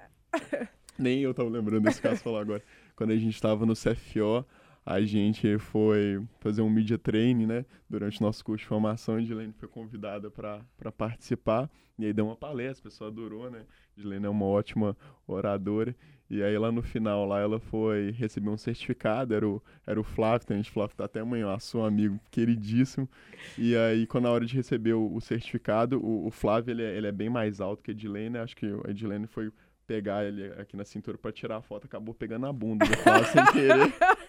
Nem 0.97 1.19
eu 1.21 1.31
estava 1.31 1.49
lembrando 1.49 1.83
desse 1.83 2.01
caso 2.01 2.21
falar 2.21 2.41
agora. 2.41 2.63
Quando 2.95 3.11
a 3.11 3.17
gente 3.17 3.35
estava 3.35 3.65
no 3.65 3.73
CFO, 3.73 4.45
a 4.85 5.01
gente 5.01 5.57
foi 5.59 6.23
fazer 6.39 6.61
um 6.61 6.69
media 6.69 6.97
training, 6.97 7.45
né? 7.45 7.65
Durante 7.89 8.21
o 8.21 8.23
nosso 8.23 8.43
curso 8.43 8.63
de 8.63 8.67
formação, 8.67 9.15
a 9.15 9.21
Edilene 9.21 9.53
foi 9.53 9.67
convidada 9.67 10.31
para 10.31 10.91
participar. 10.97 11.69
E 11.99 12.05
aí 12.05 12.13
deu 12.13 12.25
uma 12.25 12.35
palestra, 12.35 12.87
a 12.87 12.89
pessoa 12.89 13.09
adorou, 13.09 13.51
né? 13.51 13.65
A 13.95 13.99
Edilene 13.99 14.25
é 14.25 14.29
uma 14.29 14.45
ótima 14.45 14.95
oradora. 15.27 15.95
E 16.29 16.43
aí 16.43 16.57
lá 16.57 16.71
no 16.71 16.81
final, 16.81 17.25
lá 17.25 17.39
ela 17.39 17.59
foi 17.59 18.11
receber 18.11 18.49
um 18.49 18.57
certificado, 18.57 19.33
era 19.33 19.47
o, 19.47 19.61
era 19.85 19.99
o 19.99 20.03
Flávio, 20.03 20.45
tem 20.45 20.55
a 20.55 20.57
gente 20.57 20.71
Flávio 20.71 20.95
tá 20.95 21.05
até 21.05 21.21
amanhã, 21.21 21.47
nosso 21.47 21.81
amigo 21.81 22.19
queridíssimo. 22.29 23.09
E 23.57 23.75
aí, 23.75 24.05
quando 24.05 24.25
na 24.25 24.31
hora 24.31 24.45
de 24.45 24.53
receber 24.53 24.93
o, 24.93 25.13
o 25.13 25.21
certificado, 25.21 25.99
o, 26.03 26.27
o, 26.27 26.31
Flávio 26.31 26.71
ele 26.71 26.83
é, 26.83 26.97
ele 26.97 27.07
é 27.07 27.11
bem 27.11 27.29
mais 27.29 27.61
alto 27.61 27.81
que 27.81 27.91
a 27.91 27.93
Edilene, 27.93 28.37
acho 28.37 28.55
que 28.55 28.65
a 28.85 28.91
Edilene 28.91 29.25
foi 29.25 29.51
pegar 29.87 30.25
ele 30.25 30.51
aqui 30.59 30.75
na 30.75 30.83
cintura 30.83 31.17
para 31.17 31.31
tirar 31.31 31.57
a 31.57 31.61
foto, 31.61 31.85
acabou 31.85 32.13
pegando 32.13 32.45
a 32.45 32.53
bunda 32.53 32.85
do 32.85 32.97
Flávio 32.97 33.31
sem 33.31 33.45
querer. 33.45 33.93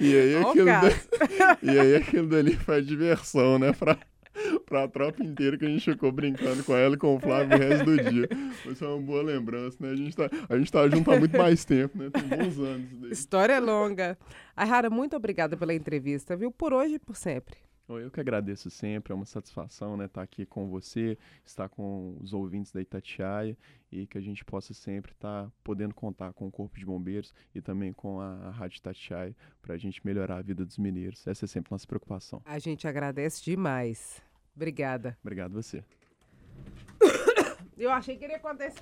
E 0.00 0.12
aí, 0.12 0.36
aquilo 0.36 0.64
da... 0.66 0.82
e 1.62 1.78
aí 1.78 1.94
aquilo 1.94 2.28
dali 2.28 2.56
foi 2.56 2.82
diversão, 2.82 3.56
né? 3.56 3.72
Pra 3.72 3.96
pra 4.66 4.88
tropa 4.88 5.22
inteira 5.22 5.56
que 5.56 5.64
a 5.64 5.68
gente 5.68 5.92
ficou 5.92 6.10
brincando 6.10 6.64
com 6.64 6.74
ela 6.74 6.94
e 6.96 6.98
com 6.98 7.14
o 7.14 7.20
Flávio 7.20 7.56
o 7.56 7.60
resto 7.60 7.84
do 7.84 7.96
dia. 7.96 8.28
Isso 8.66 8.84
é 8.84 8.88
uma 8.88 9.00
boa 9.00 9.22
lembrança, 9.22 9.76
né? 9.80 9.90
A 9.90 9.96
gente 9.96 10.16
tá, 10.16 10.28
a 10.48 10.58
gente 10.58 10.72
tá 10.72 10.88
junto 10.88 11.10
há 11.10 11.18
muito 11.18 11.36
mais 11.38 11.64
tempo, 11.64 11.96
né? 11.96 12.10
Tem 12.10 12.22
bons 12.22 12.58
anos. 12.58 12.88
Daí. 13.00 13.12
História 13.12 13.60
longa. 13.60 14.18
Ayara, 14.56 14.90
muito 14.90 15.14
obrigada 15.14 15.56
pela 15.56 15.72
entrevista, 15.72 16.36
viu? 16.36 16.50
Por 16.50 16.72
hoje 16.72 16.94
e 16.94 16.98
por 16.98 17.14
sempre. 17.14 17.56
Eu 17.88 18.10
que 18.10 18.18
agradeço 18.18 18.70
sempre, 18.70 19.12
é 19.12 19.16
uma 19.16 19.26
satisfação 19.26 19.96
né, 19.96 20.06
estar 20.06 20.22
aqui 20.22 20.46
com 20.46 20.68
você, 20.68 21.18
estar 21.44 21.68
com 21.68 22.16
os 22.20 22.32
ouvintes 22.32 22.72
da 22.72 22.80
Itatiaia 22.80 23.56
e 23.92 24.06
que 24.06 24.16
a 24.16 24.20
gente 24.22 24.42
possa 24.42 24.72
sempre 24.72 25.12
estar 25.12 25.50
podendo 25.62 25.94
contar 25.94 26.32
com 26.32 26.46
o 26.46 26.50
Corpo 26.50 26.78
de 26.78 26.86
Bombeiros 26.86 27.34
e 27.54 27.60
também 27.60 27.92
com 27.92 28.20
a, 28.20 28.46
a 28.46 28.50
Rádio 28.50 28.78
Itatiaia 28.78 29.36
para 29.60 29.74
a 29.74 29.78
gente 29.78 30.04
melhorar 30.04 30.38
a 30.38 30.42
vida 30.42 30.64
dos 30.64 30.78
mineiros. 30.78 31.26
Essa 31.26 31.44
é 31.44 31.48
sempre 31.48 31.68
a 31.70 31.74
nossa 31.74 31.86
preocupação. 31.86 32.40
A 32.46 32.58
gente 32.58 32.88
agradece 32.88 33.44
demais. 33.44 34.22
Obrigada. 34.56 35.18
Obrigado 35.22 35.52
você. 35.52 35.84
Eu 37.76 37.90
achei 37.90 38.16
que 38.16 38.24
ele 38.24 38.32
ia 38.32 38.38
acontecer. 38.38 38.80